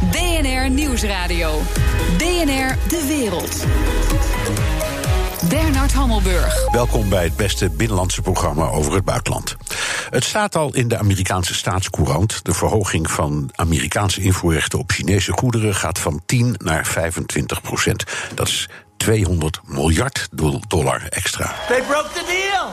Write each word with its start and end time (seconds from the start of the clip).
BNR 0.00 0.70
Nieuwsradio. 0.70 1.60
BNR 2.18 2.76
De 2.88 3.04
Wereld. 3.08 3.64
Bernard 5.48 5.92
Hammelburg. 5.92 6.70
Welkom 6.72 7.08
bij 7.08 7.24
het 7.24 7.36
beste 7.36 7.70
binnenlandse 7.70 8.22
programma 8.22 8.68
over 8.68 8.94
het 8.94 9.04
buitenland. 9.04 9.56
Het 10.10 10.24
staat 10.24 10.56
al 10.56 10.74
in 10.74 10.88
de 10.88 10.98
Amerikaanse 10.98 11.54
staatscourant. 11.54 12.44
De 12.44 12.52
verhoging 12.52 13.10
van 13.10 13.50
Amerikaanse 13.54 14.20
invoerrechten 14.20 14.78
op 14.78 14.90
Chinese 14.90 15.32
goederen 15.32 15.74
gaat 15.74 15.98
van 15.98 16.22
10 16.26 16.54
naar 16.58 16.86
25 16.86 17.60
procent. 17.60 18.04
Dat 18.34 18.48
is 18.48 18.68
200 18.96 19.60
miljard 19.64 20.28
dollar 20.68 21.06
extra. 21.08 21.54
They 21.68 21.82
broke 21.82 22.08
the 22.12 22.24
deal. 22.26 22.68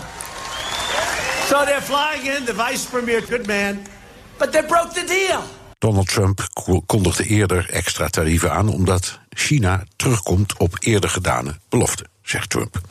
So 1.48 1.66
they're 1.66 1.82
flying 1.82 2.38
in, 2.38 2.46
the 2.46 2.54
vice 2.54 2.88
premier, 2.90 3.22
good 3.30 3.48
man, 3.48 3.80
but 4.38 4.52
they 4.52 4.64
broke 4.64 4.94
the 4.94 5.04
deal. 5.06 5.57
Donald 5.80 6.08
Trump 6.08 6.48
kondigde 6.86 7.26
eerder 7.26 7.70
extra 7.70 8.08
tarieven 8.08 8.52
aan 8.52 8.70
omdat 8.70 9.20
China 9.30 9.84
terugkomt 9.96 10.58
op 10.58 10.78
eerder 10.80 11.10
gedane 11.10 11.58
beloften, 11.70 12.08
zegt 12.24 12.50
Trump. 12.50 12.82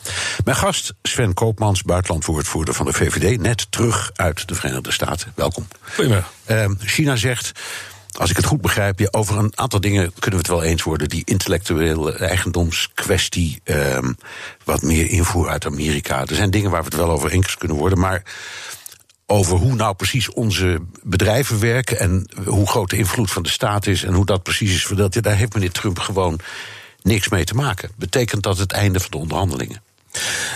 Mijn 0.45 0.57
gast 0.57 0.95
Sven 1.03 1.35
Koopmans, 1.35 1.83
buitenlandwoordvoerder 1.83 2.75
van 2.75 2.87
de 2.87 2.93
VVD, 2.93 3.41
net 3.41 3.67
terug 3.71 4.11
uit 4.15 4.49
de 4.49 4.55
Verenigde 4.55 4.93
Staten. 4.93 5.33
Welkom. 5.35 5.69
Goedemiddag. 5.81 6.33
Uh, 6.47 6.65
China 6.79 7.17
zegt. 7.17 7.53
Als 8.19 8.31
ik 8.31 8.37
het 8.37 8.45
goed 8.45 8.61
begrijp, 8.61 8.99
ja, 8.99 9.09
over 9.11 9.39
een 9.39 9.53
aantal 9.55 9.81
dingen 9.81 10.13
kunnen 10.13 10.31
we 10.31 10.37
het 10.37 10.47
wel 10.47 10.63
eens 10.63 10.83
worden. 10.83 11.09
Die 11.09 11.23
intellectuele 11.25 12.13
eigendomskwestie, 12.13 13.61
uh, 13.65 13.99
wat 14.65 14.83
meer 14.83 15.09
invoer 15.09 15.49
uit 15.49 15.67
Amerika. 15.67 16.21
Er 16.27 16.35
zijn 16.35 16.51
dingen 16.51 16.71
waar 16.71 16.81
we 16.83 16.89
het 16.89 16.97
wel 16.97 17.11
over 17.11 17.31
eens 17.31 17.57
kunnen 17.57 17.77
worden. 17.77 17.99
Maar 17.99 18.23
over 19.27 19.57
hoe 19.57 19.75
nou 19.75 19.95
precies 19.95 20.31
onze 20.31 20.81
bedrijven 21.03 21.61
werken 21.61 21.99
en 21.99 22.29
hoe 22.45 22.67
groot 22.67 22.91
de 22.91 22.97
invloed 22.97 23.31
van 23.31 23.43
de 23.43 23.49
staat 23.49 23.87
is 23.87 24.03
en 24.03 24.13
hoe 24.13 24.27
dat 24.27 24.43
precies 24.43 24.75
is 24.75 24.87
verdeeld, 24.87 25.15
ja, 25.15 25.21
daar 25.21 25.37
heeft 25.37 25.55
meneer 25.55 25.73
Trump 25.73 25.99
gewoon 25.99 26.41
niks 27.03 27.29
mee 27.29 27.45
te 27.45 27.55
maken. 27.55 27.91
Betekent 27.97 28.43
dat 28.43 28.59
het 28.59 28.73
einde 28.73 29.01
van 29.01 29.11
de 29.11 29.17
onderhandelingen? 29.17 29.83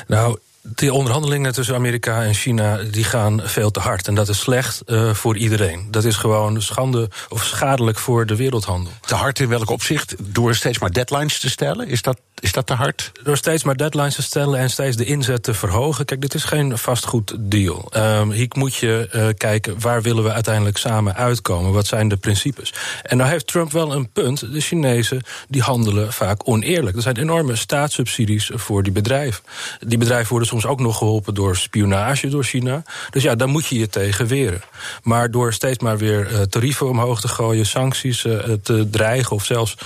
Nou, 0.06 0.39
die 0.62 0.92
onderhandelingen 0.92 1.53
tussen 1.53 1.75
Amerika 1.75 2.22
en 2.22 2.34
China 2.34 2.77
die 2.91 3.05
gaan 3.05 3.41
veel 3.44 3.70
te 3.70 3.80
hard. 3.80 4.08
En 4.08 4.14
dat 4.14 4.28
is 4.28 4.39
slecht 4.39 4.83
uh, 4.86 5.14
voor 5.14 5.36
iedereen. 5.36 5.89
Dat 5.91 6.05
is 6.05 6.17
gewoon 6.17 6.62
schande 6.62 7.08
of 7.28 7.44
schadelijk 7.44 7.98
voor 7.98 8.27
de 8.27 8.36
wereldhandel. 8.36 8.92
Te 9.00 9.14
hard 9.14 9.39
in 9.39 9.48
welk 9.48 9.70
opzicht? 9.70 10.14
Door 10.19 10.55
steeds 10.55 10.78
maar 10.78 10.92
deadlines 10.92 11.39
te 11.39 11.50
stellen? 11.50 11.89
Is 11.89 12.02
dat, 12.02 12.20
is 12.41 12.52
dat 12.52 12.67
te 12.67 12.75
hard? 12.75 13.12
Door 13.22 13.36
steeds 13.36 13.64
maar 13.64 13.77
deadlines 13.77 14.14
te 14.14 14.22
stellen 14.22 14.58
en 14.58 14.70
steeds 14.70 14.97
de 14.97 15.05
inzet 15.05 15.42
te 15.42 15.55
verhogen. 15.55 16.05
Kijk, 16.05 16.20
dit 16.20 16.34
is 16.34 16.44
geen 16.44 16.78
vastgoed 16.78 17.34
deal. 17.39 17.92
Um, 17.97 18.30
hier 18.30 18.48
moet 18.48 18.74
je 18.74 19.08
uh, 19.12 19.28
kijken 19.36 19.80
waar 19.80 20.02
willen 20.02 20.24
we 20.24 20.33
uiteindelijk 20.33 20.77
samen 20.77 21.14
uitkomen. 21.14 21.72
Wat 21.72 21.86
zijn 21.86 22.08
de 22.08 22.17
principes? 22.17 22.74
En 23.02 23.17
nou 23.17 23.30
heeft 23.30 23.47
Trump 23.47 23.72
wel 23.72 23.95
een 23.95 24.11
punt. 24.12 24.52
De 24.52 24.61
Chinezen 24.61 25.22
die 25.48 25.62
handelen 25.62 26.12
vaak 26.12 26.48
oneerlijk. 26.48 26.97
Er 26.97 27.02
zijn 27.02 27.17
enorme 27.17 27.56
staatssubsidies 27.56 28.50
voor 28.55 28.83
die 28.83 28.92
bedrijven. 28.92 29.45
Die 29.78 29.98
bedrijven 29.98 30.28
worden 30.30 30.48
soms 30.51 30.67
ook 30.67 30.81
nog 30.81 30.98
geholpen 30.98 31.34
door 31.34 31.56
spionage 31.56 32.29
door 32.29 32.45
China. 32.45 32.83
Dus 33.11 33.23
ja, 33.23 33.34
daar 33.34 33.48
moet 33.48 33.67
je 33.67 33.79
je 33.79 33.89
tegen 33.89 34.27
weren. 34.27 34.62
Maar 35.03 35.31
door 35.31 35.53
steeds 35.53 35.79
maar 35.79 35.98
weer 35.98 36.33
uh, 36.33 36.41
tarieven 36.41 36.89
omhoog 36.89 37.20
te 37.20 37.29
gooien, 37.29 37.67
sancties 37.67 38.25
uh, 38.25 38.39
te 38.62 38.89
dreigen 38.91 39.37
of 39.37 39.45
zelfs 39.45 39.77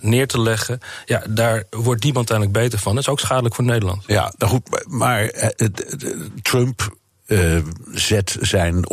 neer 0.00 0.26
te 0.26 0.40
leggen, 0.40 0.80
ja, 1.04 1.22
daar 1.28 1.64
wordt 1.70 2.02
niemand 2.02 2.30
uiteindelijk 2.30 2.66
beter 2.66 2.78
van. 2.78 2.94
Dat 2.94 3.02
is 3.02 3.10
ook 3.10 3.20
schadelijk 3.20 3.54
voor 3.54 3.64
Nederland. 3.64 4.02
Ja, 4.06 4.32
nou 4.38 4.52
goed, 4.52 4.84
maar 4.88 5.32
Trump 6.42 6.96
uh, 7.26 7.58
zet 7.92 8.36
zijn 8.40 8.88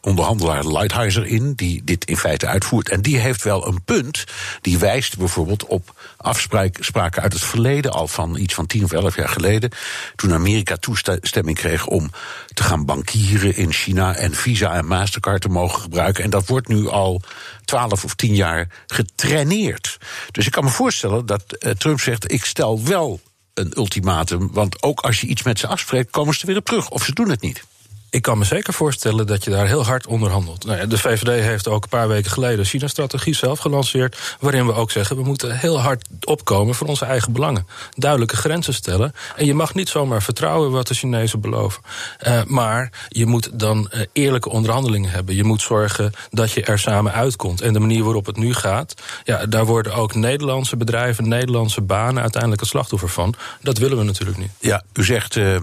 onderhandelaar 0.00 0.66
Lighthizer 0.66 1.26
in, 1.26 1.52
die 1.52 1.84
dit 1.84 2.04
in 2.04 2.16
feite 2.16 2.46
uitvoert. 2.46 2.88
En 2.88 3.02
die 3.02 3.18
heeft 3.18 3.42
wel 3.42 3.66
een 3.66 3.82
punt. 3.84 4.24
Die 4.60 4.78
wijst 4.78 5.18
bijvoorbeeld 5.18 5.66
op 5.66 5.94
afspraken 6.16 7.22
uit 7.22 7.32
het 7.32 7.44
verleden, 7.44 7.92
al 7.92 8.08
van 8.08 8.36
iets 8.36 8.54
van 8.54 8.66
10 8.66 8.84
of 8.84 8.92
11 8.92 9.16
jaar 9.16 9.28
geleden. 9.28 9.70
Toen 10.16 10.32
Amerika 10.32 10.76
toestemming 10.76 11.56
kreeg 11.56 11.86
om 11.86 12.10
te 12.54 12.62
gaan 12.62 12.84
bankieren 12.84 13.56
in 13.56 13.72
China 13.72 14.14
en 14.14 14.34
Visa 14.34 14.74
en 14.74 14.86
Mastercard 14.86 15.40
te 15.40 15.48
mogen 15.48 15.80
gebruiken. 15.80 16.24
En 16.24 16.30
dat 16.30 16.46
wordt 16.46 16.68
nu 16.68 16.88
al 16.88 17.22
12 17.64 18.04
of 18.04 18.14
10 18.14 18.34
jaar 18.34 18.68
getraineerd. 18.86 19.98
Dus 20.30 20.46
ik 20.46 20.52
kan 20.52 20.64
me 20.64 20.70
voorstellen 20.70 21.26
dat 21.26 21.42
uh, 21.58 21.70
Trump 21.70 22.00
zegt: 22.00 22.32
ik 22.32 22.44
stel 22.44 22.84
wel 22.84 23.20
een 23.58 23.72
ultimatum. 23.76 24.48
Want 24.52 24.82
ook 24.82 25.00
als 25.00 25.20
je 25.20 25.26
iets 25.26 25.42
met 25.42 25.58
ze 25.58 25.66
afspreekt, 25.66 26.10
komen 26.10 26.34
ze 26.34 26.40
er 26.40 26.46
weer 26.46 26.56
op 26.56 26.64
terug. 26.64 26.90
Of 26.90 27.04
ze 27.04 27.12
doen 27.12 27.30
het 27.30 27.40
niet. 27.40 27.62
Ik 28.10 28.22
kan 28.22 28.38
me 28.38 28.44
zeker 28.44 28.72
voorstellen 28.72 29.26
dat 29.26 29.44
je 29.44 29.50
daar 29.50 29.66
heel 29.66 29.84
hard 29.84 30.06
onderhandelt. 30.06 30.64
Nou 30.64 30.78
ja, 30.78 30.86
de 30.86 30.98
VVD 30.98 31.42
heeft 31.42 31.68
ook 31.68 31.82
een 31.82 31.88
paar 31.88 32.08
weken 32.08 32.30
geleden 32.30 32.64
China-strategie 32.64 33.34
zelf 33.34 33.58
gelanceerd. 33.58 34.36
Waarin 34.40 34.66
we 34.66 34.72
ook 34.72 34.90
zeggen: 34.90 35.16
we 35.16 35.22
moeten 35.22 35.58
heel 35.58 35.80
hard 35.80 36.08
opkomen 36.24 36.74
voor 36.74 36.86
onze 36.86 37.04
eigen 37.04 37.32
belangen. 37.32 37.66
Duidelijke 37.94 38.36
grenzen 38.36 38.74
stellen. 38.74 39.12
En 39.36 39.46
je 39.46 39.54
mag 39.54 39.74
niet 39.74 39.88
zomaar 39.88 40.22
vertrouwen 40.22 40.70
wat 40.70 40.86
de 40.86 40.94
Chinezen 40.94 41.40
beloven. 41.40 41.82
Uh, 42.26 42.42
maar 42.44 42.92
je 43.08 43.26
moet 43.26 43.58
dan 43.58 43.90
uh, 43.94 44.00
eerlijke 44.12 44.48
onderhandelingen 44.48 45.10
hebben. 45.10 45.34
Je 45.34 45.44
moet 45.44 45.62
zorgen 45.62 46.12
dat 46.30 46.52
je 46.52 46.62
er 46.62 46.78
samen 46.78 47.12
uitkomt. 47.12 47.60
En 47.60 47.72
de 47.72 47.80
manier 47.80 48.04
waarop 48.04 48.26
het 48.26 48.36
nu 48.36 48.54
gaat, 48.54 48.94
ja, 49.24 49.46
daar 49.46 49.66
worden 49.66 49.94
ook 49.94 50.14
Nederlandse 50.14 50.76
bedrijven, 50.76 51.28
Nederlandse 51.28 51.80
banen 51.80 52.22
uiteindelijk 52.22 52.60
het 52.60 52.70
slachtoffer 52.70 53.08
van. 53.08 53.34
Dat 53.62 53.78
willen 53.78 53.98
we 53.98 54.04
natuurlijk 54.04 54.38
niet. 54.38 54.50
Ja, 54.58 54.82
u 54.92 55.04
zegt. 55.04 55.36
Uh 55.36 55.56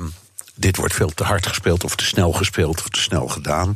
dit 0.55 0.77
wordt 0.77 0.93
veel 0.93 1.13
te 1.13 1.23
hard 1.23 1.47
gespeeld 1.47 1.83
of 1.83 1.95
te 1.95 2.05
snel 2.05 2.31
gespeeld 2.31 2.79
of 2.79 2.89
te 2.89 2.99
snel 2.99 3.27
gedaan. 3.27 3.75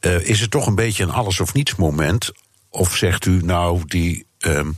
Uh, 0.00 0.28
is 0.28 0.40
het 0.40 0.50
toch 0.50 0.66
een 0.66 0.74
beetje 0.74 1.02
een 1.02 1.10
alles 1.10 1.40
of 1.40 1.54
niets 1.54 1.74
moment? 1.74 2.32
Of 2.68 2.96
zegt 2.96 3.26
u 3.26 3.42
nou, 3.42 3.82
die, 3.86 4.26
um, 4.38 4.76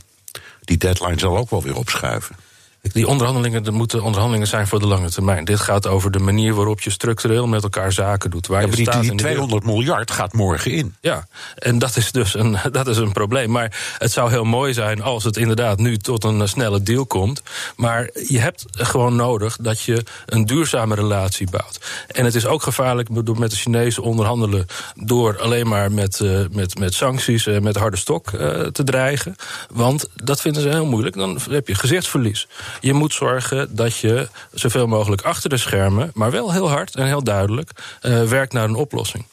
die 0.61 0.77
deadline 0.77 1.19
zal 1.19 1.37
ook 1.37 1.49
wel 1.49 1.63
weer 1.63 1.75
opschuiven? 1.75 2.35
Die 2.81 3.07
onderhandelingen 3.07 3.63
dat 3.63 3.73
moeten 3.73 4.01
onderhandelingen 4.01 4.47
zijn 4.47 4.67
voor 4.67 4.79
de 4.79 4.87
lange 4.87 5.09
termijn. 5.09 5.45
Dit 5.45 5.59
gaat 5.59 5.87
over 5.87 6.11
de 6.11 6.19
manier 6.19 6.53
waarop 6.53 6.81
je 6.81 6.89
structureel 6.89 7.47
met 7.47 7.63
elkaar 7.63 7.91
zaken 7.91 8.29
doet. 8.29 8.47
Waar 8.47 8.61
ja, 8.61 8.67
je 8.67 8.75
die, 8.75 8.85
staat 8.85 9.01
die 9.01 9.15
200 9.15 9.63
miljard 9.63 10.11
gaat 10.11 10.33
morgen 10.33 10.71
in. 10.71 10.95
Ja, 11.01 11.27
en 11.55 11.79
dat 11.79 11.95
is 11.95 12.11
dus 12.11 12.33
een, 12.33 12.57
dat 12.71 12.87
is 12.87 12.97
een 12.97 13.11
probleem. 13.11 13.51
Maar 13.51 13.95
het 13.97 14.11
zou 14.11 14.29
heel 14.29 14.43
mooi 14.43 14.73
zijn 14.73 15.01
als 15.01 15.23
het 15.23 15.37
inderdaad 15.37 15.79
nu 15.79 15.97
tot 15.97 16.23
een 16.23 16.47
snelle 16.47 16.83
deal 16.83 17.05
komt. 17.05 17.41
Maar 17.75 18.09
je 18.27 18.39
hebt 18.39 18.65
gewoon 18.71 19.15
nodig 19.15 19.57
dat 19.61 19.81
je 19.81 20.03
een 20.25 20.45
duurzame 20.45 20.95
relatie 20.95 21.49
bouwt. 21.49 21.79
En 22.07 22.25
het 22.25 22.35
is 22.35 22.45
ook 22.45 22.63
gevaarlijk 22.63 23.25
door 23.25 23.39
met 23.39 23.51
de 23.51 23.57
Chinezen 23.57 24.03
onderhandelen... 24.03 24.65
door 24.95 25.39
alleen 25.39 25.67
maar 25.67 25.91
met, 25.91 26.19
uh, 26.19 26.39
met, 26.51 26.79
met 26.79 26.93
sancties, 26.93 27.45
uh, 27.45 27.59
met 27.59 27.75
harde 27.75 27.97
stok 27.97 28.31
uh, 28.31 28.39
te 28.61 28.83
dreigen. 28.83 29.35
Want 29.71 30.09
dat 30.15 30.41
vinden 30.41 30.61
ze 30.61 30.69
heel 30.69 30.85
moeilijk. 30.85 31.15
Dan 31.15 31.39
heb 31.49 31.67
je 31.67 31.75
gezichtsverlies. 31.75 32.47
Je 32.79 32.93
moet 32.93 33.13
zorgen 33.13 33.75
dat 33.75 33.97
je 33.97 34.29
zoveel 34.51 34.87
mogelijk 34.87 35.21
achter 35.21 35.49
de 35.49 35.57
schermen, 35.57 36.11
maar 36.13 36.31
wel 36.31 36.51
heel 36.51 36.69
hard 36.69 36.95
en 36.95 37.05
heel 37.05 37.23
duidelijk, 37.23 37.71
uh, 38.01 38.23
werkt 38.23 38.53
naar 38.53 38.63
een 38.63 38.75
oplossing. 38.75 39.25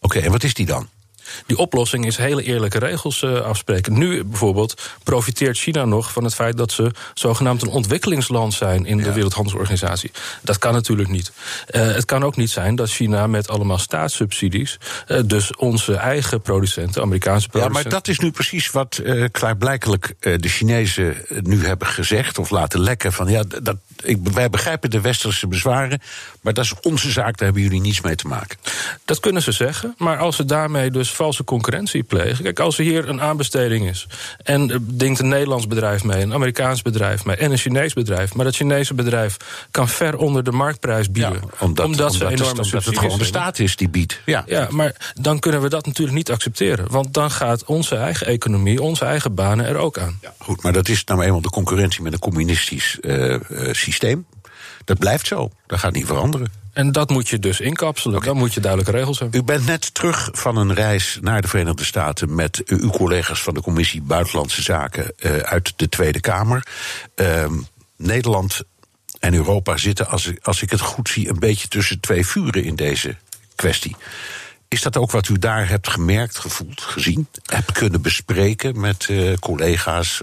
Oké, 0.00 0.18
en 0.18 0.30
wat 0.30 0.42
is 0.42 0.54
die 0.54 0.66
dan? 0.66 0.88
Die 1.46 1.56
oplossing 1.56 2.06
is 2.06 2.16
hele 2.16 2.42
eerlijke 2.42 2.78
regels 2.78 3.22
uh, 3.22 3.40
afspreken. 3.40 3.98
Nu 3.98 4.24
bijvoorbeeld 4.24 4.82
profiteert 5.02 5.58
China 5.58 5.84
nog 5.84 6.12
van 6.12 6.24
het 6.24 6.34
feit 6.34 6.56
dat 6.56 6.72
ze 6.72 6.90
zogenaamd 7.14 7.62
een 7.62 7.68
ontwikkelingsland 7.68 8.54
zijn 8.54 8.86
in 8.86 8.96
de 8.96 9.04
ja. 9.04 9.12
Wereldhandelsorganisatie. 9.12 10.10
Dat 10.42 10.58
kan 10.58 10.72
natuurlijk 10.72 11.08
niet. 11.08 11.32
Uh, 11.70 11.86
het 11.86 12.04
kan 12.04 12.24
ook 12.24 12.36
niet 12.36 12.50
zijn 12.50 12.74
dat 12.76 12.90
China 12.90 13.26
met 13.26 13.48
allemaal 13.48 13.78
staatssubsidies, 13.78 14.78
uh, 15.08 15.20
dus 15.24 15.56
onze 15.56 15.94
eigen 15.94 16.40
producenten, 16.40 17.02
Amerikaanse 17.02 17.48
producenten. 17.48 17.82
Ja, 17.82 17.90
maar 17.90 18.00
dat 18.00 18.08
is 18.08 18.18
nu 18.18 18.30
precies 18.30 18.70
wat 18.70 19.02
klaarblijkelijk 19.30 20.14
de 20.20 20.48
Chinezen 20.48 21.16
nu 21.42 21.66
hebben 21.66 21.88
gezegd 21.88 22.38
of 22.38 22.50
laten 22.50 22.80
lekken. 22.80 23.12
Van 23.12 23.28
ja, 23.28 23.42
dat, 23.62 23.76
ik, 24.02 24.18
wij 24.32 24.50
begrijpen 24.50 24.90
de 24.90 25.00
westerse 25.00 25.46
bezwaren, 25.46 26.00
maar 26.40 26.54
dat 26.54 26.64
is 26.64 26.74
onze 26.82 27.10
zaak, 27.10 27.36
daar 27.36 27.44
hebben 27.44 27.62
jullie 27.62 27.80
niets 27.80 28.00
mee 28.00 28.14
te 28.14 28.26
maken. 28.26 28.58
Dat 29.04 29.20
kunnen 29.20 29.42
ze 29.42 29.52
zeggen, 29.52 29.94
maar 29.98 30.18
als 30.18 30.36
ze 30.36 30.44
daarmee 30.44 30.90
dus 30.90 31.10
valse 31.10 31.44
concurrentie 31.44 32.02
plegen. 32.02 32.44
Kijk, 32.44 32.60
als 32.60 32.78
er 32.78 32.84
hier 32.84 33.08
een 33.08 33.20
aanbesteding 33.20 33.88
is 33.88 34.06
en 34.42 34.70
er 34.70 34.98
denkt 34.98 35.18
een 35.18 35.28
Nederlands 35.28 35.66
bedrijf 35.66 36.04
mee, 36.04 36.22
een 36.22 36.34
Amerikaans 36.34 36.82
bedrijf 36.82 37.24
mee 37.24 37.36
en 37.36 37.50
een 37.50 37.58
Chinees 37.58 37.92
bedrijf, 37.92 38.34
maar 38.34 38.44
dat 38.44 38.54
Chinese 38.56 38.94
bedrijf 38.94 39.36
kan 39.70 39.88
ver 39.88 40.16
onder 40.16 40.44
de 40.44 40.52
marktprijs 40.52 41.10
bieden, 41.10 41.32
ja, 41.32 41.48
omdat, 41.58 41.86
omdat, 41.86 42.14
ze 42.14 42.24
omdat 42.24 42.40
enorme 42.40 42.62
omdat 42.62 42.84
het 42.84 42.98
gewoon 42.98 43.18
de 43.18 43.24
staat 43.24 43.58
is 43.58 43.76
die 43.76 43.88
biedt. 43.88 44.20
Ja. 44.24 44.44
ja, 44.46 44.68
maar 44.70 45.12
dan 45.20 45.38
kunnen 45.38 45.62
we 45.62 45.68
dat 45.68 45.86
natuurlijk 45.86 46.16
niet 46.16 46.30
accepteren, 46.30 46.90
want 46.90 47.14
dan 47.14 47.30
gaat 47.30 47.64
onze 47.64 47.96
eigen 47.96 48.26
economie, 48.26 48.82
onze 48.82 49.04
eigen 49.04 49.34
banen 49.34 49.66
er 49.66 49.76
ook 49.76 49.98
aan. 49.98 50.18
Ja, 50.22 50.34
goed, 50.38 50.62
maar 50.62 50.72
dat 50.72 50.88
is 50.88 51.04
nou 51.04 51.22
eenmaal 51.22 51.40
de 51.40 51.50
concurrentie 51.50 52.02
met 52.02 52.12
een 52.12 52.18
communistisch 52.18 52.98
uh, 53.00 53.36
uh, 53.50 53.72
systeem. 53.92 54.26
Dat 54.84 54.98
blijft 54.98 55.26
zo, 55.26 55.50
dat 55.66 55.78
gaat 55.78 55.92
niet 55.92 56.06
veranderen. 56.06 56.50
En 56.72 56.92
dat 56.92 57.10
moet 57.10 57.28
je 57.28 57.38
dus 57.38 57.60
inkapselen. 57.60 58.16
Okay. 58.16 58.28
Dan 58.28 58.38
moet 58.38 58.54
je 58.54 58.60
duidelijke 58.60 58.96
regels 58.96 59.18
hebben. 59.18 59.40
U 59.40 59.42
bent 59.42 59.66
net 59.66 59.94
terug 59.94 60.28
van 60.32 60.56
een 60.56 60.74
reis 60.74 61.18
naar 61.20 61.42
de 61.42 61.48
Verenigde 61.48 61.84
Staten 61.84 62.34
met 62.34 62.62
uw 62.66 62.90
collega's 62.90 63.42
van 63.42 63.54
de 63.54 63.60
Commissie 63.60 64.02
Buitenlandse 64.02 64.62
Zaken 64.62 65.12
uh, 65.18 65.36
uit 65.36 65.72
de 65.76 65.88
Tweede 65.88 66.20
Kamer. 66.20 66.66
Uh, 67.16 67.44
Nederland 67.96 68.62
en 69.20 69.34
Europa 69.34 69.76
zitten, 69.76 70.08
als 70.08 70.26
ik, 70.26 70.38
als 70.42 70.62
ik 70.62 70.70
het 70.70 70.80
goed 70.80 71.08
zie, 71.08 71.28
een 71.28 71.38
beetje 71.38 71.68
tussen 71.68 72.00
twee 72.00 72.26
vuren 72.26 72.64
in 72.64 72.76
deze 72.76 73.16
kwestie. 73.54 73.96
Is 74.68 74.82
dat 74.82 74.96
ook 74.96 75.10
wat 75.10 75.28
u 75.28 75.38
daar 75.38 75.68
hebt 75.68 75.88
gemerkt, 75.88 76.38
gevoeld, 76.38 76.80
gezien? 76.80 77.28
Hebt 77.44 77.72
kunnen 77.72 78.02
bespreken 78.02 78.80
met 78.80 79.08
uh, 79.08 79.36
collega's? 79.36 80.22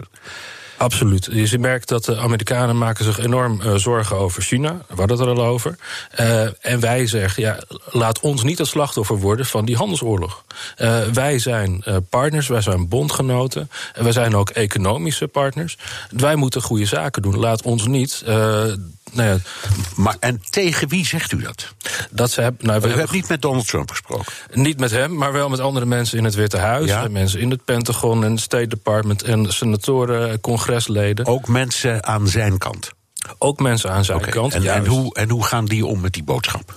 Absoluut. 0.84 1.30
Je 1.32 1.60
merkt 1.60 1.88
dat 1.88 2.06
de 2.06 2.18
Amerikanen 2.18 2.78
maken 2.78 3.06
zich 3.06 3.20
enorm 3.20 3.62
uh, 3.62 3.76
zorgen 3.76 4.18
over 4.18 4.42
China. 4.42 4.72
We 4.88 4.96
hadden 4.96 5.20
het 5.20 5.28
er 5.28 5.34
al 5.34 5.46
over. 5.46 5.76
Uh, 6.20 6.42
en 6.66 6.80
wij 6.80 7.08
zeggen, 7.08 7.44
ja, 7.44 7.60
laat 7.86 8.20
ons 8.20 8.44
niet 8.44 8.58
het 8.58 8.68
slachtoffer 8.68 9.18
worden 9.18 9.46
van 9.46 9.66
die 9.66 9.76
handelsoorlog. 9.76 10.44
Uh, 10.78 11.02
wij 11.02 11.40
zijn 11.40 11.84
partners, 12.10 12.48
wij 12.48 12.62
zijn 12.62 12.88
bondgenoten. 12.88 13.70
En 13.94 14.04
wij 14.04 14.12
zijn 14.12 14.36
ook 14.36 14.50
economische 14.50 15.28
partners. 15.28 15.78
Wij 16.10 16.36
moeten 16.36 16.62
goede 16.62 16.86
zaken 16.86 17.22
doen. 17.22 17.38
Laat 17.38 17.62
ons 17.62 17.88
niet 17.88 18.24
nou 19.14 19.30
ja. 19.30 19.38
Maar 19.96 20.16
en 20.20 20.42
tegen 20.50 20.88
wie 20.88 21.06
zegt 21.06 21.32
u 21.32 21.42
dat? 21.42 21.74
dat 22.12 22.32
ze 22.32 22.42
hebben, 22.42 22.66
nou, 22.66 22.82
we 22.82 22.88
u 22.88 22.90
hebben 22.90 23.16
niet 23.16 23.30
met 23.30 23.42
Donald 23.42 23.68
Trump 23.68 23.90
gesproken? 23.90 24.34
Niet 24.52 24.80
met 24.80 24.92
hem, 24.92 25.18
maar 25.18 25.32
wel 25.32 25.50
met 25.50 25.60
andere 25.60 25.86
mensen 25.86 26.18
in 26.18 26.24
het 26.24 26.36
Witte 26.36 26.58
Huis. 26.58 26.90
Ja? 26.90 27.08
Mensen 27.08 27.40
in 27.40 27.50
het 27.50 27.66
Pentagon 27.66 28.24
en 28.24 28.32
het 28.32 28.42
State 28.42 28.68
Department 28.68 29.24
en 29.24 29.54
senatoren, 29.54 30.42
congresleden. 30.42 31.26
Ook 31.26 31.48
mensen 31.48 32.06
aan 32.06 32.28
zijn 32.28 32.58
kant? 32.58 32.92
Ook 33.38 33.60
mensen 33.60 33.92
aan 33.92 34.06
zijn 34.06 34.18
okay. 34.18 34.32
kant. 34.32 34.54
En, 34.54 34.66
en, 34.66 34.86
hoe, 34.86 35.16
en 35.16 35.30
hoe 35.30 35.46
gaan 35.46 35.66
die 35.66 35.86
om 35.86 36.02
met 36.02 36.14
die 36.14 36.24
boodschap? 36.24 36.74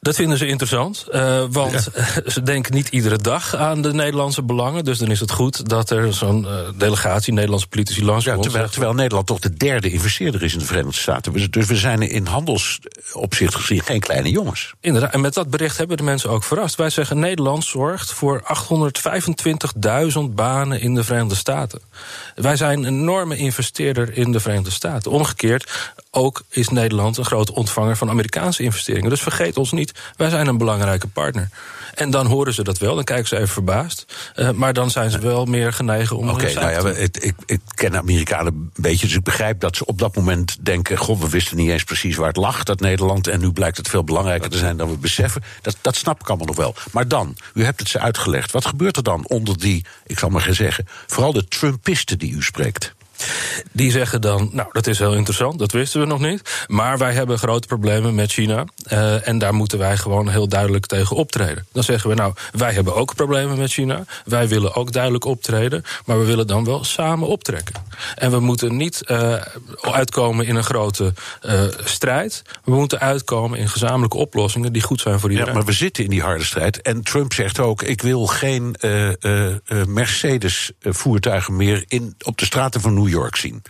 Dat 0.00 0.14
vinden 0.14 0.38
ze 0.38 0.46
interessant, 0.46 1.06
uh, 1.12 1.44
want 1.50 1.90
ja. 1.94 2.30
ze 2.30 2.42
denken 2.42 2.74
niet 2.74 2.88
iedere 2.88 3.18
dag 3.18 3.54
aan 3.56 3.82
de 3.82 3.92
Nederlandse 3.92 4.42
belangen. 4.42 4.84
Dus 4.84 4.98
dan 4.98 5.10
is 5.10 5.20
het 5.20 5.30
goed 5.30 5.68
dat 5.68 5.90
er 5.90 6.14
zo'n 6.14 6.42
uh, 6.42 6.50
delegatie 6.76 7.32
Nederlandse 7.32 7.68
politici 7.68 8.04
langskomt. 8.04 8.36
Ja, 8.36 8.42
terwijl, 8.42 8.68
terwijl, 8.68 8.94
Nederland 8.94 9.26
toch 9.26 9.38
de 9.38 9.54
derde 9.54 9.90
investeerder 9.90 10.42
is 10.42 10.52
in 10.52 10.58
de 10.58 10.64
Verenigde 10.64 10.98
Staten. 10.98 11.50
Dus 11.50 11.66
we 11.66 11.76
zijn 11.76 12.02
in 12.02 12.26
handelsopzicht 12.26 13.54
gezien 13.54 13.82
geen 13.82 14.00
kleine 14.00 14.30
jongens. 14.30 14.72
Inderdaad, 14.80 15.12
en 15.12 15.20
met 15.20 15.34
dat 15.34 15.50
bericht 15.50 15.78
hebben 15.78 15.96
de 15.96 16.02
mensen 16.02 16.30
ook 16.30 16.44
verrast. 16.44 16.76
Wij 16.76 16.90
zeggen 16.90 17.18
Nederland 17.18 17.64
zorgt 17.64 18.12
voor 18.12 18.42
825.000 20.12 20.18
banen 20.30 20.80
in 20.80 20.94
de 20.94 21.04
Verenigde 21.04 21.34
Staten. 21.34 21.80
Wij 22.34 22.56
zijn 22.56 22.78
een 22.78 23.00
enorme 23.00 23.36
investeerder 23.36 24.16
in 24.16 24.32
de 24.32 24.40
Verenigde 24.40 24.70
Staten. 24.70 25.10
Omgekeerd, 25.10 25.92
ook 26.10 26.42
is 26.48 26.68
Nederland 26.68 27.16
een 27.16 27.24
grote 27.24 27.54
ontvanger 27.54 27.96
van 27.96 28.10
Amerikaanse 28.10 28.62
investeringen. 28.62 29.10
Dus 29.10 29.20
vergeet 29.20 29.56
ons 29.56 29.72
niet, 29.72 29.87
wij 30.16 30.30
zijn 30.30 30.46
een 30.46 30.58
belangrijke 30.58 31.06
partner. 31.06 31.48
En 31.94 32.10
dan 32.10 32.26
horen 32.26 32.54
ze 32.54 32.62
dat 32.62 32.78
wel, 32.78 32.94
dan 32.94 33.04
kijken 33.04 33.28
ze 33.28 33.36
even 33.36 33.48
verbaasd. 33.48 34.04
Uh, 34.36 34.50
maar 34.50 34.72
dan 34.72 34.90
zijn 34.90 35.10
ze 35.10 35.18
wel 35.18 35.44
meer 35.44 35.72
genegen 35.72 36.16
om. 36.16 36.28
Oké, 36.28 36.42
okay, 36.42 36.52
nou 36.52 36.70
ja, 36.70 37.00
ik, 37.00 37.16
ik, 37.16 37.34
ik, 37.46 37.60
ken 37.74 37.96
Amerikanen 37.96 38.52
een 38.52 38.70
beetje, 38.74 39.06
dus 39.06 39.16
ik 39.16 39.22
begrijp 39.22 39.60
dat 39.60 39.76
ze 39.76 39.84
op 39.84 39.98
dat 39.98 40.16
moment 40.16 40.56
denken: 40.60 40.96
Goh, 40.96 41.20
we 41.20 41.28
wisten 41.28 41.56
niet 41.56 41.70
eens 41.70 41.84
precies 41.84 42.16
waar 42.16 42.28
het 42.28 42.36
lag, 42.36 42.64
dat 42.64 42.80
Nederland. 42.80 43.26
En 43.26 43.40
nu 43.40 43.52
blijkt 43.52 43.76
het 43.76 43.88
veel 43.88 44.04
belangrijker 44.04 44.50
te 44.50 44.58
zijn 44.58 44.76
dan 44.76 44.90
we 44.90 44.96
beseffen. 44.96 45.42
Dat, 45.62 45.76
dat 45.80 45.96
snap 45.96 46.20
ik 46.20 46.28
allemaal 46.28 46.46
nog 46.46 46.56
wel. 46.56 46.74
Maar 46.92 47.08
dan, 47.08 47.36
u 47.54 47.64
hebt 47.64 47.80
het 47.80 47.88
ze 47.88 47.98
uitgelegd. 47.98 48.52
Wat 48.52 48.66
gebeurt 48.66 48.96
er 48.96 49.02
dan 49.02 49.26
onder 49.26 49.58
die, 49.58 49.84
ik 50.06 50.18
zal 50.18 50.28
maar 50.28 50.42
gaan 50.42 50.54
zeggen, 50.54 50.86
vooral 51.06 51.32
de 51.32 51.48
Trumpisten 51.48 52.18
die 52.18 52.32
u 52.32 52.42
spreekt? 52.42 52.94
Die 53.72 53.90
zeggen 53.90 54.20
dan, 54.20 54.48
nou, 54.52 54.68
dat 54.72 54.86
is 54.86 54.98
heel 54.98 55.14
interessant, 55.14 55.58
dat 55.58 55.72
wisten 55.72 56.00
we 56.00 56.06
nog 56.06 56.20
niet. 56.20 56.64
Maar 56.66 56.98
wij 56.98 57.12
hebben 57.12 57.38
grote 57.38 57.66
problemen 57.66 58.14
met 58.14 58.32
China. 58.32 58.64
Uh, 58.92 59.28
en 59.28 59.38
daar 59.38 59.54
moeten 59.54 59.78
wij 59.78 59.96
gewoon 59.96 60.28
heel 60.28 60.48
duidelijk 60.48 60.86
tegen 60.86 61.16
optreden. 61.16 61.66
Dan 61.72 61.82
zeggen 61.82 62.10
we, 62.10 62.16
nou, 62.16 62.34
wij 62.52 62.72
hebben 62.72 62.94
ook 62.94 63.14
problemen 63.14 63.58
met 63.58 63.72
China. 63.72 64.04
Wij 64.24 64.48
willen 64.48 64.74
ook 64.74 64.92
duidelijk 64.92 65.24
optreden. 65.24 65.84
Maar 66.04 66.18
we 66.18 66.24
willen 66.24 66.46
dan 66.46 66.64
wel 66.64 66.84
samen 66.84 67.28
optrekken. 67.28 67.74
En 68.14 68.30
we 68.30 68.40
moeten 68.40 68.76
niet 68.76 69.02
uh, 69.06 69.34
uitkomen 69.80 70.46
in 70.46 70.56
een 70.56 70.64
grote 70.64 71.12
uh, 71.46 71.62
strijd. 71.84 72.42
We 72.64 72.74
moeten 72.74 73.00
uitkomen 73.00 73.58
in 73.58 73.68
gezamenlijke 73.68 74.16
oplossingen 74.16 74.72
die 74.72 74.82
goed 74.82 75.00
zijn 75.00 75.20
voor 75.20 75.30
iedereen. 75.30 75.52
Ja, 75.52 75.58
maar 75.58 75.68
we 75.68 75.72
zitten 75.72 76.04
in 76.04 76.10
die 76.10 76.22
harde 76.22 76.44
strijd. 76.44 76.82
En 76.82 77.02
Trump 77.02 77.32
zegt 77.32 77.58
ook, 77.58 77.82
ik 77.82 78.02
wil 78.02 78.26
geen 78.26 78.76
Mercedes-voertuigen 79.86 81.56
meer 81.56 81.84
in, 81.88 82.14
op 82.24 82.38
de 82.38 82.44
straten 82.44 82.80
van 82.80 82.94
New 82.94 83.07
New 83.08 83.20
York 83.20 83.36
zien. 83.36 83.62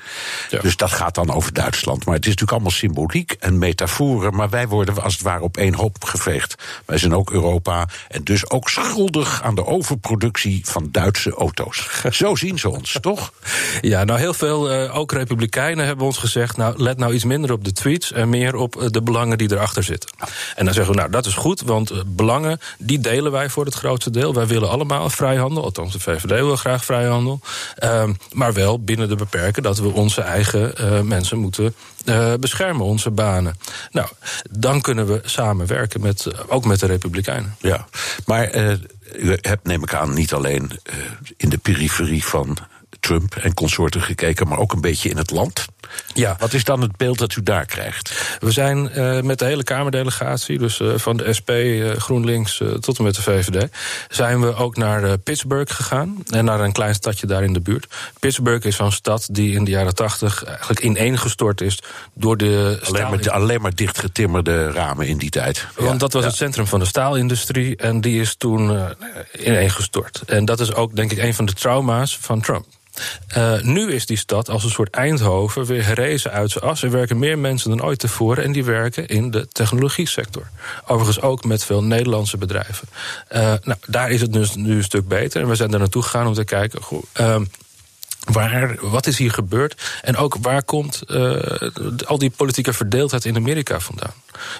Ja. 0.50 0.60
Dus 0.60 0.76
dat 0.76 0.92
gaat 0.92 1.14
dan 1.14 1.32
over 1.32 1.52
Duitsland. 1.52 2.04
Maar 2.04 2.14
het 2.14 2.24
is 2.24 2.30
natuurlijk 2.30 2.52
allemaal 2.52 2.78
symboliek 2.78 3.36
en 3.38 3.58
metaforen. 3.58 4.34
Maar 4.34 4.50
wij 4.50 4.68
worden 4.68 5.02
als 5.02 5.12
het 5.12 5.22
ware 5.22 5.42
op 5.42 5.56
één 5.56 5.74
hoop 5.74 6.04
geveegd. 6.04 6.54
Wij 6.86 6.98
zijn 6.98 7.14
ook 7.14 7.30
Europa 7.30 7.88
en 8.08 8.24
dus 8.24 8.50
ook 8.50 8.68
schuldig 8.68 9.42
aan 9.42 9.54
de 9.54 9.66
overproductie 9.66 10.60
van 10.64 10.88
Duitse 10.92 11.30
auto's. 11.30 11.88
Zo 12.10 12.34
zien 12.34 12.58
ze 12.58 12.70
ons, 12.70 12.98
toch? 13.00 13.32
Ja, 13.80 14.04
nou 14.04 14.18
heel 14.18 14.34
veel, 14.34 14.72
uh, 14.72 14.96
ook 14.96 15.12
Republikeinen 15.12 15.86
hebben 15.86 16.06
ons 16.06 16.18
gezegd... 16.18 16.56
nou, 16.56 16.82
let 16.82 16.98
nou 16.98 17.14
iets 17.14 17.24
minder 17.24 17.52
op 17.52 17.64
de 17.64 17.72
tweets 17.72 18.12
en 18.12 18.28
meer 18.28 18.54
op 18.54 18.76
uh, 18.76 18.86
de 18.88 19.02
belangen 19.02 19.38
die 19.38 19.52
erachter 19.52 19.82
zitten. 19.82 20.10
En 20.56 20.64
dan 20.64 20.74
zeggen 20.74 20.92
we, 20.92 20.98
nou, 20.98 21.10
dat 21.10 21.26
is 21.26 21.34
goed, 21.34 21.60
want 21.60 21.92
uh, 21.92 21.98
belangen... 22.06 22.60
die 22.78 23.00
delen 23.00 23.32
wij 23.32 23.48
voor 23.48 23.64
het 23.64 23.74
grootste 23.74 24.10
deel. 24.10 24.34
Wij 24.34 24.46
willen 24.46 24.70
allemaal 24.70 25.10
vrijhandel, 25.10 25.64
althans 25.64 25.92
de 25.92 26.00
VVD 26.00 26.28
wil 26.28 26.56
graag 26.56 26.84
vrijhandel. 26.84 27.40
Ehm, 27.74 28.12
maar 28.32 28.52
wel 28.52 28.80
binnen 28.80 29.08
de 29.08 29.16
dat 29.62 29.78
we 29.78 29.92
onze 29.92 30.20
eigen 30.20 30.72
uh, 30.80 31.00
mensen 31.00 31.38
moeten 31.38 31.74
uh, 32.04 32.34
beschermen, 32.40 32.84
onze 32.84 33.10
banen. 33.10 33.58
Nou, 33.90 34.08
dan 34.50 34.80
kunnen 34.80 35.06
we 35.06 35.20
samenwerken, 35.24 36.00
met, 36.00 36.24
uh, 36.28 36.40
ook 36.46 36.64
met 36.64 36.80
de 36.80 36.86
Republikeinen. 36.86 37.56
Ja, 37.58 37.86
maar 38.26 38.56
u 39.16 39.36
hebt, 39.40 39.66
neem 39.66 39.82
ik 39.82 39.94
aan, 39.94 40.14
niet 40.14 40.32
alleen 40.32 40.70
in 41.36 41.48
de 41.48 41.58
periferie 41.58 42.24
van 42.24 42.58
Trump 43.00 43.34
en 43.34 43.54
consorten 43.54 44.02
gekeken, 44.02 44.48
maar 44.48 44.58
ook 44.58 44.72
een 44.72 44.80
beetje 44.80 45.08
in 45.08 45.16
het 45.16 45.30
land. 45.30 45.66
Ja. 46.14 46.36
Wat 46.38 46.52
is 46.52 46.64
dan 46.64 46.80
het 46.80 46.96
beeld 46.96 47.18
dat 47.18 47.36
u 47.36 47.42
daar 47.42 47.66
krijgt? 47.66 48.36
We 48.40 48.50
zijn 48.50 48.90
uh, 48.94 49.20
met 49.20 49.38
de 49.38 49.44
hele 49.44 49.64
Kamerdelegatie, 49.64 50.58
dus 50.58 50.78
uh, 50.78 50.92
van 50.96 51.16
de 51.16 51.32
SP, 51.38 51.50
uh, 51.50 51.90
GroenLinks 51.90 52.62
tot 52.80 52.98
en 52.98 53.04
met 53.04 53.14
de 53.14 53.22
VVD, 53.22 53.68
zijn 54.08 54.40
we 54.40 54.54
ook 54.54 54.76
naar 54.76 55.18
Pittsburgh 55.18 55.74
gegaan 55.74 56.22
en 56.26 56.44
naar 56.44 56.60
een 56.60 56.72
klein 56.72 56.94
stadje 56.94 57.26
daar 57.26 57.42
in 57.42 57.52
de 57.52 57.60
buurt. 57.60 57.86
Pittsburgh 58.18 58.66
is 58.66 58.76
zo'n 58.76 58.92
stad 58.92 59.28
die 59.30 59.54
in 59.54 59.64
de 59.64 59.70
jaren 59.70 59.94
tachtig 59.94 60.44
eigenlijk 60.44 60.80
ineengestort 60.80 61.60
is 61.60 61.78
door 62.14 62.36
de. 62.36 62.80
Alleen 62.84 63.10
maar, 63.10 63.30
alleen 63.30 63.60
maar 63.60 63.74
dichtgetimmerde 63.74 64.70
ramen 64.70 65.06
in 65.06 65.18
die 65.18 65.30
tijd. 65.30 65.66
Want 65.76 65.90
ja, 65.90 65.96
dat 65.96 66.12
was 66.12 66.22
ja. 66.22 66.28
het 66.28 66.36
centrum 66.36 66.66
van 66.66 66.78
de 66.78 66.86
staalindustrie 66.86 67.76
en 67.76 68.00
die 68.00 68.20
is 68.20 68.34
toen 68.34 68.94
ineengestort. 69.38 70.22
En 70.26 70.44
dat 70.44 70.60
is 70.60 70.74
ook, 70.74 70.96
denk 70.96 71.12
ik, 71.12 71.18
een 71.18 71.34
van 71.34 71.44
de 71.44 71.52
trauma's 71.52 72.18
van 72.20 72.40
Trump. 72.40 72.66
Uh, 73.36 73.62
nu 73.62 73.92
is 73.92 74.06
die 74.06 74.16
stad 74.16 74.48
als 74.48 74.64
een 74.64 74.70
soort 74.70 74.94
Eindhoven 74.94 75.64
weer 75.64 75.82
gerezen 75.82 76.30
uit 76.30 76.50
zijn 76.50 76.64
as. 76.64 76.82
Er 76.82 76.90
werken 76.90 77.18
meer 77.18 77.38
mensen 77.38 77.70
dan 77.70 77.82
ooit 77.82 77.98
tevoren 77.98 78.44
en 78.44 78.52
die 78.52 78.64
werken 78.64 79.08
in 79.08 79.30
de 79.30 79.48
technologie 79.52 80.08
sector. 80.08 80.46
Overigens 80.86 81.20
ook 81.20 81.44
met 81.44 81.64
veel 81.64 81.82
Nederlandse 81.82 82.36
bedrijven. 82.36 82.88
Uh, 83.32 83.40
nou, 83.40 83.78
daar 83.86 84.10
is 84.10 84.20
het 84.20 84.32
dus 84.32 84.54
nu 84.54 84.76
een 84.76 84.84
stuk 84.84 85.08
beter. 85.08 85.42
En 85.42 85.48
we 85.48 85.54
zijn 85.54 85.70
daar 85.70 85.80
naartoe 85.80 86.02
gegaan 86.02 86.26
om 86.26 86.34
te 86.34 86.44
kijken. 86.44 86.80
Uh, 87.20 87.36
Waar, 88.24 88.76
wat 88.80 89.06
is 89.06 89.18
hier 89.18 89.30
gebeurd? 89.30 89.82
En 90.02 90.16
ook 90.16 90.36
waar 90.40 90.62
komt 90.62 91.02
uh, 91.06 91.36
al 92.04 92.18
die 92.18 92.30
politieke 92.30 92.72
verdeeldheid 92.72 93.24
in 93.24 93.36
Amerika 93.36 93.80
vandaan? 93.80 94.12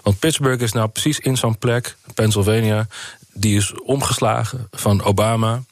Want 0.03 0.19
Pittsburgh 0.19 0.63
is 0.63 0.73
nou 0.73 0.89
precies 0.89 1.19
in 1.19 1.37
zo'n 1.37 1.59
plek, 1.59 1.97
Pennsylvania, 2.15 2.87
die 3.33 3.57
is 3.57 3.73
omgeslagen 3.73 4.69
van 4.71 5.03
Obama 5.03 5.63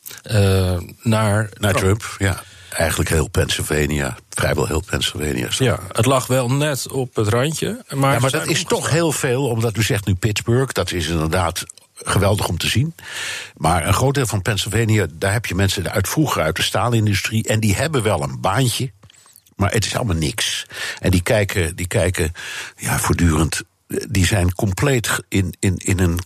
naar, 1.02 1.48
naar 1.58 1.74
Trump. 1.74 2.14
Ja 2.18 2.42
eigenlijk 2.76 3.10
heel 3.10 3.28
Pennsylvania, 3.28 4.16
vrijwel 4.30 4.66
heel 4.66 4.82
Pennsylvania. 4.86 5.48
Ja, 5.50 5.78
het 5.92 6.06
lag 6.06 6.26
wel 6.26 6.50
net 6.50 6.88
op 6.88 7.16
het 7.16 7.28
randje. 7.28 7.84
Maar, 7.94 8.12
ja, 8.12 8.18
maar 8.18 8.30
dat 8.30 8.46
is 8.46 8.64
toch 8.64 8.90
heel 8.90 9.12
veel, 9.12 9.48
omdat 9.48 9.76
u 9.76 9.82
zegt 9.82 10.06
nu 10.06 10.14
Pittsburgh, 10.14 10.72
dat 10.72 10.92
is 10.92 11.08
inderdaad 11.08 11.64
geweldig 11.94 12.48
om 12.48 12.58
te 12.58 12.68
zien. 12.68 12.94
Maar 13.56 13.86
een 13.86 13.94
groot 13.94 14.14
deel 14.14 14.26
van 14.26 14.42
Pennsylvania, 14.42 15.06
daar 15.12 15.32
heb 15.32 15.46
je 15.46 15.54
mensen 15.54 15.90
uit 15.92 16.08
vroeger 16.08 16.42
uit 16.42 16.56
de 16.56 16.62
staalindustrie. 16.62 17.44
En 17.48 17.60
die 17.60 17.74
hebben 17.74 18.02
wel 18.02 18.22
een 18.22 18.40
baantje, 18.40 18.92
maar 19.56 19.72
het 19.72 19.84
is 19.84 19.96
allemaal 19.96 20.16
niks. 20.16 20.66
En 21.00 21.10
die 21.10 21.22
kijken, 21.22 21.76
die 21.76 21.86
kijken 21.86 22.32
ja, 22.76 22.98
voortdurend. 22.98 23.62
Die 24.08 24.26
zijn 24.26 24.54
compleet 24.54 25.08
in, 25.28 25.54
in, 25.58 25.76
in 25.76 25.98
een 25.98 26.18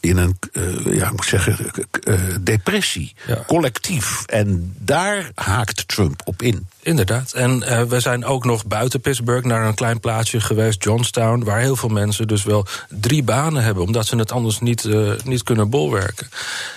in 0.00 0.16
een, 0.16 0.38
uh, 0.52 0.94
ja, 0.94 1.10
moet 1.10 1.24
zeggen, 1.24 1.70
uh, 2.04 2.20
depressie. 2.40 3.14
Ja. 3.26 3.44
Collectief. 3.46 4.24
En 4.26 4.74
daar 4.78 5.30
haakt 5.34 5.88
Trump 5.88 6.20
op 6.24 6.42
in. 6.42 6.66
Inderdaad. 6.82 7.32
En 7.32 7.62
uh, 7.62 7.82
we 7.82 8.00
zijn 8.00 8.24
ook 8.24 8.44
nog 8.44 8.66
buiten 8.66 9.00
Pittsburgh 9.00 9.46
naar 9.46 9.66
een 9.66 9.74
klein 9.74 10.00
plaatsje 10.00 10.40
geweest, 10.40 10.84
Johnstown, 10.84 11.44
waar 11.44 11.60
heel 11.60 11.76
veel 11.76 11.88
mensen 11.88 12.26
dus 12.26 12.42
wel 12.42 12.66
drie 12.88 13.22
banen 13.22 13.62
hebben, 13.62 13.82
omdat 13.82 14.06
ze 14.06 14.16
het 14.16 14.32
anders 14.32 14.60
niet, 14.60 14.88
niet 15.24 15.42
kunnen 15.42 15.70
bolwerken. 15.70 16.28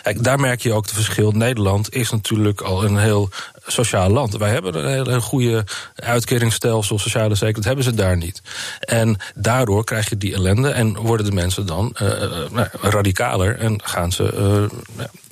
Kijk, 0.04 0.24
daar 0.24 0.40
merk 0.40 0.62
je 0.62 0.74
ook 0.74 0.86
het 0.86 0.94
verschil. 0.94 1.32
Nederland 1.32 1.94
is 1.94 2.10
natuurlijk 2.10 2.62
al 2.62 2.84
een 2.84 2.98
heel 2.98 3.30
sociaal 3.66 4.10
land. 4.10 4.38
Wij 4.38 4.50
hebben 4.50 4.76
een 4.76 4.92
hele 4.92 5.22
goede 5.22 5.66
uitkeringsstelsel, 5.96 7.00
sociale 7.00 7.36
zekerheid, 7.36 7.56
dat 7.56 7.66
hebben 7.66 7.84
ze 7.84 7.94
daar 7.94 8.18
niet. 8.18 8.42
En 8.80 9.18
daardoor 9.36 9.84
krijg 9.84 10.10
je 10.10 10.18
die 10.18 10.34
ellende 10.34 10.70
en 10.70 10.98
worden 10.98 11.26
de 11.26 11.32
mensen 11.32 11.66
dan 11.66 11.96
uh, 12.02 12.10
nou, 12.52 12.68
radicaler 12.82 13.60
en 13.60 13.82
gaan 13.84 14.12
ze 14.12 14.68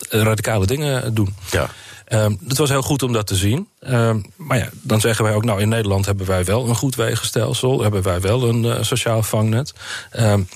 radicale 0.10 0.66
dingen 0.66 1.14
doen. 1.14 1.36
Ja. 1.52 1.70
Um, 2.12 2.40
het 2.48 2.58
was 2.58 2.70
heel 2.70 2.82
goed 2.82 3.04
om 3.04 3.14
dat 3.14 3.28
te 3.28 3.36
zien. 3.36 3.68
Um, 3.90 4.26
maar 4.36 4.58
ja, 4.58 4.70
dan 4.82 5.00
zeggen 5.00 5.26
wij 5.26 5.34
ook, 5.34 5.44
nou 5.44 5.62
in 5.62 5.70
Nederland 5.70 6.06
hebben 6.06 6.26
wij 6.26 6.44
wel 6.46 6.68
een 6.68 6.76
goed 6.76 6.96
wegenstelsel, 6.96 7.82
hebben 7.82 8.02
wij 8.02 8.22
wel 8.22 8.50
een 8.50 8.64
uh, 8.64 8.76
sociaal 8.82 9.24
vangnet. 9.24 9.74
Um, 10.20 10.48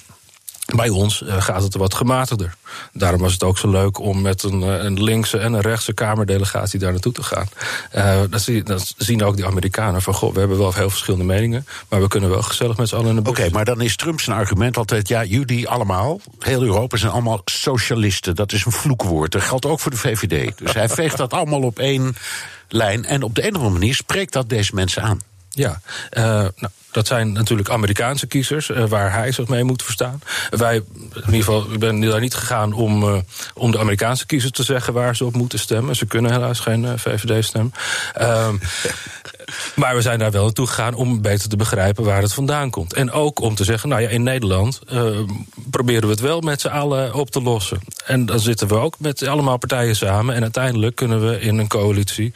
Bij 0.76 0.90
ons 0.90 1.22
uh, 1.22 1.42
gaat 1.42 1.64
het 1.64 1.76
wat 1.76 1.94
gematigder. 1.94 2.56
Daarom 2.94 3.22
was 3.22 3.34
het 3.34 3.44
ook 3.44 3.58
zo 3.58 3.70
leuk 3.70 4.00
om 4.00 4.22
met 4.22 4.44
een, 4.44 4.60
uh, 4.62 4.84
een 4.84 5.04
linkse 5.04 5.38
en 5.38 5.54
een 5.54 5.62
rechtse 5.62 5.94
Kamerdelegatie 5.94 6.80
daar 6.80 6.92
naartoe 6.92 7.12
te 7.12 7.24
gaan. 7.24 7.48
Uh, 7.96 8.22
dat, 8.30 8.42
zien, 8.42 8.64
dat, 8.64 8.94
zien, 8.98 9.24
ook 9.24 9.36
die 9.36 9.46
Amerikanen 9.46 10.02
van: 10.02 10.14
goh, 10.14 10.34
we 10.34 10.40
hebben 10.40 10.58
wel 10.58 10.74
heel 10.74 10.90
verschillende 10.90 11.26
meningen, 11.26 11.68
maar 11.90 12.02
we 12.02 12.08
kunnen 12.08 12.30
wel 12.30 12.42
gezellig 12.42 12.78
met 12.78 12.90
z'n 12.90 12.96
allen 12.96 13.10
in 13.10 13.16
de 13.16 13.22
bus. 13.22 13.32
Oké, 13.32 13.50
maar 13.52 13.66
dan 13.66 13.82
is 13.82 13.96
Trump 13.96 14.22
zijn 14.22 14.38
argument 14.38 14.78
altijd: 14.78 15.08
ja, 15.08 15.24
jullie 15.24 15.68
allemaal, 15.70 16.20
heel 16.40 16.64
Europa, 16.64 16.98
zijn 16.98 17.12
allemaal 17.12 17.42
socialisten. 17.46 18.36
Dat 18.36 18.52
is 18.52 18.66
een 18.66 18.72
vloekwoord. 18.72 19.32
Dat 19.32 19.42
geldt 19.42 19.66
ook 19.66 19.80
voor 19.80 19.92
de 19.92 19.98
VVD. 19.98 20.58
Dus 20.58 20.74
hij 20.74 20.90
veegt 20.90 21.18
dat 21.18 21.34
allemaal 21.34 21.62
op 21.62 21.80
één 21.80 22.16
lijn. 22.68 23.06
En 23.06 23.24
op 23.24 23.36
de 23.36 23.42
een 23.42 23.56
of 23.56 23.56
andere 23.56 23.80
manier 23.80 23.96
spreekt 23.96 24.34
dat 24.34 24.50
deze 24.50 24.76
mensen 24.76 25.02
aan. 25.02 25.20
Ja, 25.56 25.82
nou, 26.12 26.72
dat 26.94 27.08
zijn 27.08 27.32
natuurlijk 27.32 27.70
Amerikaanse 27.70 28.28
kiezers, 28.28 28.70
uh, 28.70 28.86
waar 28.86 29.14
hij 29.14 29.32
zich 29.32 29.48
mee 29.48 29.64
moet 29.64 29.84
verstaan. 29.84 30.22
Wij, 30.50 30.76
in 30.76 31.26
ieder 31.26 31.44
geval, 31.44 31.72
ik 31.72 31.80
ben 31.80 32.00
daar 32.00 32.20
niet 32.20 32.34
gegaan 32.34 32.74
om, 32.74 33.04
uh, 33.04 33.18
om 33.54 33.72
de 33.72 33.80
Amerikaanse 33.80 34.26
kiezers 34.26 34.52
te 34.52 34.64
zeggen 34.64 34.94
waar 34.94 35.16
ze 35.16 35.26
op 35.26 35.36
moeten 35.36 35.60
stemmen. 35.60 35.96
Ze 35.96 36.06
kunnen 36.06 36.32
helaas 36.32 36.60
geen 36.60 37.00
VVD 37.00 37.46
stemmen. 37.46 37.74
maar 39.76 39.96
we 39.96 40.02
zijn 40.02 40.20
daar 40.20 40.32
wel 40.32 40.44
naartoe 40.44 40.68
gegaan 40.68 40.94
om 40.94 41.22
beter 41.22 41.50
te 41.50 41.56
begrijpen 41.56 42.04
waar 42.04 42.22
het 42.22 42.34
vandaan 42.34 42.70
komt. 42.70 42.94
En 42.94 43.12
ook 43.12 43.40
om 43.40 43.56
te 43.56 43.64
zeggen, 43.64 43.90
nou 43.90 44.02
ja, 44.02 44.10
in 44.10 44.24
Nederland 44.24 44.82
proberen 45.70 46.04
we 46.04 46.10
het 46.10 46.20
wel 46.20 46.42
met 46.42 46.62
z'n 46.62 46.68
allen 46.68 47.14
op 47.14 47.32
te 47.32 47.42
lossen. 47.42 47.80
En 48.06 48.26
dan 48.26 48.40
zitten 48.40 48.68
we 48.68 48.76
ook 48.76 49.00
met 49.00 49.28
allemaal 49.28 49.58
partijen 49.58 49.96
samen. 49.96 50.36
En 50.36 50.42
uiteindelijk 50.42 50.96
kunnen 50.96 51.30
we 51.30 51.40
in 51.40 51.58
een 51.58 51.68
coalitie 51.68 52.34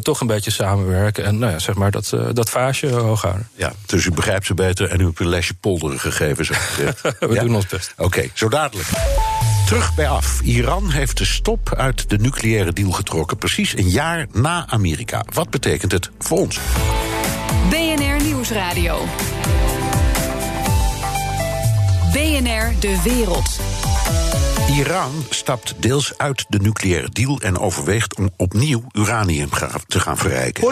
toch 0.00 0.20
een 0.20 0.26
beetje 0.26 0.50
samenwerken. 0.50 1.24
En 1.24 1.38
nou 1.38 1.52
ja, 1.52 1.58
zeg 1.58 1.74
maar 1.74 1.90
dat, 1.90 2.12
dat 2.32 2.50
vaasje 2.50 2.88
hoog 2.88 3.22
houden. 3.22 3.48
Ja, 3.54 3.72
dus 3.86 4.04
u 4.04 4.10
begrijpt 4.10 4.46
ze 4.46 4.54
beter 4.54 4.88
en 4.90 5.00
u 5.00 5.04
hebt 5.04 5.20
een 5.20 5.28
lesje 5.28 5.54
polderen 5.54 6.00
gegeven. 6.00 6.44
Zo 6.44 6.54
We 7.20 7.34
ja? 7.34 7.42
doen 7.42 7.54
ons 7.54 7.66
best. 7.66 7.92
Oké, 7.96 8.04
okay, 8.04 8.30
zo 8.34 8.48
dadelijk. 8.48 8.88
Terug 9.66 9.94
bij 9.94 10.08
af. 10.08 10.40
Iran 10.40 10.90
heeft 10.90 11.18
de 11.18 11.24
stop 11.24 11.74
uit 11.74 12.10
de 12.10 12.18
nucleaire 12.18 12.72
deal 12.72 12.90
getrokken. 12.90 13.36
Precies 13.36 13.76
een 13.76 13.88
jaar 13.88 14.26
na 14.32 14.66
Amerika. 14.68 15.24
Wat 15.32 15.50
betekent 15.50 15.92
het 15.92 16.10
voor 16.18 16.38
ons? 16.38 16.58
BNR 17.70 18.24
Nieuwsradio. 18.24 18.98
BNR 22.12 22.80
De 22.80 23.00
Wereld. 23.04 23.60
Iran 24.66 25.24
stapt 25.30 25.74
deels 25.78 26.12
uit 26.16 26.44
de 26.48 26.58
nucleaire 26.58 27.08
deal 27.08 27.40
en 27.40 27.58
overweegt 27.58 28.14
om 28.14 28.30
opnieuw 28.36 28.82
uranium 28.92 29.48
te 29.86 30.00
gaan 30.00 30.16
verrijken. 30.16 30.64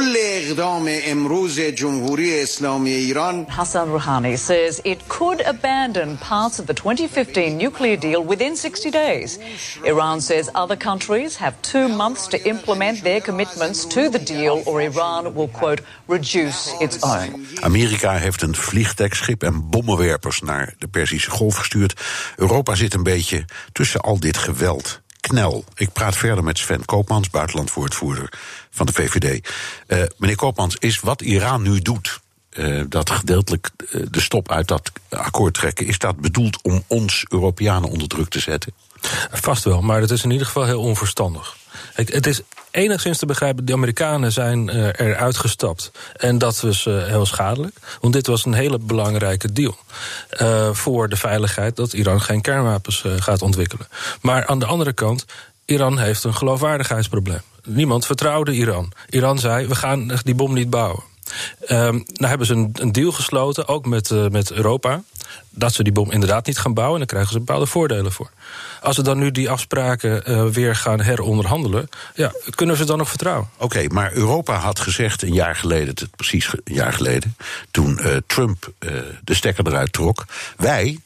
Hassan 3.48 3.88
Rouhani 3.88 4.36
says 4.36 4.78
it 4.82 4.98
could 5.06 5.44
abandon 5.44 6.18
parts 6.28 6.58
of 6.58 6.66
the 6.66 6.72
2015 6.72 7.56
nuclear 7.56 8.00
deal 8.00 8.26
within 8.26 8.56
60 8.56 8.90
days. 8.90 9.38
Iran 9.82 10.20
says 10.20 10.48
other 10.52 10.76
countries 10.76 11.36
have 11.36 11.54
two 11.60 11.88
months 11.88 12.28
to 12.28 12.36
implement 12.42 13.02
their 13.02 13.20
commitments 13.22 13.86
to 13.86 14.08
the 14.08 14.22
deal, 14.22 14.62
or 14.64 14.82
Iran 14.82 15.34
will, 15.34 15.48
quote, 15.48 15.82
reduce 16.06 16.76
its 16.78 17.00
own. 17.00 17.46
Amerika 17.60 18.12
heeft 18.12 18.42
een 18.42 18.56
vliegdekschip 18.56 19.42
en 19.42 19.68
bommenwerpers 19.68 20.40
naar 20.40 20.74
de 20.78 20.88
Perzische 20.88 21.30
Golf 21.30 21.56
gestuurd. 21.56 22.00
Europa 22.36 22.74
zit 22.74 22.94
een 22.94 23.02
beetje 23.02 23.44
tussen 23.72 23.82
al 23.92 24.20
dit 24.20 24.36
geweld. 24.36 25.00
Knel. 25.20 25.64
Ik 25.74 25.92
praat 25.92 26.16
verder 26.16 26.44
met 26.44 26.58
Sven 26.58 26.84
Koopmans, 26.84 27.30
buitenlandwoordvoerder 27.30 28.32
van 28.70 28.86
de 28.86 28.92
VVD. 28.92 29.48
Uh, 29.88 30.02
meneer 30.18 30.36
Koopmans, 30.36 30.76
is 30.78 31.00
wat 31.00 31.22
Iran 31.22 31.62
nu 31.62 31.80
doet, 31.80 32.20
uh, 32.50 32.82
dat 32.88 33.10
gedeeltelijk 33.10 33.70
uh, 33.78 34.06
de 34.10 34.20
stop 34.20 34.50
uit 34.50 34.68
dat 34.68 34.92
akkoord 35.08 35.54
trekken, 35.54 35.86
is 35.86 35.98
dat 35.98 36.16
bedoeld 36.16 36.62
om 36.62 36.84
ons 36.86 37.24
Europeanen 37.28 37.90
onder 37.90 38.08
druk 38.08 38.28
te 38.28 38.40
zetten? 38.40 38.72
Vast 39.32 39.64
wel, 39.64 39.80
maar 39.80 40.00
het 40.00 40.10
is 40.10 40.24
in 40.24 40.30
ieder 40.30 40.46
geval 40.46 40.64
heel 40.64 40.80
onverstandig. 40.80 41.56
Het 41.94 42.26
is 42.26 42.40
enigszins 42.70 43.18
te 43.18 43.26
begrijpen, 43.26 43.64
de 43.64 43.72
Amerikanen 43.72 44.32
zijn 44.32 44.68
uh, 44.68 44.86
eruit 44.86 45.36
gestapt. 45.36 45.90
En 46.16 46.38
dat 46.38 46.60
was 46.60 46.86
uh, 46.86 47.04
heel 47.04 47.26
schadelijk. 47.26 47.76
Want 48.00 48.12
dit 48.12 48.26
was 48.26 48.44
een 48.44 48.54
hele 48.54 48.78
belangrijke 48.78 49.52
deal. 49.52 49.76
Uh, 50.40 50.68
voor 50.72 51.08
de 51.08 51.16
veiligheid 51.16 51.76
dat 51.76 51.92
Iran 51.92 52.20
geen 52.20 52.40
kernwapens 52.40 53.04
gaat 53.18 53.42
ontwikkelen. 53.42 53.88
Maar 54.20 54.46
aan 54.46 54.58
de 54.58 54.66
andere 54.66 54.92
kant, 54.92 55.24
Iran 55.64 55.98
heeft 55.98 56.24
een 56.24 56.34
geloofwaardigheidsprobleem. 56.34 57.42
Niemand 57.64 58.06
vertrouwde 58.06 58.52
Iran. 58.52 58.92
Iran 59.08 59.38
zei, 59.38 59.66
we 59.66 59.74
gaan 59.74 60.20
die 60.22 60.34
bom 60.34 60.54
niet 60.54 60.70
bouwen. 60.70 61.02
Um, 61.68 62.04
nou 62.12 62.28
hebben 62.28 62.46
ze 62.46 62.54
een, 62.54 62.70
een 62.72 62.92
deal 62.92 63.12
gesloten, 63.12 63.68
ook 63.68 63.86
met, 63.86 64.10
uh, 64.10 64.28
met 64.28 64.52
Europa. 64.52 65.02
Dat 65.50 65.74
ze 65.74 65.82
die 65.82 65.92
bom 65.92 66.10
inderdaad 66.10 66.46
niet 66.46 66.58
gaan 66.58 66.74
bouwen. 66.74 67.00
En 67.00 67.06
dan 67.06 67.08
krijgen 67.08 67.32
ze 67.32 67.38
bepaalde 67.38 67.66
voordelen 67.66 68.12
voor. 68.12 68.30
Als 68.80 68.96
we 68.96 69.02
dan 69.02 69.18
nu 69.18 69.30
die 69.30 69.50
afspraken 69.50 70.30
uh, 70.30 70.46
weer 70.46 70.76
gaan 70.76 71.00
heronderhandelen. 71.00 71.88
Ja, 72.14 72.32
kunnen 72.54 72.74
we 72.74 72.80
ze 72.80 72.86
dan 72.86 72.98
nog 72.98 73.08
vertrouwen? 73.08 73.48
Oké, 73.54 73.64
okay, 73.64 73.86
maar 73.86 74.12
Europa 74.12 74.56
had 74.56 74.80
gezegd 74.80 75.22
een 75.22 75.32
jaar 75.32 75.56
geleden, 75.56 75.94
precies 76.16 76.52
een 76.52 76.74
jaar 76.74 76.92
geleden. 76.92 77.36
toen 77.70 77.98
uh, 78.02 78.16
Trump 78.26 78.72
de 79.24 79.34
stekker 79.34 79.66
eruit 79.66 79.92
trok. 79.92 80.24
Wij, 80.56 80.98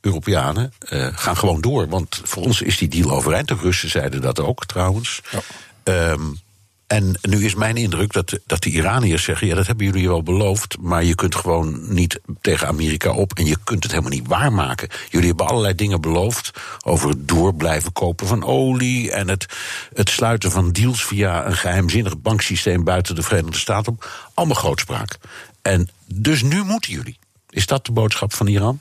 Europeanen 0.00 0.72
gaan 1.14 1.36
gewoon 1.36 1.60
door. 1.60 1.88
Want 1.88 2.20
voor 2.24 2.42
ons 2.42 2.62
is 2.62 2.78
die 2.78 2.88
deal 2.88 3.10
overeind. 3.10 3.48
De 3.48 3.56
Russen 3.60 3.90
zeiden 3.90 4.20
dat 4.20 4.40
ook 4.40 4.66
trouwens. 4.66 5.20
Ja. 5.30 6.10
Um, 6.12 6.38
en 6.86 7.18
nu 7.22 7.44
is 7.44 7.54
mijn 7.54 7.76
indruk 7.76 8.12
dat, 8.12 8.38
dat 8.46 8.62
de 8.62 8.70
Iraniërs 8.70 9.24
zeggen: 9.24 9.46
ja, 9.46 9.54
dat 9.54 9.66
hebben 9.66 9.86
jullie 9.86 10.08
wel 10.08 10.22
beloofd, 10.22 10.76
maar 10.80 11.04
je 11.04 11.14
kunt 11.14 11.34
gewoon 11.34 11.94
niet 11.94 12.20
tegen 12.40 12.68
Amerika 12.68 13.10
op 13.10 13.38
en 13.38 13.46
je 13.46 13.56
kunt 13.64 13.82
het 13.82 13.92
helemaal 13.92 14.12
niet 14.12 14.28
waarmaken. 14.28 14.88
Jullie 15.10 15.28
hebben 15.28 15.46
allerlei 15.46 15.74
dingen 15.74 16.00
beloofd 16.00 16.50
over 16.84 17.08
het 17.08 17.28
door 17.28 17.54
kopen 17.92 18.26
van 18.26 18.44
olie 18.44 19.12
en 19.12 19.28
het, 19.28 19.46
het 19.94 20.08
sluiten 20.08 20.50
van 20.50 20.72
deals 20.72 21.04
via 21.04 21.46
een 21.46 21.56
geheimzinnig 21.56 22.18
banksysteem 22.18 22.84
buiten 22.84 23.14
de 23.14 23.22
Verenigde 23.22 23.58
Staten. 23.58 23.98
Allemaal 24.34 24.56
grootspraak. 24.56 25.18
En 25.62 25.88
dus 26.06 26.42
nu 26.42 26.62
moeten 26.62 26.92
jullie. 26.92 27.18
Is 27.50 27.66
dat 27.66 27.86
de 27.86 27.92
boodschap 27.92 28.34
van 28.34 28.46
Iran? 28.46 28.80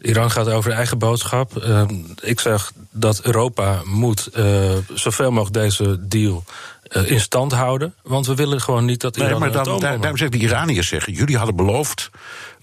Iran 0.00 0.30
gaat 0.30 0.48
over 0.48 0.72
eigen 0.72 0.98
boodschap. 0.98 1.64
Uh, 1.64 1.88
ik 2.22 2.40
zeg 2.40 2.72
dat 2.90 3.22
Europa 3.22 3.82
moet 3.84 4.28
uh, 4.36 4.70
zoveel 4.94 5.30
mogelijk 5.30 5.54
deze 5.54 6.08
deal 6.08 6.44
uh, 6.96 7.10
in 7.10 7.20
stand 7.20 7.52
houden. 7.52 7.94
Want 8.02 8.26
we 8.26 8.34
willen 8.34 8.60
gewoon 8.60 8.84
niet 8.84 9.00
dat 9.00 9.16
Iran. 9.16 9.30
Nee, 9.30 9.38
maar 9.38 9.52
dan, 9.52 9.80
daar, 9.80 9.98
daarom 9.98 10.16
zeggen 10.16 10.38
de 10.38 10.44
Iraniërs 10.44 10.88
zeggen: 10.88 11.12
jullie 11.12 11.36
hadden 11.36 11.56
beloofd 11.56 12.10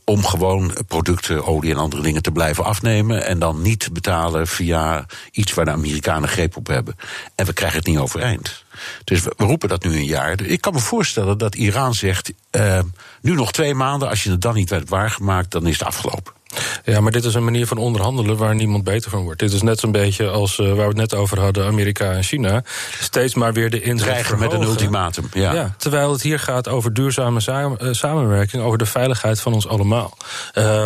om 0.03 0.25
gewoon 0.25 0.73
producten, 0.87 1.45
olie 1.45 1.71
en 1.71 1.77
andere 1.77 2.01
dingen 2.01 2.21
te 2.21 2.31
blijven 2.31 2.63
afnemen. 2.63 3.25
En 3.25 3.39
dan 3.39 3.61
niet 3.61 3.89
betalen 3.93 4.47
via 4.47 5.05
iets 5.31 5.53
waar 5.53 5.65
de 5.65 5.71
Amerikanen 5.71 6.29
greep 6.29 6.57
op 6.57 6.67
hebben. 6.67 6.95
En 7.35 7.45
we 7.45 7.53
krijgen 7.53 7.77
het 7.77 7.87
niet 7.87 7.97
overeind. 7.97 8.63
Dus 9.03 9.21
we, 9.21 9.33
we 9.37 9.43
roepen 9.43 9.69
dat 9.69 9.83
nu 9.83 9.95
een 9.95 10.05
jaar. 10.05 10.41
Ik 10.41 10.61
kan 10.61 10.73
me 10.73 10.79
voorstellen 10.79 11.37
dat 11.37 11.55
Iran 11.55 11.93
zegt: 11.93 12.33
uh, 12.51 12.79
nu 13.21 13.33
nog 13.33 13.51
twee 13.51 13.73
maanden, 13.73 14.09
als 14.09 14.23
je 14.23 14.29
het 14.29 14.41
dan 14.41 14.53
niet 14.53 14.69
werd 14.69 14.89
waargemaakt, 14.89 15.51
dan 15.51 15.67
is 15.67 15.79
het 15.79 15.87
afgelopen. 15.87 16.33
Ja, 16.83 17.01
maar 17.01 17.11
dit 17.11 17.23
is 17.23 17.33
een 17.33 17.43
manier 17.43 17.67
van 17.67 17.77
onderhandelen 17.77 18.37
waar 18.37 18.55
niemand 18.55 18.83
beter 18.83 19.11
van 19.11 19.23
wordt. 19.23 19.39
Dit 19.39 19.53
is 19.53 19.61
net 19.61 19.79
zo'n 19.79 19.91
beetje 19.91 20.29
als 20.29 20.57
uh, 20.57 20.67
waar 20.67 20.75
we 20.75 20.81
het 20.83 20.95
net 20.95 21.15
over 21.15 21.39
hadden, 21.39 21.65
Amerika 21.65 22.11
en 22.11 22.23
China. 22.23 22.63
Steeds 22.99 23.35
maar 23.35 23.53
weer 23.53 23.69
de 23.69 23.81
inzet 23.81 24.37
met 24.37 24.53
een 24.53 24.61
ultimatum, 24.61 25.29
ja. 25.33 25.53
ja. 25.53 25.75
Terwijl 25.77 26.11
het 26.11 26.21
hier 26.21 26.39
gaat 26.39 26.67
over 26.67 26.93
duurzame 26.93 27.39
samen, 27.39 27.77
uh, 27.81 27.93
samenwerking, 27.93 28.63
over 28.63 28.77
de 28.77 28.85
veiligheid 28.85 29.41
van 29.41 29.53
ons 29.53 29.67
allemaal. 29.67 30.17
Uh, 30.57 30.85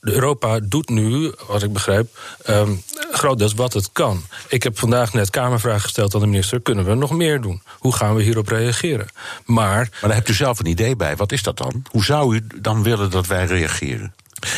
Europa 0.00 0.60
doet 0.62 0.88
nu, 0.88 1.32
wat 1.46 1.62
ik 1.62 1.72
begrijp, 1.72 2.18
um, 2.50 2.82
grotendeels 3.12 3.54
wat 3.54 3.72
het 3.72 3.92
kan. 3.92 4.22
Ik 4.48 4.62
heb 4.62 4.78
vandaag 4.78 5.12
net 5.12 5.30
Kamervraag 5.30 5.82
gesteld 5.82 6.14
aan 6.14 6.20
de 6.20 6.26
minister: 6.26 6.60
kunnen 6.60 6.84
we 6.84 6.94
nog 6.94 7.10
meer 7.10 7.40
doen? 7.40 7.62
Hoe 7.78 7.94
gaan 7.94 8.14
we 8.14 8.22
hierop 8.22 8.48
reageren? 8.48 9.08
Maar. 9.44 9.76
Maar 9.76 9.98
daar 10.00 10.14
hebt 10.14 10.28
u 10.28 10.34
zelf 10.34 10.58
een 10.58 10.66
idee 10.66 10.96
bij. 10.96 11.16
Wat 11.16 11.32
is 11.32 11.42
dat 11.42 11.56
dan? 11.56 11.82
Hoe 11.90 12.04
zou 12.04 12.34
u 12.34 12.46
dan 12.60 12.82
willen 12.82 13.10
dat 13.10 13.26
wij 13.26 13.44
reageren? 13.44 14.14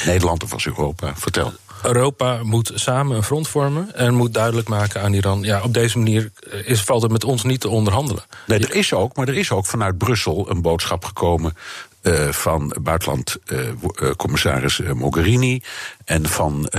Nederland 0.06 0.42
of 0.42 0.52
als 0.52 0.66
Europa? 0.66 1.12
Vertel. 1.16 1.52
Europa 1.82 2.40
moet 2.42 2.72
samen 2.74 3.16
een 3.16 3.22
front 3.22 3.48
vormen 3.48 3.94
en 3.94 4.14
moet 4.14 4.34
duidelijk 4.34 4.68
maken 4.68 5.02
aan 5.02 5.12
Iran... 5.12 5.42
ja, 5.42 5.62
op 5.62 5.74
deze 5.74 5.98
manier 5.98 6.30
is, 6.64 6.82
valt 6.82 7.02
het 7.02 7.12
met 7.12 7.24
ons 7.24 7.42
niet 7.42 7.60
te 7.60 7.68
onderhandelen. 7.68 8.22
Nee, 8.46 8.58
er 8.58 8.74
is 8.74 8.92
ook, 8.92 9.16
maar 9.16 9.28
er 9.28 9.36
is 9.36 9.50
ook 9.50 9.66
vanuit 9.66 9.98
Brussel 9.98 10.50
een 10.50 10.62
boodschap 10.62 11.04
gekomen... 11.04 11.56
Uh, 12.02 12.28
van 12.28 12.76
buitenlandcommissaris 12.80 14.78
uh, 14.78 14.88
uh, 14.88 14.94
Mogherini 14.94 15.62
en 16.04 16.28
van 16.28 16.70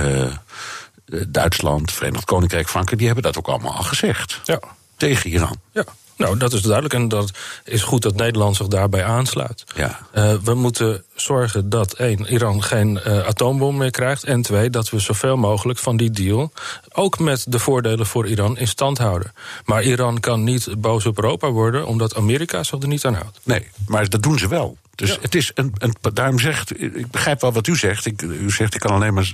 Duitsland, 1.28 1.92
Verenigd 1.92 2.24
Koninkrijk, 2.24 2.68
Frankrijk... 2.68 2.98
die 2.98 3.06
hebben 3.06 3.24
dat 3.24 3.38
ook 3.38 3.48
allemaal 3.48 3.76
al 3.76 3.82
gezegd. 3.82 4.40
Ja. 4.44 4.60
Tegen 4.96 5.30
Iran. 5.30 5.56
Ja. 5.72 5.84
Nou, 6.22 6.38
dat 6.38 6.52
is 6.52 6.62
duidelijk 6.62 6.94
en 6.94 7.08
dat 7.08 7.30
is 7.64 7.82
goed 7.82 8.02
dat 8.02 8.16
Nederland 8.16 8.56
zich 8.56 8.66
daarbij 8.66 9.04
aansluit. 9.04 9.64
Ja. 9.74 10.00
Uh, 10.14 10.34
we 10.44 10.54
moeten 10.54 11.04
zorgen 11.14 11.68
dat 11.68 11.92
één, 11.92 12.32
Iran 12.32 12.62
geen 12.62 13.00
uh, 13.06 13.26
atoombom 13.26 13.76
meer 13.76 13.90
krijgt. 13.90 14.24
En 14.24 14.42
twee, 14.42 14.70
dat 14.70 14.90
we 14.90 14.98
zoveel 14.98 15.36
mogelijk 15.36 15.78
van 15.78 15.96
die 15.96 16.10
deal, 16.10 16.52
ook 16.92 17.18
met 17.18 17.44
de 17.48 17.58
voordelen 17.58 18.06
voor 18.06 18.26
Iran, 18.26 18.58
in 18.58 18.68
stand 18.68 18.98
houden. 18.98 19.32
Maar 19.64 19.82
Iran 19.82 20.20
kan 20.20 20.44
niet 20.44 20.68
boos 20.78 21.06
op 21.06 21.16
Europa 21.16 21.50
worden, 21.50 21.86
omdat 21.86 22.16
Amerika 22.16 22.62
zich 22.62 22.80
er 22.80 22.88
niet 22.88 23.04
aan 23.04 23.14
houdt. 23.14 23.40
Nee, 23.42 23.66
maar 23.86 24.08
dat 24.08 24.22
doen 24.22 24.38
ze 24.38 24.48
wel. 24.48 24.76
Dus 24.94 25.10
ja. 25.10 25.16
het 25.20 25.34
is 25.34 25.50
een, 25.54 25.72
een, 25.78 25.94
daarom 26.12 26.38
zegt, 26.38 26.82
ik 26.82 27.10
begrijp 27.10 27.40
wel 27.40 27.52
wat 27.52 27.66
u 27.66 27.76
zegt. 27.76 28.06
Ik, 28.06 28.22
u 28.22 28.50
zegt, 28.50 28.74
ik 28.74 28.80
kan 28.80 28.92
alleen 28.92 29.14
maar 29.14 29.32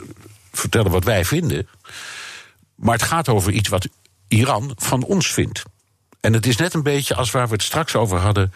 vertellen 0.53 0.91
wat 0.91 1.05
wij 1.05 1.25
vinden. 1.25 1.69
Maar 2.75 2.95
het 2.95 3.03
gaat 3.03 3.29
over 3.29 3.53
iets 3.53 3.69
wat 3.69 3.89
Iran 4.29 4.73
van 4.77 5.05
ons 5.05 5.33
vindt. 5.33 5.63
En 6.21 6.33
het 6.33 6.47
is 6.47 6.57
net 6.57 6.75
een 6.75 6.83
beetje 6.83 7.15
als 7.15 7.31
waar 7.31 7.47
we 7.47 7.53
het 7.53 7.63
straks 7.63 7.95
over 7.95 8.19
hadden. 8.19 8.53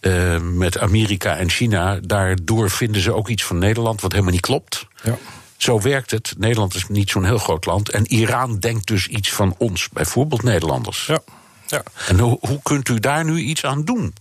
Uh, 0.00 0.38
met 0.38 0.78
Amerika 0.78 1.36
en 1.36 1.50
China. 1.50 1.98
Daardoor 2.02 2.70
vinden 2.70 3.02
ze 3.02 3.14
ook 3.14 3.28
iets 3.28 3.44
van 3.44 3.58
Nederland 3.58 4.00
wat 4.00 4.12
helemaal 4.12 4.32
niet 4.32 4.40
klopt. 4.40 4.86
Ja. 5.02 5.18
Zo 5.56 5.80
werkt 5.80 6.10
het. 6.10 6.34
Nederland 6.38 6.74
is 6.74 6.86
niet 6.88 7.10
zo'n 7.10 7.24
heel 7.24 7.38
groot 7.38 7.66
land. 7.66 7.90
En 7.90 8.06
Iran 8.06 8.58
denkt 8.58 8.86
dus 8.86 9.06
iets 9.06 9.32
van 9.32 9.54
ons, 9.58 9.88
bijvoorbeeld 9.88 10.42
Nederlanders. 10.42 11.06
Ja. 11.06 11.20
Ja. 11.66 11.82
En 12.06 12.18
hoe, 12.18 12.38
hoe 12.40 12.60
kunt 12.62 12.88
u 12.88 12.98
daar 12.98 13.24
nu 13.24 13.38
iets 13.38 13.64
aan 13.64 13.84
doen? 13.84 14.14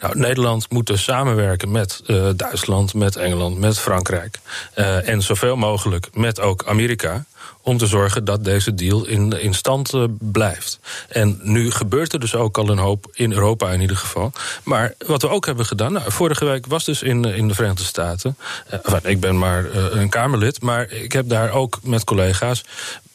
Nou, 0.00 0.18
Nederland 0.18 0.70
moet 0.70 0.86
dus 0.86 1.02
samenwerken 1.02 1.70
met 1.70 2.02
uh, 2.06 2.28
Duitsland, 2.36 2.94
met 2.94 3.16
Engeland, 3.16 3.58
met 3.58 3.78
Frankrijk. 3.78 4.38
Uh, 4.76 5.08
en 5.08 5.22
zoveel 5.22 5.56
mogelijk 5.56 6.08
met 6.12 6.40
ook 6.40 6.64
Amerika 6.66 7.24
om 7.62 7.78
te 7.78 7.86
zorgen 7.86 8.24
dat 8.24 8.44
deze 8.44 8.74
deal 8.74 9.06
in, 9.06 9.54
stand 9.54 9.94
uh, 9.94 10.04
blijft. 10.18 10.78
En 11.08 11.40
nu 11.42 11.70
gebeurt 11.70 12.12
er 12.12 12.20
dus 12.20 12.34
ook 12.34 12.58
al 12.58 12.68
een 12.68 12.78
hoop, 12.78 13.10
in 13.12 13.32
Europa 13.32 13.70
in 13.70 13.80
ieder 13.80 13.96
geval. 13.96 14.32
Maar 14.62 14.94
wat 15.06 15.22
we 15.22 15.28
ook 15.28 15.46
hebben 15.46 15.66
gedaan... 15.66 15.92
Nou, 15.92 16.12
vorige 16.12 16.44
week 16.44 16.66
was 16.66 16.84
dus 16.84 17.02
in, 17.02 17.24
in 17.24 17.48
de 17.48 17.54
Verenigde 17.54 17.84
Staten... 17.84 18.36
Enfin, 18.68 19.10
ik 19.10 19.20
ben 19.20 19.38
maar 19.38 19.74
een 19.74 20.08
Kamerlid, 20.08 20.62
maar 20.62 20.90
ik 20.90 21.12
heb 21.12 21.28
daar 21.28 21.50
ook 21.50 21.78
met 21.82 22.04
collega's 22.04 22.64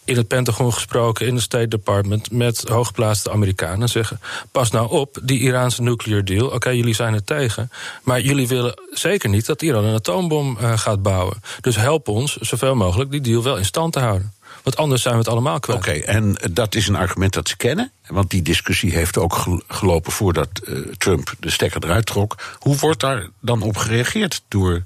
in 0.06 0.18
het 0.18 0.28
Pentagon 0.28 0.74
gesproken, 0.74 1.28
in 1.28 1.34
het 1.34 1.44
State 1.44 1.68
Department... 1.68 2.32
met 2.32 2.64
hooggeplaatste 2.68 3.32
Amerikanen 3.32 3.90
zeggen... 3.90 4.20
pas 4.52 4.72
nou 4.72 4.90
op, 4.90 5.18
die 5.24 5.40
Iraanse 5.40 5.82
nuclear 5.82 6.26
deal... 6.26 6.48
oké, 6.48 6.70
jullie 6.70 6.96
zijn 6.96 7.14
er 7.14 7.24
tegen... 7.24 7.72
maar 8.04 8.22
jullie 8.22 8.48
willen 8.48 8.82
zeker 8.92 9.30
niet 9.30 9.46
dat 9.46 9.62
Iran 9.62 9.84
een 9.84 9.96
atoombom 9.96 10.58
uh, 10.62 10.78
gaat 10.78 11.02
bouwen. 11.02 11.42
Dus 11.62 11.76
help 11.76 12.08
ons 12.08 12.36
zoveel 12.36 12.76
mogelijk 12.76 13.12
die 13.12 13.22
deal 13.22 13.44
wel 13.44 13.58
in 13.58 13.66
stand 13.66 13.94
te 13.94 14.00
houden. 14.00 14.34
Want 14.64 14.78
anders 14.78 15.02
zijn 15.02 15.14
we 15.14 15.20
het 15.20 15.30
allemaal 15.30 15.60
kwijt. 15.60 15.80
Oké, 15.80 15.92
en 15.92 16.38
dat 16.52 16.76
is 16.76 16.88
een 16.88 16.96
argument 16.96 17.34
dat 17.34 17.48
ze 17.48 17.58
kennen. 17.58 17.92
Want 18.08 18.30
die 18.30 18.42
discussie 18.42 18.92
heeft 18.92 19.18
ook 19.18 19.62
gelopen 19.68 20.12
voordat 20.12 20.50
uh, 20.64 20.80
Trump 20.98 21.34
de 21.40 21.50
stekker 21.50 21.84
eruit 21.84 22.06
trok. 22.06 22.36
Hoe 22.60 22.78
wordt 22.78 23.00
daar 23.00 23.28
dan 23.40 23.62
op 23.62 23.78
gereageerd 23.78 24.42
door, 24.48 24.84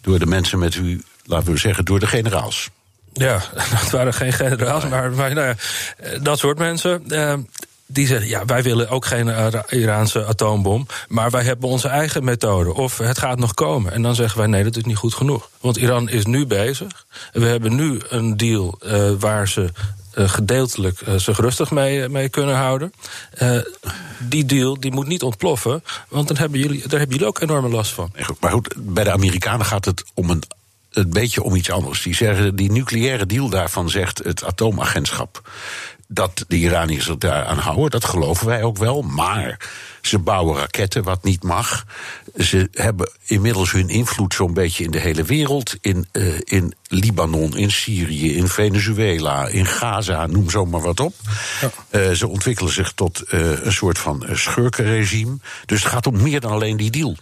door 0.00 0.18
de 0.18 0.26
mensen 0.26 0.58
met 0.58 0.74
u, 0.74 1.02
laten 1.24 1.52
we 1.52 1.58
zeggen, 1.58 1.84
door 1.84 1.98
de 1.98 2.06
generaals? 2.06 2.70
Ja, 3.18 3.42
dat 3.80 3.90
waren 3.90 4.14
geen 4.14 4.32
generaals, 4.32 4.88
maar, 4.88 5.12
maar 5.12 5.34
nou 5.34 5.46
ja, 5.46 5.54
dat 6.18 6.38
soort 6.38 6.58
mensen. 6.58 7.02
Uh, 7.08 7.34
die 7.90 8.06
zeggen, 8.06 8.28
ja, 8.28 8.44
wij 8.44 8.62
willen 8.62 8.88
ook 8.88 9.04
geen 9.04 9.32
Iraanse 9.68 10.26
atoombom... 10.26 10.86
maar 11.08 11.30
wij 11.30 11.42
hebben 11.42 11.68
onze 11.68 11.88
eigen 11.88 12.24
methode, 12.24 12.74
of 12.74 12.98
het 12.98 13.18
gaat 13.18 13.38
nog 13.38 13.54
komen. 13.54 13.92
En 13.92 14.02
dan 14.02 14.14
zeggen 14.14 14.38
wij, 14.38 14.46
nee, 14.46 14.64
dat 14.64 14.76
is 14.76 14.84
niet 14.84 14.96
goed 14.96 15.14
genoeg. 15.14 15.50
Want 15.60 15.76
Iran 15.76 16.08
is 16.08 16.26
nu 16.26 16.46
bezig. 16.46 17.06
We 17.32 17.46
hebben 17.46 17.74
nu 17.74 18.00
een 18.08 18.36
deal 18.36 18.78
uh, 18.82 19.10
waar 19.18 19.48
ze 19.48 19.70
uh, 20.18 20.28
gedeeltelijk 20.28 21.00
uh, 21.00 21.14
zich 21.14 21.38
rustig 21.38 21.70
mee, 21.70 22.08
mee 22.08 22.28
kunnen 22.28 22.54
houden. 22.54 22.92
Uh, 23.42 23.58
die 24.18 24.44
deal 24.44 24.80
die 24.80 24.92
moet 24.92 25.06
niet 25.06 25.22
ontploffen, 25.22 25.84
want 26.08 26.28
dan 26.28 26.36
hebben 26.36 26.58
jullie, 26.58 26.80
daar 26.80 26.98
hebben 26.98 27.16
jullie 27.16 27.26
ook 27.26 27.40
enorme 27.40 27.68
last 27.68 27.92
van. 27.92 28.12
Maar 28.40 28.50
goed, 28.50 28.74
bij 28.76 29.04
de 29.04 29.12
Amerikanen 29.12 29.66
gaat 29.66 29.84
het 29.84 30.04
om 30.14 30.30
een 30.30 30.42
een 30.90 31.10
beetje 31.10 31.42
om 31.42 31.54
iets 31.54 31.70
anders. 31.70 32.02
Die 32.02 32.14
zeggen, 32.14 32.56
die 32.56 32.72
nucleaire 32.72 33.26
deal 33.26 33.48
daarvan 33.48 33.90
zegt 33.90 34.24
het 34.24 34.44
atoomagentschap 34.44 35.42
dat 36.08 36.44
de 36.48 36.56
Iraniërs 36.56 37.06
het 37.06 37.20
daar 37.20 37.44
aan 37.44 37.58
houden, 37.58 37.90
dat 37.90 38.04
geloven 38.04 38.46
wij 38.46 38.62
ook 38.62 38.76
wel. 38.76 39.02
Maar 39.02 39.60
ze 40.02 40.18
bouwen 40.18 40.58
raketten, 40.58 41.02
wat 41.02 41.24
niet 41.24 41.42
mag. 41.42 41.84
Ze 42.36 42.68
hebben 42.72 43.10
inmiddels 43.26 43.72
hun 43.72 43.88
invloed 43.88 44.34
zo'n 44.34 44.54
beetje 44.54 44.84
in 44.84 44.90
de 44.90 44.98
hele 44.98 45.22
wereld. 45.22 45.76
In, 45.80 46.06
uh, 46.12 46.34
in 46.44 46.74
Libanon, 46.86 47.56
in 47.56 47.70
Syrië, 47.70 48.36
in 48.36 48.48
Venezuela, 48.48 49.46
in 49.46 49.66
Gaza, 49.66 50.26
noem 50.26 50.50
zo 50.50 50.64
maar 50.64 50.80
wat 50.80 51.00
op. 51.00 51.14
Ja. 51.60 51.70
Uh, 51.90 52.10
ze 52.10 52.28
ontwikkelen 52.28 52.72
zich 52.72 52.92
tot 52.92 53.22
uh, 53.30 53.64
een 53.64 53.72
soort 53.72 53.98
van 53.98 54.26
schurkenregime. 54.32 55.38
Dus 55.66 55.82
het 55.82 55.92
gaat 55.92 56.06
om 56.06 56.22
meer 56.22 56.40
dan 56.40 56.50
alleen 56.50 56.76
die 56.76 56.90
deal. 56.90 57.16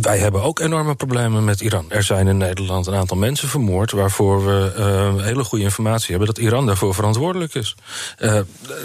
Wij 0.00 0.18
hebben 0.18 0.42
ook 0.42 0.58
enorme 0.58 0.94
problemen 0.94 1.44
met 1.44 1.60
Iran. 1.60 1.84
Er 1.88 2.02
zijn 2.02 2.26
in 2.26 2.36
Nederland 2.36 2.86
een 2.86 2.94
aantal 2.94 3.16
mensen 3.16 3.48
vermoord... 3.48 3.90
waarvoor 3.90 4.44
we 4.44 4.72
uh, 4.78 5.24
hele 5.24 5.44
goede 5.44 5.64
informatie 5.64 6.08
hebben 6.08 6.26
dat 6.26 6.38
Iran 6.38 6.66
daarvoor 6.66 6.94
verantwoordelijk 6.94 7.54
is. 7.54 7.74
Uh, 8.18 8.34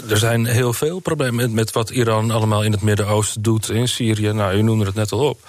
er 0.08 0.16
zijn 0.16 0.46
heel 0.46 0.72
veel 0.72 0.98
problemen 0.98 1.54
met 1.54 1.72
wat 1.72 1.90
Iran 1.90 2.30
allemaal 2.30 2.64
in 2.64 2.72
het 2.72 2.82
Midden-Oosten 2.82 3.42
doet... 3.42 3.70
in 3.70 3.88
Syrië, 3.88 4.32
nou, 4.32 4.56
u 4.56 4.62
noemde 4.62 4.84
het 4.84 4.94
net 4.94 5.12
al 5.12 5.28
op. 5.28 5.40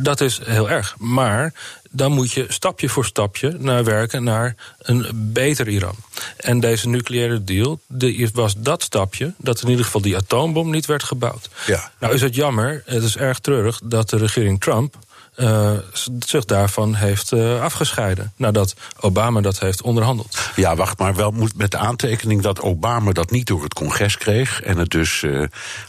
Dat 0.00 0.20
is 0.20 0.40
heel 0.44 0.70
erg. 0.70 0.96
Maar 0.98 1.52
dan 1.94 2.12
moet 2.12 2.32
je 2.32 2.44
stapje 2.48 2.88
voor 2.88 3.04
stapje 3.04 3.56
naar 3.58 3.84
werken 3.84 4.24
naar 4.24 4.54
een 4.78 5.06
beter 5.12 5.68
Iran. 5.68 5.94
En 6.36 6.60
deze 6.60 6.88
nucleaire 6.88 7.44
deal 7.44 7.80
de, 7.86 8.30
was 8.32 8.54
dat 8.56 8.82
stapje 8.82 9.34
dat 9.38 9.62
in 9.62 9.68
ieder 9.68 9.84
geval 9.84 10.00
die 10.00 10.16
atoombom 10.16 10.70
niet 10.70 10.86
werd 10.86 11.02
gebouwd. 11.02 11.48
Ja. 11.66 11.92
Nou 12.00 12.14
is 12.14 12.20
het 12.20 12.34
jammer, 12.34 12.82
het 12.86 13.02
is 13.02 13.16
erg 13.16 13.38
treurig 13.38 13.80
dat 13.84 14.10
de 14.10 14.16
regering 14.16 14.60
Trump 14.60 14.96
uh, 15.36 15.72
zich 16.18 16.44
daarvan 16.44 16.94
heeft 16.94 17.32
uh, 17.32 17.62
afgescheiden. 17.62 18.32
Nadat 18.36 18.74
Obama 19.00 19.40
dat 19.40 19.58
heeft 19.58 19.82
onderhandeld. 19.82 20.38
Ja, 20.56 20.76
wacht 20.76 20.98
maar. 20.98 21.14
Wel 21.14 21.30
moet 21.30 21.56
met 21.56 21.70
de 21.70 21.76
aantekening 21.76 22.42
dat 22.42 22.60
Obama 22.60 23.12
dat 23.12 23.30
niet 23.30 23.46
door 23.46 23.62
het 23.62 23.74
congres 23.74 24.18
kreeg. 24.18 24.62
En 24.62 24.78
het 24.78 24.90
dus 24.90 25.22
uh, 25.22 25.46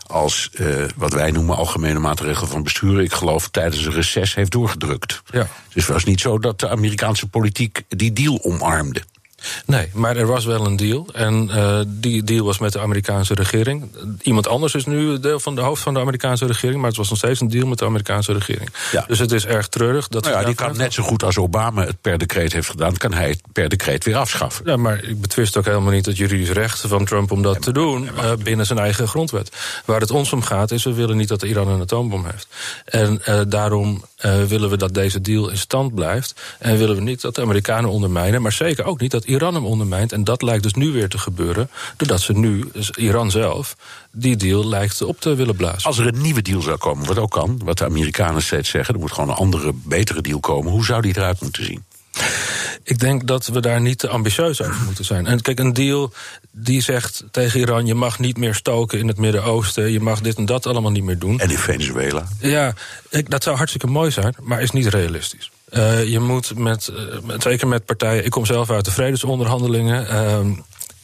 als 0.07 0.51
wat 0.95 1.13
wij 1.13 1.31
noemen 1.31 1.55
algemene 1.55 1.99
maatregelen 1.99 2.49
van 2.49 2.63
bestuur. 2.63 3.01
Ik 3.01 3.13
geloof 3.13 3.49
tijdens 3.49 3.85
een 3.85 3.91
reces 3.91 4.35
heeft 4.35 4.51
doorgedrukt. 4.51 5.21
Ja. 5.31 5.47
Dus 5.73 5.83
het 5.83 5.93
was 5.93 6.03
niet 6.03 6.19
zo 6.21 6.39
dat 6.39 6.59
de 6.59 6.69
Amerikaanse 6.69 7.27
politiek 7.27 7.83
die 7.87 8.13
deal 8.13 8.39
omarmde. 8.43 9.01
Nee, 9.65 9.89
maar 9.93 10.17
er 10.17 10.25
was 10.25 10.45
wel 10.45 10.65
een 10.65 10.75
deal. 10.75 11.07
En 11.13 11.49
uh, 11.53 11.79
die 11.87 12.23
deal 12.23 12.45
was 12.45 12.59
met 12.59 12.73
de 12.73 12.79
Amerikaanse 12.79 13.33
regering. 13.33 13.91
Iemand 14.21 14.47
anders 14.47 14.75
is 14.75 14.85
nu 14.85 15.19
deel 15.19 15.39
van 15.39 15.55
de 15.55 15.61
hoofd 15.61 15.81
van 15.81 15.93
de 15.93 15.99
Amerikaanse 15.99 16.45
regering. 16.45 16.79
Maar 16.79 16.89
het 16.89 16.97
was 16.97 17.09
nog 17.09 17.17
steeds 17.17 17.39
een 17.41 17.49
deal 17.49 17.67
met 17.67 17.77
de 17.77 17.85
Amerikaanse 17.85 18.33
regering. 18.33 18.69
Ja. 18.91 19.05
Dus 19.07 19.19
het 19.19 19.31
is 19.31 19.45
erg 19.45 19.67
treurig. 19.67 20.07
Dat 20.07 20.23
nou 20.23 20.35
ja, 20.35 20.43
die 20.43 20.55
kan 20.55 20.77
net 20.77 20.93
zo 20.93 21.03
goed 21.03 21.23
als 21.23 21.37
Obama 21.37 21.85
het 21.85 22.01
per 22.01 22.17
decreet 22.17 22.53
heeft 22.53 22.69
gedaan... 22.69 22.97
kan 22.97 23.13
hij 23.13 23.29
het 23.29 23.41
per 23.51 23.69
decreet 23.69 24.03
weer 24.03 24.15
afschaffen. 24.15 24.65
Ja, 24.65 24.77
maar 24.77 25.03
ik 25.03 25.21
betwist 25.21 25.57
ook 25.57 25.65
helemaal 25.65 25.91
niet 25.91 26.05
het 26.05 26.17
juridisch 26.17 26.49
recht 26.49 26.79
van 26.79 27.05
Trump... 27.05 27.31
om 27.31 27.41
dat 27.41 27.53
ja, 27.53 27.59
te 27.59 27.71
doen 27.71 28.03
uh, 28.03 28.31
binnen 28.43 28.65
zijn 28.65 28.79
eigen 28.79 29.07
grondwet. 29.07 29.51
Waar 29.85 29.99
het 29.99 30.11
ons 30.11 30.33
om 30.33 30.41
gaat 30.41 30.71
is, 30.71 30.83
we 30.83 30.93
willen 30.93 31.17
niet 31.17 31.27
dat 31.27 31.43
Iran 31.43 31.67
een 31.67 31.81
atoombom 31.81 32.25
heeft. 32.25 32.47
En 32.85 33.21
uh, 33.29 33.41
daarom 33.47 34.03
willen 34.47 34.69
we 34.69 34.77
dat 34.77 34.93
deze 34.93 35.21
deal 35.21 35.49
in 35.49 35.57
stand 35.57 35.95
blijft. 35.95 36.41
En 36.59 36.77
willen 36.77 36.95
we 36.95 37.01
niet 37.01 37.21
dat 37.21 37.35
de 37.35 37.41
Amerikanen 37.41 37.89
ondermijnen... 37.89 38.41
maar 38.41 38.51
zeker 38.51 38.85
ook 38.85 38.99
niet 38.99 39.11
dat 39.11 39.23
Iran 39.23 39.34
hem 39.39 39.65
ondermijnt. 39.65 40.11
En 40.11 40.23
dat 40.23 40.41
lijkt 40.41 40.63
dus 40.63 40.73
nu 40.73 40.91
weer 40.91 41.09
te 41.09 41.17
gebeuren... 41.17 41.69
doordat 41.97 42.21
ze 42.21 42.33
nu, 42.33 42.69
dus 42.73 42.89
Iran 42.89 43.31
zelf, 43.31 43.75
die 44.11 44.35
deal 44.35 44.67
lijkt 44.67 45.01
op 45.01 45.19
te 45.19 45.35
willen 45.35 45.55
blazen. 45.55 45.83
Als 45.83 45.97
er 45.97 46.07
een 46.07 46.21
nieuwe 46.21 46.41
deal 46.41 46.61
zou 46.61 46.77
komen, 46.77 47.07
wat 47.07 47.17
ook 47.17 47.31
kan... 47.31 47.61
wat 47.63 47.77
de 47.77 47.85
Amerikanen 47.85 48.41
steeds 48.41 48.69
zeggen, 48.69 48.93
er 48.93 48.99
moet 48.99 49.11
gewoon 49.11 49.29
een 49.29 49.35
andere, 49.35 49.71
betere 49.73 50.21
deal 50.21 50.39
komen... 50.39 50.71
hoe 50.71 50.85
zou 50.85 51.01
die 51.01 51.17
eruit 51.17 51.41
moeten 51.41 51.63
zien? 51.63 51.83
Ik 52.83 52.99
denk 52.99 53.27
dat 53.27 53.47
we 53.47 53.59
daar 53.59 53.81
niet 53.81 53.99
te 53.99 54.07
ambitieus 54.07 54.61
over 54.61 54.83
moeten 54.85 55.05
zijn. 55.05 55.25
En 55.25 55.41
kijk, 55.41 55.59
een 55.59 55.73
deal 55.73 56.13
die 56.51 56.81
zegt 56.81 57.23
tegen 57.31 57.59
Iran: 57.59 57.85
je 57.85 57.95
mag 57.95 58.19
niet 58.19 58.37
meer 58.37 58.55
stoken 58.55 58.99
in 58.99 59.07
het 59.07 59.17
Midden-Oosten, 59.17 59.91
je 59.91 59.99
mag 59.99 60.21
dit 60.21 60.37
en 60.37 60.45
dat 60.45 60.65
allemaal 60.65 60.91
niet 60.91 61.03
meer 61.03 61.19
doen. 61.19 61.39
En 61.39 61.49
in 61.49 61.57
Venezuela? 61.57 62.27
Ja, 62.39 62.73
ik, 63.09 63.29
dat 63.29 63.43
zou 63.43 63.55
hartstikke 63.55 63.87
mooi 63.87 64.11
zijn, 64.11 64.35
maar 64.41 64.61
is 64.61 64.71
niet 64.71 64.87
realistisch. 64.87 65.51
Uh, 65.69 66.07
je 66.07 66.19
moet 66.19 66.57
met, 66.57 66.91
uh, 67.27 67.35
zeker 67.37 67.67
met 67.67 67.85
partijen. 67.85 68.25
Ik 68.25 68.31
kom 68.31 68.45
zelf 68.45 68.69
uit 68.69 68.85
de 68.85 68.91
vredesonderhandelingen. 68.91 70.07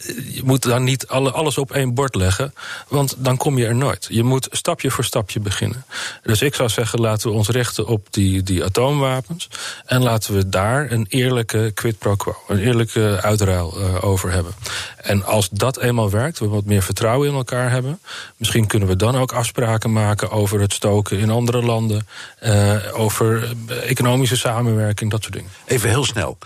Je 0.06 0.40
moet 0.44 0.62
dan 0.62 0.84
niet 0.84 1.06
alle, 1.06 1.30
alles 1.30 1.58
op 1.58 1.72
één 1.72 1.94
bord 1.94 2.14
leggen, 2.14 2.54
want 2.88 3.14
dan 3.18 3.36
kom 3.36 3.58
je 3.58 3.66
er 3.66 3.74
nooit. 3.74 4.06
Je 4.10 4.22
moet 4.22 4.48
stapje 4.50 4.90
voor 4.90 5.04
stapje 5.04 5.40
beginnen. 5.40 5.84
Dus 6.22 6.42
ik 6.42 6.54
zou 6.54 6.68
zeggen, 6.68 7.00
laten 7.00 7.30
we 7.30 7.36
ons 7.36 7.48
richten 7.48 7.86
op 7.86 8.06
die, 8.10 8.42
die 8.42 8.64
atoomwapens... 8.64 9.48
en 9.86 10.02
laten 10.02 10.34
we 10.34 10.48
daar 10.48 10.90
een 10.90 11.06
eerlijke 11.08 11.70
quid 11.74 11.98
pro 11.98 12.16
quo, 12.16 12.36
een 12.48 12.58
eerlijke 12.58 13.18
uitruil 13.22 13.80
uh, 13.80 14.04
over 14.04 14.30
hebben. 14.30 14.52
En 14.96 15.24
als 15.24 15.48
dat 15.48 15.78
eenmaal 15.78 16.10
werkt, 16.10 16.38
we 16.38 16.48
wat 16.48 16.64
meer 16.64 16.82
vertrouwen 16.82 17.28
in 17.28 17.34
elkaar 17.34 17.70
hebben... 17.70 18.00
misschien 18.36 18.66
kunnen 18.66 18.88
we 18.88 18.96
dan 18.96 19.16
ook 19.16 19.32
afspraken 19.32 19.92
maken 19.92 20.30
over 20.30 20.60
het 20.60 20.72
stoken 20.72 21.18
in 21.18 21.30
andere 21.30 21.62
landen... 21.62 22.06
Uh, 22.42 22.76
over 22.92 23.54
economische 23.68 24.36
samenwerking, 24.36 25.10
dat 25.10 25.22
soort 25.22 25.34
dingen. 25.34 25.50
Even 25.64 25.88
heel 25.88 26.04
snel 26.04 26.38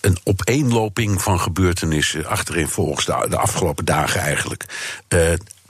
een 0.00 0.18
opeenloping 0.24 1.22
van 1.22 1.40
gebeurtenissen 1.40 2.26
achterin 2.26 2.68
volgens 2.68 3.06
de, 3.06 3.26
de 3.28 3.36
afgelopen 3.36 3.84
dagen 3.84 4.20
eigenlijk. 4.20 4.64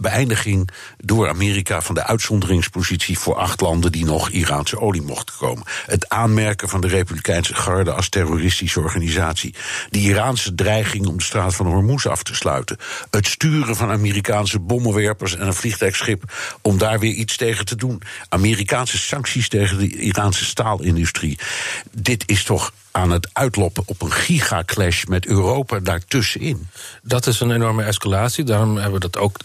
Beëindiging 0.01 0.71
door 0.97 1.29
Amerika 1.29 1.81
van 1.81 1.95
de 1.95 2.05
uitzonderingspositie 2.05 3.19
voor 3.19 3.35
acht 3.35 3.61
landen 3.61 3.93
die 3.93 4.05
nog 4.05 4.31
Iraanse 4.31 4.81
olie 4.81 5.03
mochten 5.03 5.37
komen. 5.37 5.65
Het 5.87 6.09
aanmerken 6.09 6.69
van 6.69 6.81
de 6.81 6.89
Republikeinse 6.89 7.55
Garde 7.55 7.93
als 7.93 8.09
terroristische 8.09 8.81
organisatie. 8.81 9.55
De 9.91 9.99
Iraanse 9.99 10.55
dreiging 10.55 11.07
om 11.07 11.17
de 11.17 11.25
straat 11.25 11.55
van 11.55 11.67
Hormuz 11.67 12.07
af 12.07 12.23
te 12.23 12.35
sluiten. 12.35 12.77
Het 13.11 13.27
sturen 13.27 13.77
van 13.77 13.91
Amerikaanse 13.91 14.59
bommenwerpers 14.59 15.37
en 15.37 15.47
een 15.47 15.55
vliegtuigschip 15.55 16.33
om 16.63 16.79
daar 16.79 16.99
weer 16.99 17.13
iets 17.13 17.37
tegen 17.37 17.65
te 17.65 17.77
doen. 17.77 18.03
Amerikaanse 18.29 18.99
sancties 18.99 19.49
tegen 19.49 19.79
de 19.79 19.89
Iraanse 19.89 20.45
staalindustrie. 20.45 21.39
Dit 21.91 22.23
is 22.27 22.45
toch 22.45 22.73
aan 22.91 23.11
het 23.11 23.29
uitloppen 23.33 23.83
op 23.87 24.03
een 24.03 24.13
gigaclash 24.13 25.05
met 25.05 25.27
Europa 25.27 25.79
daartussenin. 25.79 26.69
Dat 27.03 27.27
is 27.27 27.41
een 27.41 27.51
enorme 27.51 27.83
escalatie. 27.83 28.45
Daarom 28.45 28.77
hebben 28.77 29.01
we 29.01 29.09
dat 29.11 29.17
ook 29.17 29.37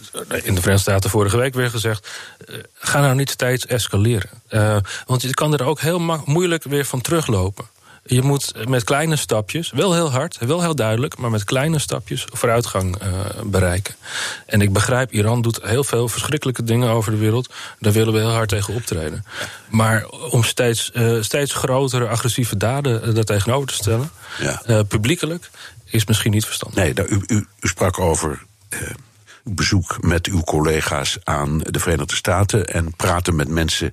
in 0.44 0.54
de 0.54 0.60
Verenigde 0.60 0.90
Staten 0.90 1.10
vorige 1.10 1.36
week 1.36 1.54
weer 1.54 1.70
gezegd. 1.70 2.08
Uh, 2.48 2.56
ga 2.74 3.00
nou 3.00 3.14
niet 3.14 3.30
steeds 3.30 3.66
escaleren. 3.66 4.30
Uh, 4.50 4.76
want 5.06 5.22
je 5.22 5.34
kan 5.34 5.52
er 5.52 5.64
ook 5.64 5.80
heel 5.80 6.22
moeilijk 6.24 6.64
weer 6.64 6.84
van 6.84 7.00
teruglopen. 7.00 7.64
Je 8.06 8.22
moet 8.22 8.68
met 8.68 8.84
kleine 8.84 9.16
stapjes, 9.16 9.70
wel 9.70 9.94
heel 9.94 10.10
hard, 10.10 10.38
wel 10.38 10.60
heel 10.60 10.74
duidelijk, 10.74 11.16
maar 11.16 11.30
met 11.30 11.44
kleine 11.44 11.78
stapjes 11.78 12.26
vooruitgang 12.32 13.02
uh, 13.02 13.08
bereiken. 13.44 13.94
En 14.46 14.60
ik 14.60 14.72
begrijp, 14.72 15.12
Iran 15.12 15.42
doet 15.42 15.58
heel 15.62 15.84
veel 15.84 16.08
verschrikkelijke 16.08 16.62
dingen 16.64 16.88
over 16.88 17.12
de 17.12 17.18
wereld. 17.18 17.52
Daar 17.78 17.92
willen 17.92 18.12
we 18.12 18.18
heel 18.18 18.32
hard 18.32 18.48
tegen 18.48 18.74
optreden. 18.74 19.24
Maar 19.68 20.06
om 20.08 20.44
steeds, 20.44 20.92
steeds 21.20 21.52
grotere 21.52 22.08
agressieve 22.08 22.56
daden 22.56 23.14
daar 23.14 23.24
tegenover 23.24 23.68
te 23.68 23.74
stellen, 23.74 24.10
ja. 24.38 24.82
publiekelijk, 24.82 25.50
is 25.84 26.06
misschien 26.06 26.32
niet 26.32 26.44
verstandig. 26.44 26.78
Nee, 26.78 26.94
nou, 26.94 27.08
u, 27.08 27.22
u, 27.26 27.46
u 27.60 27.68
sprak 27.68 27.98
over 27.98 28.42
bezoek 29.44 29.96
met 30.02 30.26
uw 30.26 30.40
collega's 30.40 31.18
aan 31.24 31.58
de 31.58 31.78
Verenigde 31.78 32.14
Staten 32.14 32.66
en 32.66 32.96
praten 32.96 33.36
met 33.36 33.48
mensen 33.48 33.92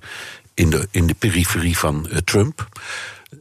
in 0.54 0.70
de, 0.70 0.88
in 0.90 1.06
de 1.06 1.14
periferie 1.14 1.78
van 1.78 2.08
Trump. 2.24 2.68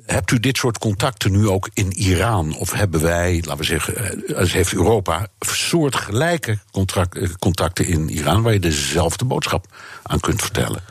Hebt 0.06 0.32
u 0.32 0.40
dit 0.40 0.58
soort 0.58 0.78
contacten 0.78 1.32
nu 1.32 1.48
ook 1.48 1.70
in 1.74 1.92
Iran? 1.92 2.56
Of 2.56 2.72
hebben 2.72 3.02
wij, 3.02 3.36
laten 3.36 3.58
we 3.58 3.64
zeggen, 3.64 4.24
als 4.36 4.54
heeft 4.54 4.74
Europa 4.74 5.28
soortgelijke 5.40 6.58
contacten 7.40 7.86
in 7.86 8.10
Iran 8.10 8.42
waar 8.42 8.54
je 8.54 8.60
dezelfde 8.60 9.26
boodschap 9.26 9.66
aan 10.04 10.20
kunt 10.20 10.42
vertellen? 10.42 10.84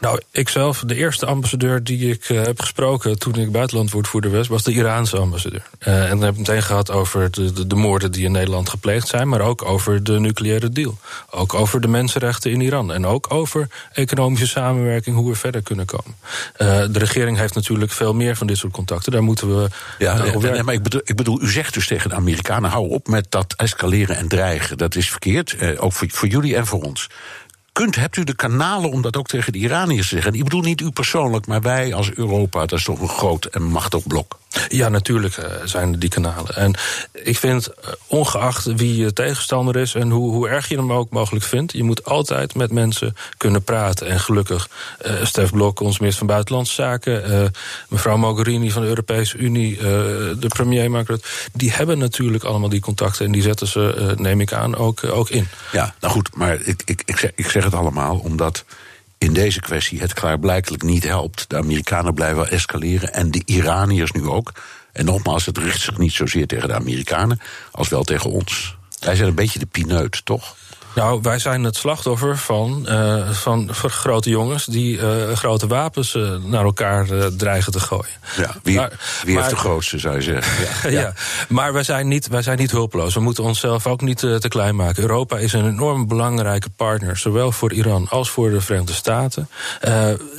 Nou, 0.00 0.20
ikzelf, 0.30 0.82
de 0.86 0.94
eerste 0.94 1.26
ambassadeur 1.26 1.84
die 1.84 2.10
ik 2.10 2.28
uh, 2.28 2.42
heb 2.42 2.60
gesproken 2.60 3.18
toen 3.18 3.34
ik 3.34 3.52
buitenlandwoordvoerder 3.52 4.30
was, 4.30 4.48
was 4.48 4.62
de 4.62 4.72
Iraanse 4.72 5.16
ambassadeur. 5.16 5.62
Uh, 5.88 6.02
en 6.02 6.08
dan 6.08 6.22
heb 6.22 6.32
ik 6.32 6.38
meteen 6.38 6.62
gehad 6.62 6.90
over 6.90 7.30
de, 7.30 7.52
de, 7.52 7.66
de, 7.66 7.74
moorden 7.74 8.12
die 8.12 8.24
in 8.24 8.32
Nederland 8.32 8.68
gepleegd 8.68 9.08
zijn, 9.08 9.28
maar 9.28 9.40
ook 9.40 9.64
over 9.64 10.04
de 10.04 10.20
nucleaire 10.20 10.68
deal. 10.68 10.98
Ook 11.30 11.54
over 11.54 11.80
de 11.80 11.88
mensenrechten 11.88 12.50
in 12.50 12.60
Iran. 12.60 12.92
En 12.92 13.06
ook 13.06 13.26
over 13.32 13.68
economische 13.92 14.46
samenwerking, 14.46 15.16
hoe 15.16 15.30
we 15.30 15.36
verder 15.36 15.62
kunnen 15.62 15.86
komen. 15.86 16.14
Uh, 16.58 16.68
de 16.90 16.98
regering 16.98 17.36
heeft 17.36 17.54
natuurlijk 17.54 17.92
veel 17.92 18.14
meer 18.14 18.36
van 18.36 18.46
dit 18.46 18.56
soort 18.56 18.72
contacten. 18.72 19.12
Daar 19.12 19.22
moeten 19.22 19.62
we. 19.62 19.68
Ja, 19.98 20.22
nee, 20.38 20.62
maar 20.62 20.74
ik 20.74 20.82
bedoel, 20.82 21.00
ik 21.04 21.16
bedoel, 21.16 21.42
u 21.42 21.50
zegt 21.50 21.74
dus 21.74 21.86
tegen 21.86 22.10
de 22.10 22.16
Amerikanen: 22.16 22.70
hou 22.70 22.88
op 22.88 23.08
met 23.08 23.26
dat 23.28 23.54
escaleren 23.56 24.16
en 24.16 24.28
dreigen. 24.28 24.78
Dat 24.78 24.94
is 24.94 25.10
verkeerd, 25.10 25.78
ook 25.78 25.92
voor, 25.92 26.08
voor 26.10 26.28
jullie 26.28 26.56
en 26.56 26.66
voor 26.66 26.82
ons 26.82 27.08
kunt, 27.78 27.96
hebt 27.96 28.16
u 28.16 28.24
de 28.24 28.34
kanalen 28.34 28.90
om 28.90 29.02
dat 29.02 29.16
ook 29.16 29.26
tegen 29.26 29.52
de 29.52 29.58
Iraniërs 29.58 30.08
te 30.08 30.14
zeggen? 30.14 30.34
Ik 30.34 30.44
bedoel 30.44 30.60
niet 30.60 30.80
u 30.80 30.90
persoonlijk, 30.90 31.46
maar 31.46 31.60
wij 31.60 31.94
als 31.94 32.12
Europa, 32.12 32.66
dat 32.66 32.78
is 32.78 32.84
toch 32.84 33.00
een 33.00 33.08
groot 33.08 33.44
en 33.44 33.62
machtig 33.62 34.06
blok. 34.06 34.38
Ja, 34.68 34.88
natuurlijk 34.88 35.36
uh, 35.36 35.44
zijn 35.64 35.92
er 35.92 35.98
die 35.98 36.08
kanalen. 36.08 36.56
En 36.56 36.74
ik 37.12 37.38
vind, 37.38 37.68
uh, 37.68 37.88
ongeacht 38.06 38.64
wie 38.64 38.96
je 38.96 39.12
tegenstander 39.12 39.76
is 39.76 39.94
en 39.94 40.10
hoe, 40.10 40.32
hoe 40.32 40.48
erg 40.48 40.68
je 40.68 40.76
hem 40.76 40.92
ook 40.92 41.10
mogelijk 41.10 41.44
vindt, 41.44 41.72
je 41.72 41.82
moet 41.82 42.04
altijd 42.04 42.54
met 42.54 42.72
mensen 42.72 43.16
kunnen 43.36 43.62
praten. 43.62 44.06
En 44.06 44.20
gelukkig, 44.20 44.68
uh, 45.06 45.24
Stef 45.24 45.50
Blok, 45.50 45.80
ons 45.80 45.98
minister 45.98 46.26
van 46.26 46.34
Buitenlandse 46.34 46.74
Zaken, 46.74 47.52
mevrouw 47.88 48.16
Mogherini 48.16 48.70
van 48.70 48.82
de 48.82 48.88
Europese 48.88 49.36
Unie, 49.36 49.76
de 49.76 50.48
premier 50.48 51.06
die 51.52 51.72
hebben 51.72 51.98
natuurlijk 51.98 52.44
allemaal 52.44 52.68
die 52.68 52.80
contacten 52.80 53.26
en 53.26 53.32
die 53.32 53.42
zetten 53.42 53.66
ze, 53.66 54.14
neem 54.16 54.40
ik 54.40 54.52
aan, 54.52 54.76
ook, 54.76 55.04
ook 55.04 55.30
in. 55.30 55.48
Ja, 55.72 55.94
nou 56.00 56.12
goed, 56.12 56.30
maar 56.34 56.60
ik, 56.60 56.82
ik, 56.84 57.02
ik, 57.04 57.18
zeg, 57.18 57.30
ik 57.34 57.50
zeg 57.50 57.64
het 57.64 57.74
allemaal 57.74 58.18
omdat 58.18 58.64
in 59.18 59.32
deze 59.32 59.60
kwestie 59.60 60.00
het 60.00 60.12
klaarblijkelijk 60.12 60.82
niet 60.82 61.04
helpt. 61.04 61.44
De 61.48 61.56
Amerikanen 61.56 62.14
blijven 62.14 62.50
escaleren 62.50 63.12
en 63.12 63.30
de 63.30 63.42
Iraniërs 63.44 64.12
nu 64.12 64.26
ook. 64.26 64.52
En 64.92 65.04
nogmaals, 65.04 65.46
het 65.46 65.58
richt 65.58 65.80
zich 65.80 65.98
niet 65.98 66.12
zozeer 66.12 66.46
tegen 66.46 66.68
de 66.68 66.74
Amerikanen 66.74 67.40
als 67.70 67.88
wel 67.88 68.04
tegen 68.04 68.30
ons. 68.30 68.76
Wij 68.98 69.14
zijn 69.14 69.28
een 69.28 69.34
beetje 69.34 69.58
de 69.58 69.66
pineut, 69.66 70.24
toch? 70.24 70.56
Nou, 70.94 71.20
wij 71.22 71.38
zijn 71.38 71.64
het 71.64 71.76
slachtoffer 71.76 72.38
van, 72.38 72.86
uh, 72.88 73.30
van 73.30 73.74
grote 73.74 74.30
jongens 74.30 74.64
die 74.64 74.96
uh, 74.96 75.32
grote 75.32 75.66
wapens 75.66 76.14
uh, 76.14 76.34
naar 76.44 76.64
elkaar 76.64 77.06
dreigen 77.36 77.72
te 77.72 77.80
gooien. 77.80 78.12
Ja, 78.36 78.54
wie, 78.62 78.76
maar, 78.76 78.92
wie 79.24 79.34
maar, 79.34 79.42
heeft 79.42 79.54
de 79.54 79.60
grootste, 79.60 79.98
zou 79.98 80.14
je 80.14 80.22
zeggen? 80.22 80.46
Ja, 80.82 80.90
ja. 80.90 81.00
ja, 81.00 81.12
maar 81.48 81.72
wij 81.72 81.82
zijn, 81.82 82.08
niet, 82.08 82.28
wij 82.28 82.42
zijn 82.42 82.58
niet 82.58 82.70
hulpeloos. 82.70 83.14
We 83.14 83.20
moeten 83.20 83.44
onszelf 83.44 83.86
ook 83.86 84.00
niet 84.00 84.18
te 84.18 84.46
klein 84.48 84.76
maken. 84.76 85.02
Europa 85.02 85.38
is 85.38 85.52
een 85.52 85.66
enorm 85.66 86.06
belangrijke 86.08 86.70
partner, 86.76 87.16
zowel 87.16 87.52
voor 87.52 87.72
Iran 87.72 88.06
als 88.08 88.30
voor 88.30 88.50
de 88.50 88.60
Verenigde 88.60 88.92
Staten. 88.92 89.48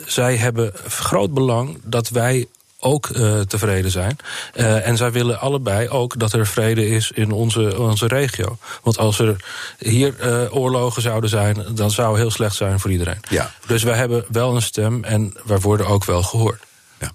zij 0.06 0.36
hebben 0.36 0.74
groot 0.88 1.34
belang 1.34 1.80
dat 1.84 2.10
wij 2.10 2.48
ook 2.80 3.08
uh, 3.08 3.40
tevreden 3.40 3.92
zijn. 3.92 4.18
Uh, 4.56 4.88
en 4.88 4.98
zij 4.98 5.12
willen 5.12 5.40
allebei 5.40 5.90
ook 5.90 6.20
dat 6.20 6.34
er 6.34 6.48
vrede 6.48 6.88
is 6.88 7.12
in 7.12 7.32
onze, 7.32 7.80
onze 7.80 8.08
regio. 8.08 8.58
Want 8.84 8.98
als 8.98 9.20
er 9.20 9.36
hier 9.78 10.14
uh, 10.24 10.56
oorlogen 10.56 11.02
zouden 11.02 11.30
zijn, 11.30 11.66
dan 11.72 11.92
zou 11.92 12.10
het 12.10 12.18
heel 12.18 12.32
slecht 12.32 12.56
zijn 12.56 12.80
voor 12.80 12.92
iedereen. 12.92 13.20
Ja. 13.30 13.52
Dus 13.68 13.84
wij 13.84 13.98
hebben 13.98 14.26
wel 14.30 14.56
een 14.56 14.62
stem 14.62 15.04
en 15.04 15.34
wij 15.46 15.60
worden 15.60 15.88
ook 15.88 16.06
wel 16.06 16.24
gehoord. 16.24 16.62
Ja. 17.00 17.12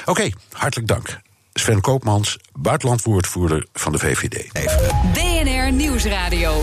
Oké, 0.00 0.10
okay, 0.10 0.34
hartelijk 0.52 0.88
dank. 0.88 1.20
Sven 1.58 1.80
Koopmans, 1.80 2.38
buitenlandwoordvoerder 2.52 3.66
van 3.72 3.92
de 3.92 3.98
VVD. 3.98 4.48
Even. 4.52 4.78
DNR 5.12 5.72
Nieuwsradio. 5.72 6.62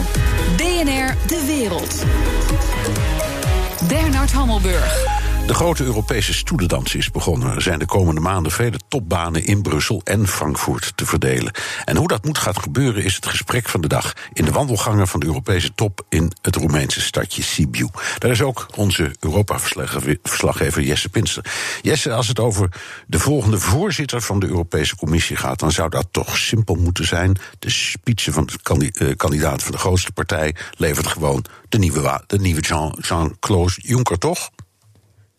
DNR 0.58 1.16
De 1.28 1.44
Wereld. 1.48 2.04
Bernard 3.88 4.32
Hammelburg. 4.32 5.25
De 5.46 5.54
grote 5.54 5.84
Europese 5.84 6.34
stoelendans 6.34 6.96
is 6.96 7.12
begonnen. 7.12 7.56
Er 7.56 7.62
zijn 7.62 7.80
de 7.80 7.86
komende 7.86 8.22
maanden 8.22 8.52
vele 8.52 8.80
topbanen 8.88 9.46
in 9.46 9.62
Brussel 9.62 10.02
en 10.04 10.28
Frankfurt 10.28 10.92
te 10.96 11.06
verdelen. 11.06 11.54
En 11.84 11.98
hoe 11.98 12.08
dat 12.08 12.26
moet 12.26 12.38
gaan 12.38 12.60
gebeuren 12.60 13.04
is 13.04 13.16
het 13.16 13.26
gesprek 13.26 13.70
van 13.70 13.82
de 13.82 13.88
dag 13.88 14.14
in 14.34 14.46
de 14.46 14.52
wandelgangen 14.52 15.08
van 15.08 15.20
de 15.20 15.26
Europese 15.26 15.74
top 15.76 16.06
in 16.10 16.32
het 16.42 16.56
Roemeense 16.56 17.02
stadje 17.02 17.44
Sibiu. 17.44 17.90
Daar 18.18 18.32
is 18.32 18.42
ook 18.42 18.68
onze 18.76 19.16
Europa-verslaggever 19.20 20.82
Jesse 20.82 21.10
Pinster. 21.10 21.46
Jesse, 21.82 22.14
als 22.14 22.28
het 22.28 22.40
over 22.40 22.70
de 23.08 23.20
volgende 23.20 23.60
voorzitter 23.60 24.22
van 24.22 24.40
de 24.40 24.48
Europese 24.48 24.96
Commissie 24.96 25.36
gaat, 25.36 25.60
dan 25.60 25.72
zou 25.72 25.90
dat 25.90 26.08
toch 26.12 26.38
simpel 26.38 26.76
moeten 26.76 27.06
zijn. 27.06 27.38
De 27.60 27.70
speech 27.70 28.28
van 28.32 28.46
de 28.46 28.92
eh, 28.92 29.16
kandidaat 29.16 29.64
van 29.64 29.72
de 29.72 29.78
grootste 29.78 30.12
partij 30.12 30.56
levert 30.78 31.08
gewoon 31.08 31.46
de 31.70 31.78
nieuwe, 31.78 32.24
de 32.28 32.40
nieuwe 32.40 32.62
Jean-Claude 33.02 33.74
Juncker, 33.76 34.18
toch? 34.18 34.50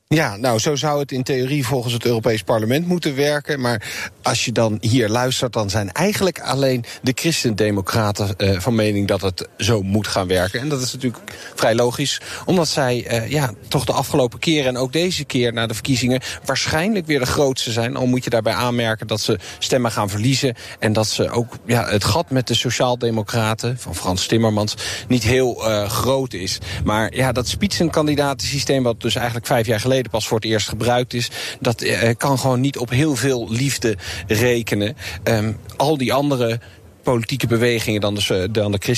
Ja, 0.09 0.37
nou, 0.37 0.59
zo 0.59 0.77
zou 0.77 1.01
het 1.01 1.12
in 1.12 1.23
theorie 1.23 1.66
volgens 1.66 1.92
het 1.92 2.05
Europees 2.05 2.42
Parlement 2.42 2.87
moeten 2.87 3.16
werken. 3.16 3.61
Maar 3.61 4.11
als 4.23 4.45
je 4.45 4.53
dan 4.53 4.79
hier 4.81 5.09
luistert, 5.09 5.53
dan 5.53 5.71
zijn 5.71 5.92
eigenlijk 5.92 6.40
alleen 6.40 6.85
de 7.03 7.12
christendemocraten 7.14 8.35
uh, 8.38 8.61
van 8.61 8.75
mening 8.75 9.09
dat 9.09 9.21
het 9.21 9.49
zo 9.59 9.83
moet 9.83 10.07
gaan 10.07 10.27
werken. 10.27 10.61
En 10.61 10.69
dat 10.69 10.83
is 10.83 10.92
natuurlijk 10.92 11.23
vrij 11.55 11.75
logisch, 11.75 12.21
omdat 12.45 12.69
zij 12.69 13.07
uh, 13.12 13.31
ja, 13.31 13.53
toch 13.69 13.85
de 13.85 13.92
afgelopen 13.92 14.38
keren 14.38 14.69
en 14.69 14.77
ook 14.77 14.92
deze 14.92 15.25
keer 15.25 15.53
na 15.53 15.66
de 15.66 15.75
verkiezingen 15.75 16.21
waarschijnlijk 16.45 17.07
weer 17.07 17.19
de 17.19 17.27
grootste 17.27 17.73
zijn. 17.73 17.97
Al 17.97 18.07
moet 18.07 18.25
je 18.25 18.31
daarbij 18.31 18.55
aanmerken 18.55 19.07
dat 19.07 19.21
ze 19.21 19.38
stemmen 19.59 19.90
gaan 19.90 20.11
verliezen. 20.11 20.55
En 20.79 20.92
dat 20.92 21.07
ze 21.07 21.31
ook 21.31 21.53
ja, 21.64 21.88
het 21.88 22.05
gat 22.05 22.31
met 22.31 22.47
de 22.47 22.55
sociaaldemocraten 22.55 23.79
van 23.79 23.95
Frans 23.95 24.27
Timmermans 24.27 24.75
niet 25.09 25.23
heel 25.23 25.69
uh, 25.69 25.88
groot 25.88 26.33
is. 26.33 26.59
Maar 26.85 27.14
ja, 27.14 27.33
dat 27.33 27.49
spitsenkandidatensysteem, 27.49 28.83
wat 28.83 29.01
dus 29.01 29.14
eigenlijk 29.14 29.47
vijf 29.47 29.66
jaar 29.66 29.81
geleden 29.81 29.95
pas 30.11 30.27
voor 30.27 30.39
het 30.39 30.47
eerst 30.47 30.69
gebruikt 30.69 31.15
is. 31.15 31.31
Dat 31.61 31.83
uh, 31.83 32.11
kan 32.17 32.39
gewoon 32.39 32.61
niet 32.61 32.79
op 32.79 32.91
heel 32.91 33.17
veel 33.17 33.51
liefde 33.51 33.97
rekenen. 34.27 34.97
Um, 35.25 35.57
al 35.77 35.97
die 35.97 36.13
andere 36.13 36.61
politieke 37.03 37.47
bewegingen 37.47 38.01
dan 38.01 38.15
de, 38.15 38.49
dan 38.51 38.73
de 38.73 38.95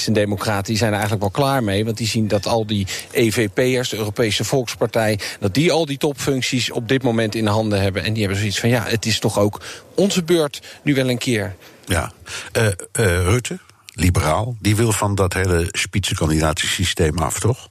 zijn 0.62 0.92
er 0.92 0.92
eigenlijk 0.92 1.20
wel 1.20 1.30
klaar 1.30 1.64
mee. 1.64 1.84
Want 1.84 1.96
die 1.96 2.06
zien 2.06 2.28
dat 2.28 2.46
al 2.46 2.66
die 2.66 2.86
EVP'ers, 3.10 3.88
de 3.88 3.96
Europese 3.96 4.44
Volkspartij... 4.44 5.18
dat 5.40 5.54
die 5.54 5.72
al 5.72 5.86
die 5.86 5.98
topfuncties 5.98 6.70
op 6.70 6.88
dit 6.88 7.02
moment 7.02 7.34
in 7.34 7.46
handen 7.46 7.80
hebben. 7.80 8.04
En 8.04 8.12
die 8.12 8.22
hebben 8.22 8.40
zoiets 8.40 8.60
van, 8.60 8.68
ja, 8.68 8.84
het 8.86 9.06
is 9.06 9.18
toch 9.18 9.38
ook 9.38 9.60
onze 9.94 10.22
beurt 10.22 10.62
nu 10.82 10.94
wel 10.94 11.08
een 11.08 11.18
keer. 11.18 11.56
Ja, 11.84 12.12
uh, 12.56 12.64
uh, 12.64 12.72
Rutte, 13.22 13.58
liberaal, 13.94 14.56
die 14.60 14.76
wil 14.76 14.92
van 14.92 15.14
dat 15.14 15.32
hele 15.32 15.68
spitsenkandidatensysteem 15.70 17.18
af, 17.18 17.40
toch? 17.40 17.68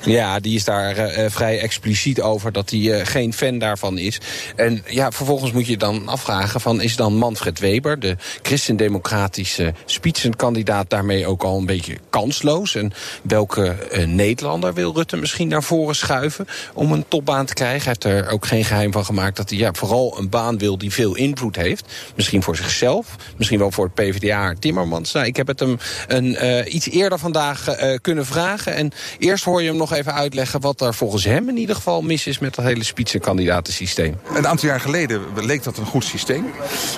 Ja, 0.00 0.40
die 0.40 0.54
is 0.54 0.64
daar 0.64 0.98
uh, 0.98 1.30
vrij 1.30 1.60
expliciet 1.60 2.20
over 2.20 2.52
dat 2.52 2.70
hij 2.70 2.78
uh, 2.78 3.00
geen 3.02 3.32
fan 3.32 3.58
daarvan 3.58 3.98
is. 3.98 4.20
En 4.56 4.82
ja, 4.86 5.10
vervolgens 5.12 5.52
moet 5.52 5.66
je 5.66 5.76
dan 5.76 6.08
afvragen 6.08 6.60
van 6.60 6.80
is 6.80 6.96
dan 6.96 7.16
Manfred 7.16 7.58
Weber, 7.58 8.00
de 8.00 8.16
christendemocratische 8.42 9.74
spitsenkandidaat, 9.84 10.90
daarmee 10.90 11.26
ook 11.26 11.42
al 11.42 11.58
een 11.58 11.66
beetje 11.66 11.98
kansloos? 12.10 12.74
En 12.74 12.92
welke 13.22 13.76
Nederlander 14.06 14.74
wil 14.74 14.94
Rutte 14.94 15.16
misschien 15.16 15.48
naar 15.48 15.62
voren 15.62 15.96
schuiven 15.96 16.46
om 16.74 16.92
een 16.92 17.04
topbaan 17.08 17.46
te 17.46 17.54
krijgen? 17.54 17.82
Hij 17.82 17.96
heeft 18.00 18.26
er 18.26 18.32
ook 18.32 18.46
geen 18.46 18.64
geheim 18.64 18.92
van 18.92 19.04
gemaakt 19.04 19.36
dat 19.36 19.50
hij 19.50 19.58
ja, 19.58 19.72
vooral 19.72 20.18
een 20.18 20.28
baan 20.28 20.58
wil 20.58 20.78
die 20.78 20.92
veel 20.92 21.14
invloed 21.14 21.56
heeft. 21.56 21.92
Misschien 22.14 22.42
voor 22.42 22.56
zichzelf, 22.56 23.16
misschien 23.36 23.58
wel 23.58 23.70
voor 23.70 23.84
het 23.84 23.94
PvdA 23.94 24.54
Timmermans. 24.58 25.12
Nou, 25.12 25.26
ik 25.26 25.36
heb 25.36 25.46
het 25.46 25.60
hem 25.60 25.78
een, 26.06 26.36
iets 26.74 26.88
eerder 26.88 27.18
vandaag 27.18 27.76
kunnen 28.00 28.26
vragen. 28.26 28.74
En 28.74 28.92
eerst 29.18 29.44
hoor 29.44 29.62
je 29.62 29.67
hem 29.68 29.78
nog 29.78 29.92
even 29.92 30.14
uitleggen 30.14 30.60
wat 30.60 30.80
er 30.80 30.94
volgens 30.94 31.24
hem 31.24 31.48
in 31.48 31.56
ieder 31.56 31.74
geval 31.74 32.02
mis 32.02 32.26
is 32.26 32.38
met 32.38 32.54
dat 32.54 32.64
hele 32.64 32.84
spitsenkandidatensysteem. 32.84 34.16
Een 34.34 34.46
aantal 34.46 34.68
jaar 34.68 34.80
geleden 34.80 35.20
leek 35.34 35.62
dat 35.62 35.78
een 35.78 35.86
goed 35.86 36.04
systeem. 36.04 36.46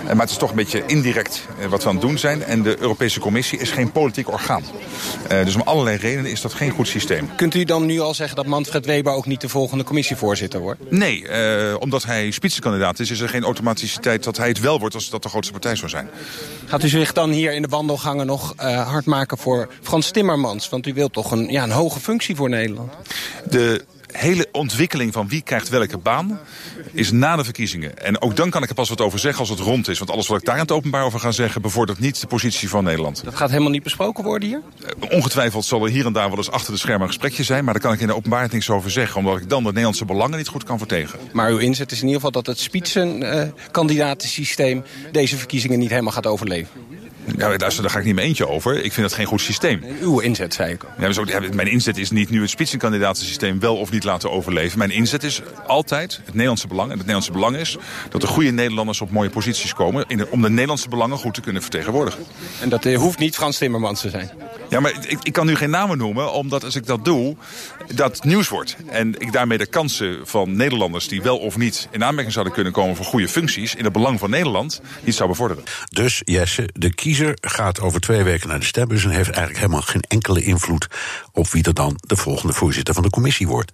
Maar 0.05 0.17
het 0.17 0.31
is 0.31 0.37
toch 0.37 0.51
een 0.51 0.57
beetje 0.57 0.83
indirect 0.87 1.47
wat 1.69 1.83
we 1.83 1.89
aan 1.89 1.95
het 1.95 2.05
doen 2.05 2.19
zijn. 2.19 2.43
En 2.43 2.63
de 2.63 2.77
Europese 2.81 3.21
Commissie 3.21 3.59
is 3.59 3.71
geen 3.71 3.93
politiek 3.93 4.29
orgaan. 4.29 4.63
Dus 5.29 5.55
om 5.55 5.61
allerlei 5.61 5.97
redenen 5.97 6.31
is 6.31 6.41
dat 6.41 6.55
geen 6.55 6.71
goed 6.71 6.89
systeem. 6.89 7.29
Kunt 7.37 7.55
u 7.55 7.65
dan 7.65 7.87
nu 7.87 8.01
al 8.01 8.15
zeggen 8.15 8.37
dat 8.37 8.47
Manfred 8.47 8.87
Weber 8.87 9.13
ook 9.13 9.27
niet 9.27 9.41
de 9.41 9.49
volgende 9.49 9.85
commissievoorzitter 9.85 10.61
wordt? 10.61 10.91
Nee, 10.91 11.29
eh, 11.29 11.75
omdat 11.79 12.05
hij 12.05 12.31
spitsenkandidaat 12.31 12.99
is, 12.99 13.11
is 13.11 13.21
er 13.21 13.29
geen 13.29 13.45
automaticiteit 13.45 14.25
dat 14.25 14.37
hij 14.37 14.49
het 14.49 14.61
wel 14.61 14.79
wordt 14.79 14.95
als 14.95 15.11
dat 15.11 15.23
de 15.23 15.29
grootste 15.29 15.53
partij 15.53 15.77
zou 15.77 15.91
zijn. 15.91 16.11
Gaat 16.67 16.83
u 16.83 16.89
zich 16.89 17.13
dan 17.13 17.31
hier 17.31 17.53
in 17.53 17.63
de 17.63 17.69
wandelgangen 17.69 18.27
nog 18.27 18.55
uh, 18.61 18.89
hard 18.89 19.05
maken 19.05 19.39
voor 19.39 19.69
Frans 19.83 20.11
Timmermans? 20.11 20.69
Want 20.69 20.87
u 20.87 20.95
wilt 20.95 21.13
toch 21.13 21.31
een, 21.31 21.49
ja, 21.49 21.63
een 21.63 21.71
hoge 21.71 22.01
functie 22.01 22.37
voor 22.37 22.49
Nederland? 22.49 22.60
De 23.51 23.85
hele 24.13 24.49
ontwikkeling 24.53 25.13
van 25.13 25.29
wie 25.29 25.43
krijgt 25.43 25.69
welke 25.69 25.99
baan 25.99 26.41
is 26.93 27.11
na 27.11 27.37
de 27.37 27.45
verkiezingen. 27.45 27.99
En 27.99 28.23
ook 28.23 28.37
dan 28.37 28.51
kan 28.51 28.63
ik 28.63 28.69
er 28.69 28.75
pas 28.75 28.89
wat 28.89 29.01
over 29.01 29.19
zeggen 29.19 29.41
als 29.41 29.49
het 29.49 29.59
rond 29.59 29.89
is. 29.89 29.99
Want 29.99 30.11
alles 30.11 30.27
wat 30.27 30.39
ik 30.39 30.45
daar 30.45 30.55
in 30.55 30.61
het 30.61 30.71
openbaar 30.71 31.05
over 31.05 31.21
ga 31.21 31.31
zeggen... 31.31 31.63
bevordert 31.63 31.99
niet 31.99 32.21
de 32.21 32.27
positie 32.27 32.69
van 32.69 32.85
Nederland. 32.85 33.25
Dat 33.25 33.35
gaat 33.35 33.51
helemaal 33.51 33.71
niet 33.71 33.83
besproken 33.83 34.25
worden 34.25 34.49
hier? 34.49 34.61
ongetwijfeld 35.11 35.65
zal 35.65 35.85
er 35.85 35.91
hier 35.91 36.07
en 36.07 36.13
daar 36.13 36.29
wel 36.29 36.37
eens 36.37 36.51
achter 36.51 36.73
de 36.73 36.79
schermen 36.79 37.03
een 37.03 37.09
gesprekje 37.09 37.43
zijn... 37.43 37.65
maar 37.65 37.73
daar 37.73 37.83
kan 37.83 37.93
ik 37.93 38.01
in 38.01 38.07
de 38.07 38.15
openbaarheid 38.15 38.53
niks 38.53 38.71
over 38.71 38.91
zeggen... 38.91 39.19
omdat 39.19 39.41
ik 39.41 39.49
dan 39.49 39.63
de 39.63 39.69
Nederlandse 39.69 40.05
belangen 40.05 40.39
niet 40.39 40.49
goed 40.49 40.65
kan 40.65 40.79
vertegen. 40.79 41.19
Maar 41.33 41.51
uw 41.51 41.59
inzet 41.59 41.93
is 41.93 42.01
in 42.01 42.07
ieder 42.07 42.21
geval 42.21 42.43
dat 42.43 42.47
het 42.47 42.59
Spitsen-kandidatensysteem... 42.59 44.77
Uh, 44.77 44.83
deze 45.13 45.37
verkiezingen 45.37 45.79
niet 45.79 45.91
helemaal 45.91 46.13
gaat 46.13 46.27
overleven. 46.27 47.00
Ja, 47.37 47.57
daar, 47.57 47.73
ga 47.73 47.99
ik 47.99 48.05
niet 48.05 48.15
mee 48.15 48.27
eentje 48.27 48.49
over. 48.49 48.85
Ik 48.85 48.93
vind 48.93 49.09
dat 49.09 49.17
geen 49.17 49.27
goed 49.27 49.41
systeem. 49.41 49.85
Uw 50.01 50.19
inzet, 50.19 50.55
zei 50.55 50.73
ik. 50.73 50.83
Ja, 50.99 51.07
dus 51.07 51.19
ook, 51.19 51.55
mijn 51.55 51.69
inzet 51.69 51.97
is 51.97 52.11
niet 52.11 52.31
nu 52.31 52.41
het 52.41 52.51
spitsenkandidatensysteem 52.51 53.61
wel 53.61 53.77
of 53.77 53.91
niet 53.91 54.05
laten 54.05 54.31
overleven. 54.31 54.79
Mijn 54.79 54.91
inzet 54.91 55.23
is 55.23 55.43
altijd 55.67 56.17
het 56.25 56.33
Nederlandse 56.33 56.67
belang. 56.67 56.91
En 56.91 56.99
het 56.99 57.07
Nederlandse 57.07 57.33
belang 57.33 57.57
is 57.57 57.77
dat 58.09 58.23
er 58.23 58.29
goede 58.29 58.51
Nederlanders 58.51 59.01
op 59.01 59.11
mooie 59.11 59.31
posities 59.31 59.75
komen... 59.75 60.05
om 60.31 60.43
de 60.43 60.51
Nederlandse 60.51 60.89
belangen 60.89 61.19
goed 61.19 61.35
te 61.35 61.41
kunnen 61.41 61.63
vertegenwoordigen. 61.63 62.25
En 62.61 62.69
dat 62.69 62.85
uh, 62.85 62.99
hoeft 62.99 63.19
niet 63.19 63.37
Frans 63.37 63.59
Timmermans 63.59 64.01
te 64.01 64.11
zijn? 64.11 64.31
Ja, 64.71 64.81
maar 64.81 65.09
ik, 65.09 65.19
ik, 65.23 65.33
kan 65.33 65.47
nu 65.47 65.55
geen 65.55 65.71
namen 65.71 65.99
noemen, 65.99 66.33
omdat 66.33 66.65
als 66.65 66.75
ik 66.75 66.87
dat 66.87 67.05
doe, 67.05 67.37
dat 67.95 68.25
nieuws 68.25 68.49
wordt. 68.49 68.77
En 68.87 69.21
ik 69.21 69.33
daarmee 69.33 69.59
de 69.59 69.67
kansen 69.67 70.27
van 70.27 70.57
Nederlanders 70.57 71.09
die 71.09 71.23
wel 71.23 71.39
of 71.39 71.57
niet 71.57 71.89
in 71.91 72.05
aanmerking 72.05 72.33
zouden 72.33 72.55
kunnen 72.55 72.73
komen 72.73 72.97
voor 72.97 73.05
goede 73.05 73.29
functies 73.29 73.75
in 73.75 73.85
het 73.85 73.93
belang 73.93 74.19
van 74.19 74.31
Nederland 74.31 74.81
niet 75.05 75.15
zou 75.15 75.29
bevorderen. 75.29 75.65
Dus 75.89 76.23
Jesse, 76.25 76.69
de 76.73 76.95
kiezer 76.95 77.39
gaat 77.41 77.81
over 77.81 78.01
twee 78.01 78.23
weken 78.23 78.49
naar 78.49 78.59
de 78.59 78.65
stembus 78.65 79.05
en 79.05 79.11
heeft 79.11 79.31
eigenlijk 79.31 79.59
helemaal 79.59 79.83
geen 79.83 80.05
enkele 80.09 80.43
invloed 80.43 80.87
op 81.33 81.49
wie 81.49 81.65
er 81.65 81.75
dan 81.75 81.99
de 82.01 82.17
volgende 82.17 82.53
voorzitter 82.53 82.95
van 82.95 83.03
de 83.03 83.11
commissie 83.11 83.49
wordt. 83.49 83.73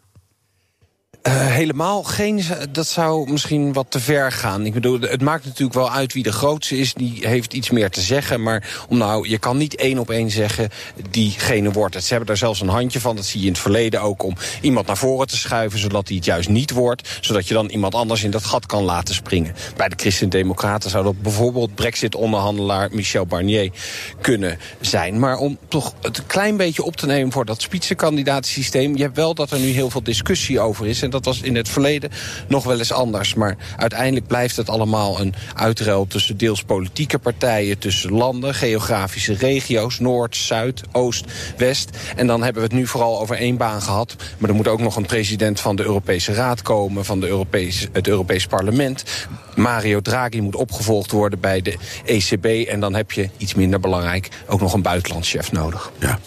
Uh, 1.27 1.47
helemaal 1.47 2.03
geen. 2.03 2.43
Dat 2.71 2.87
zou 2.87 3.31
misschien 3.31 3.73
wat 3.73 3.87
te 3.89 4.01
ver 4.01 4.33
gaan. 4.33 4.67
Ik 4.67 4.75
bedoel, 4.75 5.01
het 5.01 5.23
maakt 5.23 5.45
natuurlijk 5.45 5.75
wel 5.75 5.91
uit 5.91 6.13
wie 6.13 6.23
de 6.23 6.33
grootste 6.33 6.79
is. 6.79 6.95
Die 6.95 7.29
heeft 7.29 7.53
iets 7.53 7.71
meer 7.71 7.91
te 7.91 8.01
zeggen. 8.01 8.43
Maar 8.43 8.87
om 8.89 8.99
nou, 8.99 9.29
je 9.29 9.39
kan 9.39 9.57
niet 9.57 9.77
één 9.77 9.99
op 9.99 10.11
één 10.11 10.31
zeggen. 10.31 10.69
diegene 11.11 11.71
wordt 11.73 11.95
het. 11.95 12.03
Ze 12.03 12.09
hebben 12.09 12.27
daar 12.27 12.37
zelfs 12.37 12.61
een 12.61 12.69
handje 12.69 13.01
van. 13.01 13.17
Dat 13.17 13.25
zie 13.25 13.41
je 13.41 13.47
in 13.47 13.53
het 13.53 13.61
verleden 13.61 14.03
ook. 14.03 14.23
Om 14.23 14.35
iemand 14.61 14.87
naar 14.87 14.97
voren 14.97 15.27
te 15.27 15.37
schuiven. 15.37 15.79
zodat 15.79 16.09
hij 16.09 16.17
het 16.17 16.25
juist 16.25 16.49
niet 16.49 16.71
wordt. 16.71 17.19
Zodat 17.21 17.49
je 17.49 17.55
dan 17.55 17.69
iemand 17.69 17.95
anders 17.95 18.23
in 18.23 18.31
dat 18.31 18.45
gat 18.45 18.67
kan 18.67 18.83
laten 18.83 19.15
springen. 19.15 19.55
Bij 19.77 19.89
de 19.89 19.97
Christen-Democraten 19.97 20.91
zou 20.91 21.05
dat 21.05 21.23
bijvoorbeeld. 21.23 21.75
Brexit-onderhandelaar 21.75 22.89
Michel 22.93 23.27
Barnier 23.27 23.71
kunnen 24.21 24.59
zijn. 24.81 25.19
Maar 25.19 25.37
om 25.37 25.59
toch 25.69 25.95
het 26.01 26.27
klein 26.27 26.57
beetje 26.57 26.83
op 26.83 26.97
te 26.97 27.07
nemen 27.07 27.33
voor 27.33 27.45
dat 27.45 27.63
spitsenkandidatensysteem. 27.63 28.97
Je 28.97 29.03
hebt 29.03 29.17
wel 29.17 29.35
dat 29.35 29.51
er 29.51 29.59
nu 29.59 29.69
heel 29.69 29.91
veel 29.91 30.03
discussie 30.03 30.61
over 30.61 30.87
is. 30.87 31.03
Dat 31.17 31.35
was 31.35 31.41
in 31.41 31.57
het 31.57 31.69
verleden 31.69 32.11
nog 32.49 32.65
wel 32.65 32.79
eens 32.79 32.93
anders. 32.93 33.35
Maar 33.35 33.57
uiteindelijk 33.77 34.27
blijft 34.27 34.57
het 34.57 34.69
allemaal 34.69 35.21
een 35.21 35.35
uitruil 35.55 36.07
tussen 36.07 36.37
deels 36.37 36.63
politieke 36.63 37.19
partijen, 37.19 37.79
tussen 37.79 38.13
landen, 38.13 38.55
geografische 38.55 39.35
regio's, 39.35 39.99
Noord, 39.99 40.37
Zuid, 40.37 40.83
Oost, 40.93 41.25
West. 41.57 41.91
En 42.17 42.27
dan 42.27 42.43
hebben 42.43 42.63
we 42.63 42.69
het 42.69 42.79
nu 42.79 42.87
vooral 42.87 43.21
over 43.21 43.37
één 43.37 43.57
baan 43.57 43.83
gehad. 43.83 44.17
Maar 44.39 44.51
er 44.51 44.57
moet 44.57 44.69
ook 44.69 44.81
nog 44.81 44.97
een 44.97 45.07
president 45.07 45.61
van 45.61 45.77
de 45.77 45.83
Europese 45.83 46.33
Raad 46.33 46.63
komen, 46.63 47.05
van 47.05 47.21
de 47.21 47.27
Europese, 47.27 47.89
het 47.93 48.09
Europees 48.09 48.47
Parlement. 48.47 49.05
Mario 49.55 50.01
Draghi 50.01 50.41
moet 50.41 50.57
opgevolgd 50.57 51.11
worden 51.11 51.41
bij 51.41 51.63
de 51.63 51.77
ECB. 52.05 52.69
En 52.69 52.81
dan 52.81 52.95
heb 52.95 53.13
je, 53.13 53.29
iets 53.37 53.55
minder 53.55 53.81
belangrijk, 53.81 54.29
ook 54.47 54.61
nog 54.61 54.73
een 54.73 54.83
buitenlandschef 54.83 55.53
nodig. 55.53 55.93
Ja, 55.99 56.19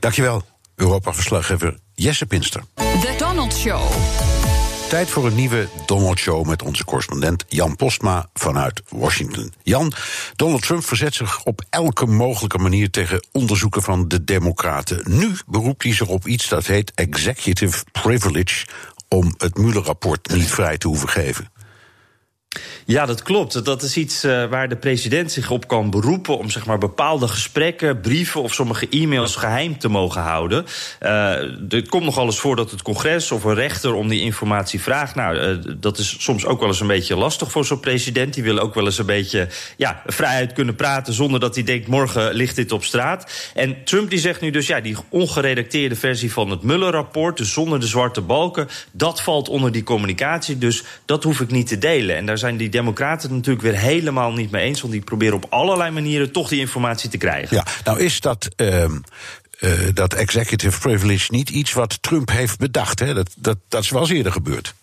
dankjewel. 0.00 0.57
Europa-verslaggever 0.78 1.78
Jesse 1.94 2.26
Pinster. 2.26 2.62
The 2.74 3.14
Donald 3.18 3.54
Show. 3.54 3.80
Tijd 4.88 5.10
voor 5.10 5.26
een 5.26 5.34
nieuwe 5.34 5.68
Donald 5.86 6.18
Show 6.18 6.46
met 6.46 6.62
onze 6.62 6.84
correspondent 6.84 7.44
Jan 7.48 7.76
Postma 7.76 8.28
vanuit 8.34 8.82
Washington. 8.88 9.52
Jan, 9.62 9.92
Donald 10.36 10.62
Trump 10.62 10.84
verzet 10.84 11.14
zich 11.14 11.44
op 11.44 11.62
elke 11.70 12.06
mogelijke 12.06 12.58
manier 12.58 12.90
tegen 12.90 13.26
onderzoeken 13.32 13.82
van 13.82 14.08
de 14.08 14.24
Democraten. 14.24 15.02
Nu 15.04 15.36
beroept 15.46 15.82
hij 15.82 15.94
zich 15.94 16.08
op 16.08 16.26
iets 16.26 16.48
dat 16.48 16.66
heet 16.66 16.92
executive 16.94 17.84
privilege 17.92 18.66
om 19.08 19.34
het 19.38 19.56
Mueller-rapport 19.56 20.32
niet 20.32 20.50
vrij 20.50 20.78
te 20.78 20.88
hoeven 20.88 21.08
geven. 21.08 21.50
Ja, 22.88 23.06
dat 23.06 23.22
klopt. 23.22 23.64
Dat 23.64 23.82
is 23.82 23.96
iets 23.96 24.24
uh, 24.24 24.44
waar 24.44 24.68
de 24.68 24.76
president 24.76 25.32
zich 25.32 25.50
op 25.50 25.68
kan 25.68 25.90
beroepen 25.90 26.38
om 26.38 26.50
zeg 26.50 26.66
maar, 26.66 26.78
bepaalde 26.78 27.28
gesprekken, 27.28 28.00
brieven 28.00 28.42
of 28.42 28.54
sommige 28.54 28.88
e-mails 28.88 29.36
geheim 29.36 29.78
te 29.78 29.88
mogen 29.88 30.20
houden. 30.20 30.66
Uh, 31.02 31.10
er 31.72 31.88
komt 31.88 32.04
nogal 32.04 32.24
eens 32.24 32.38
voor 32.38 32.56
dat 32.56 32.70
het 32.70 32.82
congres 32.82 33.32
of 33.32 33.44
een 33.44 33.54
rechter 33.54 33.94
om 33.94 34.08
die 34.08 34.20
informatie 34.20 34.80
vraagt. 34.80 35.14
Nou, 35.14 35.36
uh, 35.36 35.74
dat 35.76 35.98
is 35.98 36.16
soms 36.18 36.44
ook 36.44 36.60
wel 36.60 36.68
eens 36.68 36.80
een 36.80 36.86
beetje 36.86 37.16
lastig 37.16 37.50
voor 37.50 37.64
zo'n 37.64 37.80
president. 37.80 38.34
Die 38.34 38.42
wil 38.42 38.58
ook 38.58 38.74
wel 38.74 38.84
eens 38.84 38.98
een 38.98 39.06
beetje 39.06 39.48
ja, 39.76 40.02
vrijheid 40.06 40.52
kunnen 40.52 40.74
praten 40.74 41.12
zonder 41.12 41.40
dat 41.40 41.54
hij 41.54 41.64
denkt 41.64 41.86
morgen 41.86 42.34
ligt 42.34 42.56
dit 42.56 42.72
op 42.72 42.84
straat. 42.84 43.50
En 43.54 43.76
Trump 43.84 44.10
die 44.10 44.18
zegt 44.18 44.40
nu 44.40 44.50
dus 44.50 44.66
ja, 44.66 44.80
die 44.80 44.96
ongeredacteerde 45.08 45.96
versie 45.96 46.32
van 46.32 46.50
het 46.50 46.62
Mueller-rapport, 46.62 47.36
dus 47.36 47.52
zonder 47.52 47.80
de 47.80 47.86
zwarte 47.86 48.20
balken, 48.20 48.68
dat 48.90 49.22
valt 49.22 49.48
onder 49.48 49.72
die 49.72 49.82
communicatie. 49.82 50.58
Dus 50.58 50.82
dat 51.04 51.24
hoef 51.24 51.40
ik 51.40 51.50
niet 51.50 51.66
te 51.66 51.78
delen. 51.78 52.16
En 52.16 52.26
daar 52.26 52.37
zijn 52.38 52.56
die 52.56 52.68
Democraten 52.68 53.28
het 53.28 53.36
natuurlijk 53.36 53.64
weer 53.64 53.80
helemaal 53.80 54.32
niet 54.32 54.50
mee 54.50 54.64
eens. 54.64 54.80
Want 54.80 54.92
die 54.92 55.02
proberen 55.02 55.34
op 55.34 55.46
allerlei 55.48 55.90
manieren 55.90 56.32
toch 56.32 56.48
die 56.48 56.60
informatie 56.60 57.10
te 57.10 57.18
krijgen. 57.18 57.56
Ja, 57.56 57.64
nou 57.84 58.00
is 58.00 58.20
dat. 58.20 58.48
Uh, 58.56 58.84
uh, 59.60 59.70
dat 59.94 60.14
executive 60.14 60.78
privilege 60.78 61.26
niet 61.32 61.50
iets 61.50 61.72
wat 61.72 62.02
Trump 62.02 62.30
heeft 62.30 62.58
bedacht. 62.58 62.98
Hè? 62.98 63.14
Dat, 63.14 63.34
dat, 63.36 63.58
dat 63.68 63.82
is 63.82 63.90
wel 63.90 64.00
eens 64.00 64.10
eerder 64.10 64.32
gebeurd. 64.32 64.74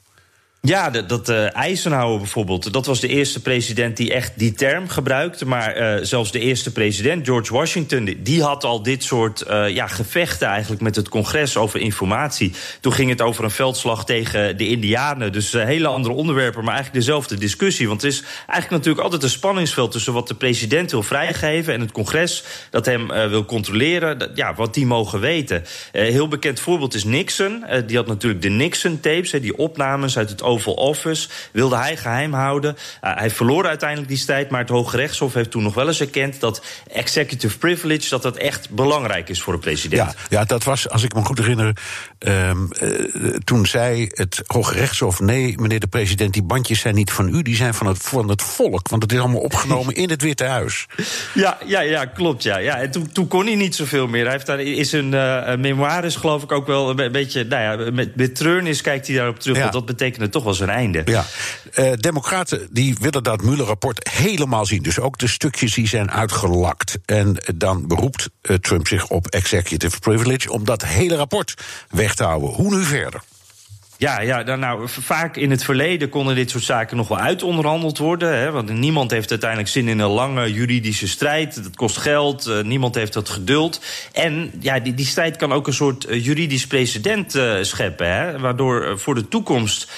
Ja, 0.65 0.89
dat, 0.89 1.09
dat 1.09 1.29
uh, 1.29 1.55
Eisenhower 1.55 2.17
bijvoorbeeld, 2.17 2.73
dat 2.73 2.85
was 2.85 2.99
de 2.99 3.07
eerste 3.07 3.41
president 3.41 3.97
die 3.97 4.13
echt 4.13 4.31
die 4.35 4.53
term 4.53 4.89
gebruikte. 4.89 5.45
Maar 5.45 5.77
uh, 5.77 6.03
zelfs 6.05 6.31
de 6.31 6.39
eerste 6.39 6.71
president, 6.71 7.25
George 7.25 7.53
Washington, 7.53 8.17
die 8.23 8.43
had 8.43 8.63
al 8.63 8.83
dit 8.83 9.03
soort 9.03 9.43
uh, 9.47 9.69
ja, 9.69 9.87
gevechten 9.87 10.47
eigenlijk 10.47 10.81
met 10.81 10.95
het 10.95 11.09
congres 11.09 11.57
over 11.57 11.79
informatie. 11.79 12.53
Toen 12.79 12.93
ging 12.93 13.09
het 13.09 13.21
over 13.21 13.43
een 13.43 13.51
veldslag 13.51 14.05
tegen 14.05 14.57
de 14.57 14.67
Indianen. 14.67 15.31
Dus 15.31 15.51
hele 15.51 15.87
andere 15.87 16.13
onderwerpen, 16.13 16.63
maar 16.63 16.73
eigenlijk 16.73 17.05
dezelfde 17.05 17.37
discussie. 17.37 17.87
Want 17.87 18.01
het 18.01 18.11
is 18.11 18.23
eigenlijk 18.37 18.69
natuurlijk 18.69 19.03
altijd 19.03 19.23
een 19.23 19.29
spanningsveld 19.29 19.91
tussen 19.91 20.13
wat 20.13 20.27
de 20.27 20.35
president 20.35 20.91
wil 20.91 21.03
vrijgeven 21.03 21.73
en 21.73 21.81
het 21.81 21.91
congres 21.91 22.43
dat 22.69 22.85
hem 22.85 23.07
wil 23.07 23.45
controleren. 23.45 24.31
Ja, 24.35 24.53
wat 24.53 24.73
die 24.73 24.85
mogen 24.85 25.19
weten. 25.19 25.63
heel 25.91 26.27
bekend 26.27 26.59
voorbeeld 26.59 26.93
is 26.93 27.03
Nixon. 27.03 27.65
die 27.85 27.97
had 27.97 28.07
natuurlijk 28.07 28.41
de 28.41 28.49
Nixon-tapes, 28.49 29.31
die 29.31 29.57
opnames 29.57 30.17
uit 30.17 30.29
het 30.29 30.41
Oval 30.55 30.73
Office. 30.73 31.27
Wilde 31.51 31.77
hij 31.77 31.97
geheim 31.97 32.33
houden. 32.33 32.77
hij 33.01 33.29
verloor 33.29 33.67
uiteindelijk 33.67 34.09
die 34.09 34.17
strijd, 34.17 34.49
maar 34.49 34.59
het 34.59 34.69
Hoge 34.69 34.97
Rechtshof 34.97 35.33
heeft 35.33 35.51
toen 35.51 35.63
nog 35.63 35.73
wel 35.73 35.87
eens 35.87 35.99
erkend 35.99 36.39
dat 36.39 36.63
executive 36.91 37.57
privilege 37.57 38.09
dat 38.09 38.21
dat 38.21 38.37
echt 38.37 38.69
belangrijk 38.69 39.29
is 39.29 39.41
voor 39.41 39.53
een 39.53 39.59
president. 39.59 40.11
Ja, 40.11 40.37
ja 40.37 40.45
dat 40.45 40.63
was, 40.63 40.89
als 40.89 41.03
ik 41.03 41.13
me 41.13 41.23
goed 41.23 41.37
herinner, 41.37 41.77
um, 42.27 42.69
toen 43.43 43.65
zei 43.65 44.07
het 44.13 44.43
Hoge 44.45 44.73
Rechtshof: 44.73 45.19
nee, 45.19 45.57
meneer 45.57 45.79
de 45.79 45.87
president, 45.87 46.33
die 46.33 46.43
bandjes 46.43 46.79
zijn 46.79 46.95
niet 46.95 47.11
van 47.11 47.35
u, 47.35 47.41
die 47.41 47.55
zijn 47.55 47.73
van 47.73 47.87
het, 47.87 47.97
van 47.97 48.29
het 48.29 48.41
volk. 48.41 48.89
Want 48.89 49.01
het 49.01 49.11
is 49.11 49.19
allemaal 49.19 49.39
opgenomen 49.39 49.95
in 50.03 50.09
het 50.09 50.21
Witte 50.21 50.43
Huis. 50.43 50.85
Ja, 51.33 51.57
ja, 51.65 51.79
ja 51.79 52.05
klopt. 52.05 52.43
Ja. 52.43 52.57
Ja, 52.57 52.77
en 52.77 52.91
toen, 52.91 53.11
toen 53.11 53.27
kon 53.27 53.45
hij 53.45 53.55
niet 53.55 53.75
zoveel 53.75 54.07
meer. 54.07 54.23
Hij 54.23 54.31
heeft 54.31 54.45
daar 54.45 54.59
is 54.59 54.91
een 54.91 55.13
uh, 55.13 55.55
memoires, 55.55 56.15
geloof 56.15 56.43
ik, 56.43 56.51
ook 56.51 56.67
wel 56.67 56.99
een 56.99 57.11
beetje. 57.11 57.43
Nou 57.43 57.83
ja, 57.83 57.91
met, 57.91 58.15
met 58.15 58.35
treurnis 58.35 58.81
kijkt 58.81 59.07
hij 59.07 59.15
daarop 59.15 59.39
terug. 59.39 59.59
Want 59.59 59.73
dat 59.73 59.85
betekende 59.85 60.29
toch 60.29 60.43
wel 60.43 60.53
zijn 60.53 60.69
einde. 60.69 61.01
Ja. 61.05 61.25
Uh, 61.75 61.91
Democraten 61.93 62.67
die 62.71 62.95
willen 62.99 63.23
dat 63.23 63.41
Mueller-rapport 63.41 64.09
helemaal 64.09 64.65
zien. 64.65 64.83
Dus 64.83 64.99
ook 64.99 65.17
de 65.17 65.27
stukjes 65.27 65.73
die 65.73 65.87
zijn 65.87 66.11
uitgelakt. 66.11 66.97
En 67.05 67.37
dan 67.55 67.87
beroept 67.87 68.29
Trump 68.61 68.87
zich 68.87 69.07
op 69.07 69.27
executive 69.27 69.99
privilege 69.99 70.51
om 70.51 70.65
dat 70.65 70.85
hele 70.85 71.15
rapport 71.15 71.53
weg 71.89 72.14
te 72.15 72.23
houden. 72.23 72.49
Hoe 72.49 72.75
nu 72.75 72.83
verder? 72.83 73.21
Ja, 73.97 74.21
ja 74.21 74.55
nou, 74.55 74.87
vaak 74.87 75.35
in 75.35 75.51
het 75.51 75.63
verleden 75.63 76.09
konden 76.09 76.35
dit 76.35 76.49
soort 76.49 76.63
zaken 76.63 76.97
nog 76.97 77.07
wel 77.07 77.17
uitonderhandeld 77.17 77.97
worden. 77.97 78.37
Hè, 78.37 78.51
want 78.51 78.69
niemand 78.69 79.11
heeft 79.11 79.29
uiteindelijk 79.29 79.69
zin 79.69 79.87
in 79.87 79.99
een 79.99 80.09
lange 80.09 80.53
juridische 80.53 81.07
strijd. 81.07 81.63
Dat 81.63 81.75
kost 81.75 81.97
geld, 81.97 82.47
uh, 82.47 82.61
niemand 82.61 82.95
heeft 82.95 83.13
dat 83.13 83.29
geduld. 83.29 83.81
En 84.11 84.51
ja, 84.59 84.79
die, 84.79 84.93
die 84.93 85.05
strijd 85.05 85.35
kan 85.35 85.53
ook 85.53 85.67
een 85.67 85.73
soort 85.73 86.09
uh, 86.09 86.25
juridisch 86.25 86.67
precedent 86.67 87.35
uh, 87.35 87.53
scheppen. 87.61 88.13
Hè, 88.13 88.39
waardoor 88.39 88.99
voor 88.99 89.15
de 89.15 89.27
toekomst 89.27 89.91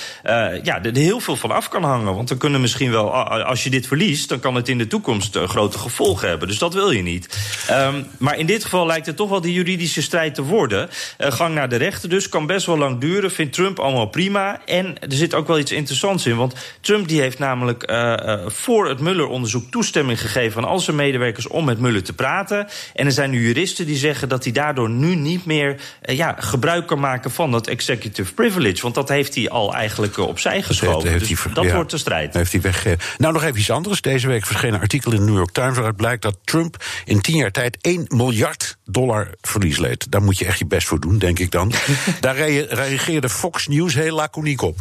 ja, 0.63 0.83
er 0.83 0.95
heel 0.95 1.19
veel 1.19 1.35
van 1.35 1.51
af 1.51 1.69
kan 1.69 1.83
hangen. 1.83 2.15
Want 2.15 2.27
dan 2.27 2.37
kunnen 2.37 2.61
misschien 2.61 2.91
wel, 2.91 3.11
als 3.43 3.63
je 3.63 3.69
dit 3.69 3.87
verliest, 3.87 4.29
dan 4.29 4.39
kan 4.39 4.55
het 4.55 4.69
in 4.69 4.77
de 4.77 4.87
toekomst 4.87 5.37
grote 5.37 5.77
gevolgen 5.77 6.29
hebben. 6.29 6.47
Dus 6.47 6.57
dat 6.57 6.73
wil 6.73 6.91
je 6.91 7.01
niet. 7.01 7.37
Um, 7.71 8.05
maar 8.17 8.37
in 8.37 8.45
dit 8.45 8.63
geval 8.63 8.85
lijkt 8.85 9.05
het 9.05 9.15
toch 9.15 9.29
wel 9.29 9.41
die 9.41 9.53
juridische 9.53 10.01
strijd 10.01 10.35
te 10.35 10.43
worden. 10.43 10.89
gang 11.17 11.55
naar 11.55 11.69
de 11.69 11.75
rechter 11.75 12.09
dus 12.09 12.29
kan 12.29 12.45
best 12.45 12.65
wel 12.65 12.77
lang 12.77 12.99
duren, 12.99 13.31
vindt 13.31 13.53
Trump 13.53 13.79
allemaal 13.87 14.09
prima. 14.09 14.61
En 14.65 14.99
er 14.99 15.15
zit 15.15 15.33
ook 15.33 15.47
wel 15.47 15.59
iets 15.59 15.71
interessants 15.71 16.25
in. 16.25 16.35
Want 16.35 16.53
Trump 16.81 17.07
die 17.07 17.21
heeft 17.21 17.39
namelijk 17.39 17.91
uh, 17.91 17.97
uh, 17.97 18.39
voor 18.47 18.87
het 18.87 18.99
Mueller-onderzoek 18.99 19.71
toestemming 19.71 20.21
gegeven 20.21 20.63
aan 20.63 20.69
al 20.69 20.79
zijn 20.79 20.95
medewerkers 20.95 21.47
om 21.47 21.65
met 21.65 21.79
Mueller 21.79 22.03
te 22.03 22.13
praten. 22.13 22.67
En 22.93 23.05
er 23.05 23.11
zijn 23.11 23.29
nu 23.29 23.47
juristen 23.47 23.85
die 23.85 23.95
zeggen 23.95 24.29
dat 24.29 24.43
hij 24.43 24.53
daardoor 24.53 24.89
nu 24.89 25.15
niet 25.15 25.45
meer 25.45 25.75
uh, 26.05 26.15
ja, 26.15 26.35
gebruik 26.39 26.87
kan 26.87 26.99
maken 26.99 27.31
van 27.31 27.51
dat 27.51 27.67
executive 27.67 28.33
privilege. 28.33 28.81
Want 28.81 28.95
dat 28.95 29.09
heeft 29.09 29.35
hij 29.35 29.49
al 29.49 29.73
eigenlijk 29.73 30.17
opzij 30.17 30.61
geschoven. 30.61 31.09
Heeft, 31.09 31.27
dus 31.27 31.45
dat 31.53 31.63
ja, 31.63 31.75
wordt 31.75 31.91
de 31.91 31.97
strijd. 31.97 32.33
Heeft 32.33 32.51
hij 32.51 32.61
weg. 32.61 32.85
Nou, 33.17 33.33
nog 33.33 33.43
even 33.43 33.59
iets 33.59 33.71
anders. 33.71 34.01
Deze 34.01 34.27
week 34.27 34.45
verscheen 34.45 34.73
een 34.73 34.79
artikel 34.79 35.11
in 35.11 35.19
de 35.19 35.25
New 35.25 35.35
York 35.35 35.51
Times 35.51 35.73
waaruit 35.73 35.95
blijkt 35.95 36.21
dat 36.21 36.37
Trump 36.43 36.83
in 37.05 37.21
tien 37.21 37.35
jaar 37.35 37.51
tijd 37.51 37.77
1 37.81 38.05
miljard 38.07 38.77
dollar 38.85 39.29
verlies 39.41 39.77
leed. 39.77 40.11
Daar 40.11 40.21
moet 40.21 40.37
je 40.37 40.45
echt 40.45 40.59
je 40.59 40.65
best 40.65 40.87
voor 40.87 40.99
doen, 40.99 41.17
denk 41.17 41.39
ik 41.39 41.51
dan. 41.51 41.71
Daar 42.19 42.35
reageerde 42.37 43.29
Fox 43.29 43.67
News 43.67 43.76
heel 43.85 44.15
laconiek 44.15 44.61
op. 44.61 44.79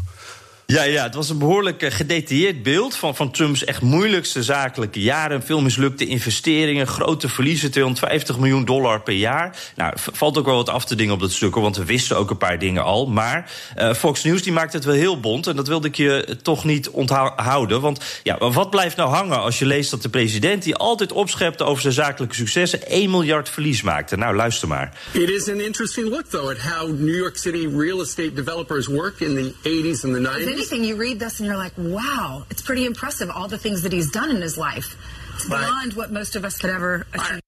Ja, 0.67 0.83
ja, 0.83 1.03
het 1.03 1.15
was 1.15 1.31
een 1.31 1.39
behoorlijk 1.39 1.83
uh, 1.83 1.91
gedetailleerd 1.91 2.63
beeld 2.63 2.97
van, 2.97 3.17
van 3.17 3.31
Trumps 3.31 3.65
echt 3.65 3.83
moeilijkste 3.83 4.43
zakelijke 4.43 5.01
jaren. 5.01 5.43
Veel 5.43 5.61
mislukte 5.61 6.07
investeringen, 6.07 6.87
grote 6.87 7.29
verliezen, 7.29 7.71
250 7.71 8.39
miljoen 8.39 8.65
dollar 8.65 9.01
per 9.01 9.15
jaar. 9.15 9.57
Nou, 9.77 9.93
valt 9.97 10.39
ook 10.39 10.47
wel 10.47 10.57
wat 10.57 10.69
af 10.69 10.85
te 10.85 10.95
dingen 10.95 11.15
op 11.15 11.21
dat 11.21 11.33
stuk, 11.33 11.55
want 11.55 11.77
we 11.77 11.85
wisten 11.85 12.17
ook 12.17 12.31
een 12.31 12.37
paar 12.37 12.59
dingen 12.59 12.85
al. 12.85 13.07
Maar 13.07 13.51
uh, 13.79 13.93
Fox 13.95 14.25
News 14.25 14.43
die 14.43 14.53
maakt 14.53 14.73
het 14.73 14.85
wel 14.85 14.95
heel 14.95 15.21
bond 15.21 15.47
en 15.47 15.57
dat 15.57 15.69
wilde 15.69 15.89
ik 15.89 15.97
je 15.97 16.37
toch 16.43 16.65
niet 16.65 16.91
onthouden. 16.91 17.81
Want 17.81 18.21
ja, 18.23 18.39
wat 18.39 18.71
blijft 18.71 18.97
nou 18.97 19.11
hangen 19.11 19.41
als 19.41 19.59
je 19.59 19.67
leest 19.67 19.91
dat 19.91 20.03
de 20.03 20.09
president, 20.09 20.63
die 20.63 20.75
altijd 20.75 21.13
opschepte 21.13 21.65
over 21.65 21.83
zijn 21.83 21.95
zakelijke 21.95 22.35
successen, 22.35 22.87
1 22.87 23.11
miljard 23.11 23.49
verlies 23.49 23.83
maakte? 23.83 24.17
Nou, 24.17 24.37
luister 24.37 24.69
maar. 24.69 24.93
It 25.13 25.31
is 25.31 25.49
an 25.49 25.61
interesting 25.61 26.09
look, 26.09 26.25
though, 26.31 26.51
at 26.51 26.59
how 26.59 26.89
New 26.99 27.17
York 27.17 27.37
City 27.37 27.69
real 27.77 28.01
estate 28.01 28.33
developers 28.33 28.87
work 28.87 29.21
in 29.21 29.35
the 29.35 29.53
80s 29.69 30.05
and 30.05 30.15
the 30.15 30.21
90s. 30.21 30.56
Anything, 30.57 30.85
you 30.85 30.97
read 30.97 31.19
this 31.19 31.39
and 31.39 31.47
you're 31.47 31.63
like, 31.63 31.75
wow, 31.77 32.45
it's 32.51 32.63
pretty 32.63 32.85
impressive, 32.85 33.31
all 33.31 33.49
the 33.49 33.59
things 33.59 33.83
that 33.83 33.93
he's 33.93 34.11
done 34.11 34.31
in 34.31 34.41
his 34.41 34.57
life. 34.57 34.97
It's 35.35 35.49
beyond 35.49 35.93
what 35.93 36.11
most 36.11 36.37
of 36.37 36.45
us 36.45 36.59
could 36.59 36.75
ever 36.75 37.07
achieve. 37.13 37.41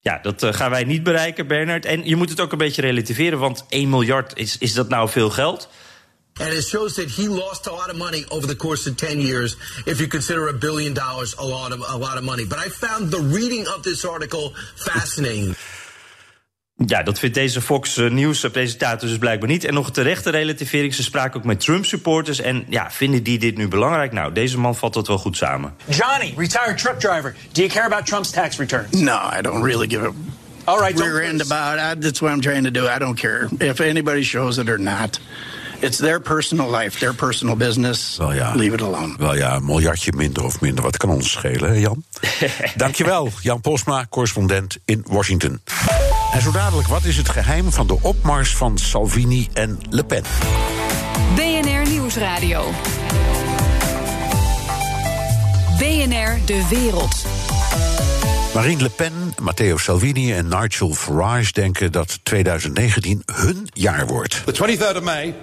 Ja, 0.00 0.18
dat 0.22 0.42
uh, 0.42 0.52
gaan 0.52 0.70
wij 0.70 0.84
niet 0.84 1.02
bereiken, 1.02 1.46
Bernard. 1.46 1.84
En 1.84 2.04
je 2.04 2.16
moet 2.16 2.28
het 2.28 2.40
ook 2.40 2.52
een 2.52 2.58
beetje 2.58 2.82
relativeren, 2.82 3.38
want 3.38 3.64
1 3.68 3.88
miljard, 3.88 4.32
is, 4.36 4.58
is 4.58 4.72
dat 4.72 4.88
nou 4.88 5.08
veel 5.08 5.30
geld? 5.30 5.68
And 6.40 6.52
it 6.52 6.64
shows 6.64 6.94
that 6.94 7.10
he 7.10 7.28
lost 7.28 7.66
a 7.66 7.72
lot 7.72 7.90
of 7.90 7.96
money 7.96 8.24
over 8.28 8.46
the 8.46 8.56
course 8.56 8.90
of 8.90 8.96
10 8.96 9.20
years, 9.20 9.56
if 9.86 9.98
you 9.98 10.08
consider 10.08 10.48
a 10.48 10.52
billion 10.52 10.94
dollars 10.94 11.36
a 11.38 11.44
lot 11.44 11.72
of, 11.72 11.80
a 11.80 11.96
lot 11.96 12.16
of 12.16 12.22
money. 12.22 12.44
But 12.46 12.58
I 12.66 12.68
found 12.68 13.10
the 13.10 13.20
reading 13.20 13.66
of 13.66 13.82
this 13.82 14.04
article 14.04 14.54
fascinating. 14.76 15.56
Ja, 16.86 17.02
dat 17.02 17.18
vindt 17.18 17.34
deze 17.34 17.60
Fox 17.60 17.96
uh, 17.96 18.10
News-presentator 18.10 19.08
dus 19.08 19.18
blijkbaar 19.18 19.48
niet. 19.48 19.64
En 19.64 19.74
nog 19.74 19.86
een 19.86 19.92
terechte 19.92 20.30
relativering. 20.30 20.94
Ze 20.94 21.02
spraken 21.02 21.40
ook 21.40 21.46
met 21.46 21.60
Trump-supporters. 21.60 22.40
En 22.40 22.64
ja, 22.68 22.90
vinden 22.90 23.22
die 23.22 23.38
dit 23.38 23.56
nu 23.56 23.68
belangrijk? 23.68 24.12
Nou, 24.12 24.32
deze 24.32 24.58
man 24.58 24.76
vat 24.76 24.94
dat 24.94 25.06
wel 25.06 25.18
goed 25.18 25.36
samen. 25.36 25.74
Johnny, 25.86 26.34
retired 26.36 26.78
truck 26.78 27.00
driver. 27.00 27.34
Do 27.52 27.62
you 27.62 27.68
care 27.72 27.86
about 27.86 28.06
Trump's 28.06 28.30
tax 28.30 28.58
returns? 28.58 29.00
No, 29.00 29.18
I 29.38 29.42
don't 29.42 29.64
really 29.64 29.88
give 29.88 30.06
a 30.06 30.12
All 30.64 30.78
right, 30.78 31.00
rear 31.00 31.22
end 31.22 31.50
about. 31.50 32.00
That's 32.02 32.20
what 32.20 32.32
I'm 32.32 32.40
trying 32.40 32.64
to 32.64 32.70
do. 32.70 32.86
I 32.86 32.98
don't 32.98 33.20
care 33.20 33.48
if 33.58 33.80
anybody 33.80 34.22
shows 34.22 34.58
it 34.58 34.68
or 34.68 34.78
not. 34.78 35.20
It's 35.80 35.96
their 35.96 36.20
personal 36.20 36.70
life, 36.70 36.98
their 36.98 37.14
personal 37.14 37.56
business. 37.56 38.16
Wel 38.18 38.34
ja. 38.34 38.54
Leave 38.54 38.74
it 38.74 38.82
alone. 38.82 39.14
Wel 39.18 39.36
ja, 39.36 39.54
een 39.54 39.64
miljardje 39.64 40.12
minder 40.16 40.44
of 40.44 40.60
minder. 40.60 40.84
Wat 40.84 40.96
kan 40.96 41.10
ons 41.10 41.30
schelen, 41.30 41.70
hè, 41.70 41.76
Jan? 41.76 42.04
Dankjewel, 42.76 43.30
Jan 43.40 43.60
Posma, 43.60 44.06
correspondent 44.10 44.78
in 44.84 45.04
Washington. 45.06 45.60
En 46.38 46.44
zo 46.44 46.50
dadelijk, 46.50 46.88
wat 46.88 47.04
is 47.04 47.16
het 47.16 47.28
geheim 47.28 47.72
van 47.72 47.86
de 47.86 47.98
opmars 48.02 48.56
van 48.56 48.78
Salvini 48.78 49.48
en 49.52 49.78
Le 49.90 50.04
Pen? 50.04 50.22
BNR 51.34 51.90
Nieuwsradio. 51.90 52.70
BNR 55.78 56.38
De 56.44 56.66
Wereld. 56.70 57.24
Marine 58.54 58.82
Le 58.82 58.88
Pen, 58.88 59.34
Matteo 59.40 59.76
Salvini 59.76 60.32
en 60.32 60.48
Nigel 60.48 60.94
Farage 60.94 61.52
denken 61.52 61.92
dat 61.92 62.18
2019 62.22 63.22
hun 63.32 63.68
jaar 63.72 64.06
wordt. 64.06 64.42
The 64.44 64.76
23rd 64.76 64.96
of 64.96 65.02
May 65.02 65.34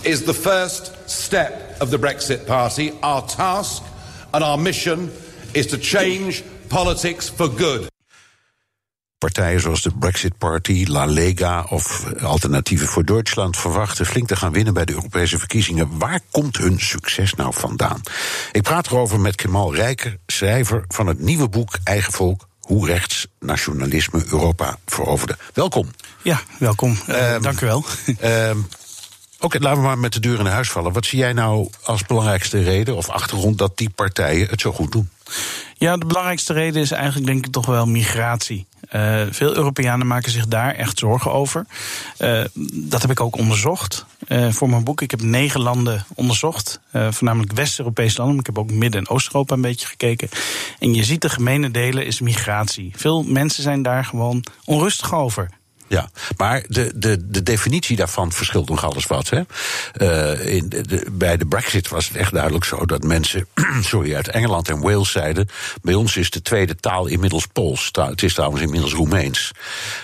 is 0.00 0.24
the 0.24 0.34
first 0.34 0.92
step 1.06 1.52
of 1.78 1.88
the 1.88 1.98
Brexit 1.98 2.44
Party. 2.44 2.92
Our 3.00 3.24
task 3.24 3.82
and 4.30 4.44
our 4.44 4.58
mission 4.58 5.10
is 5.52 5.66
to 5.66 5.76
change 5.80 6.42
politics 6.66 7.32
for 7.36 7.50
good. 7.56 7.96
Partijen 9.18 9.60
zoals 9.60 9.82
de 9.82 9.90
Brexit 9.98 10.38
Party, 10.38 10.84
La 10.88 11.04
Lega 11.04 11.66
of 11.68 12.04
Alternatieven 12.20 12.88
voor 12.88 13.04
Duitsland 13.04 13.56
verwachten 13.56 14.06
flink 14.06 14.28
te 14.28 14.36
gaan 14.36 14.52
winnen 14.52 14.74
bij 14.74 14.84
de 14.84 14.92
Europese 14.92 15.38
verkiezingen. 15.38 15.98
Waar 15.98 16.20
komt 16.30 16.56
hun 16.56 16.80
succes 16.80 17.34
nou 17.34 17.54
vandaan? 17.54 18.00
Ik 18.52 18.62
praat 18.62 18.86
erover 18.86 19.20
met 19.20 19.34
Kemal 19.34 19.74
Rijker, 19.74 20.16
schrijver 20.26 20.84
van 20.88 21.06
het 21.06 21.20
nieuwe 21.20 21.48
boek 21.48 21.78
Eigen 21.84 22.12
Volk. 22.12 22.48
Hoe 22.60 22.86
rechts 22.86 23.26
nationalisme 23.40 24.24
Europa 24.30 24.78
veroverde. 24.86 25.36
Welkom. 25.54 25.90
Ja, 26.22 26.40
welkom. 26.58 26.98
Uh, 27.08 27.40
dank 27.40 27.60
u 27.60 27.66
wel. 27.66 27.84
Uh, 28.20 28.50
Oké, 29.40 29.58
laten 29.58 29.80
we 29.80 29.86
maar 29.86 29.98
met 29.98 30.12
de 30.12 30.20
deur 30.20 30.38
in 30.38 30.46
huis 30.46 30.70
vallen. 30.70 30.92
Wat 30.92 31.06
zie 31.06 31.18
jij 31.18 31.32
nou 31.32 31.70
als 31.82 32.06
belangrijkste 32.06 32.62
reden 32.62 32.96
of 32.96 33.08
achtergrond 33.08 33.58
dat 33.58 33.76
die 33.76 33.90
partijen 33.90 34.48
het 34.48 34.60
zo 34.60 34.72
goed 34.72 34.92
doen? 34.92 35.10
Ja, 35.74 35.96
de 35.96 36.06
belangrijkste 36.06 36.52
reden 36.52 36.82
is 36.82 36.90
eigenlijk 36.90 37.26
denk 37.26 37.46
ik 37.46 37.52
toch 37.52 37.66
wel 37.66 37.86
migratie. 37.86 38.66
Uh, 38.92 39.22
veel 39.30 39.56
Europeanen 39.56 40.06
maken 40.06 40.30
zich 40.30 40.46
daar 40.46 40.74
echt 40.74 40.98
zorgen 40.98 41.32
over. 41.32 41.66
Uh, 42.18 42.44
dat 42.72 43.02
heb 43.02 43.10
ik 43.10 43.20
ook 43.20 43.36
onderzocht 43.36 44.06
uh, 44.28 44.52
voor 44.52 44.68
mijn 44.70 44.84
boek. 44.84 45.00
Ik 45.00 45.10
heb 45.10 45.22
negen 45.22 45.60
landen 45.60 46.04
onderzocht, 46.14 46.80
voornamelijk 46.92 47.52
West-Europese 47.52 48.16
landen. 48.16 48.36
Maar 48.36 48.44
ik 48.48 48.54
heb 48.54 48.64
ook 48.64 48.78
Midden- 48.78 49.00
en 49.00 49.08
Oost-Europa 49.08 49.54
een 49.54 49.60
beetje 49.60 49.86
gekeken. 49.86 50.28
En 50.78 50.94
je 50.94 51.04
ziet 51.04 51.22
de 51.22 51.28
gemene 51.28 51.70
delen 51.70 52.06
is 52.06 52.20
migratie. 52.20 52.92
Veel 52.96 53.22
mensen 53.22 53.62
zijn 53.62 53.82
daar 53.82 54.04
gewoon 54.04 54.44
onrustig 54.64 55.14
over. 55.14 55.50
Ja, 55.88 56.10
maar 56.36 56.64
de, 56.66 56.92
de, 56.94 57.28
de 57.28 57.42
definitie 57.42 57.96
daarvan 57.96 58.32
verschilt 58.32 58.68
nogal 58.68 58.94
eens 58.94 59.06
wat. 59.06 59.30
Hè? 59.30 59.42
Uh, 59.96 60.54
in 60.54 60.68
de, 60.68 61.06
bij 61.12 61.36
de 61.36 61.46
Brexit 61.46 61.88
was 61.88 62.08
het 62.08 62.16
echt 62.16 62.32
duidelijk 62.32 62.64
zo 62.64 62.86
dat 62.86 63.02
mensen 63.02 63.46
sorry, 63.80 64.14
uit 64.14 64.28
Engeland 64.28 64.68
en 64.68 64.80
Wales 64.80 65.10
zeiden: 65.10 65.48
bij 65.82 65.94
ons 65.94 66.16
is 66.16 66.30
de 66.30 66.42
tweede 66.42 66.76
taal 66.76 67.06
inmiddels 67.06 67.46
Pools. 67.46 67.90
Het 67.92 68.22
is 68.22 68.34
trouwens 68.34 68.62
inmiddels 68.62 68.92
Roemeens. 68.92 69.52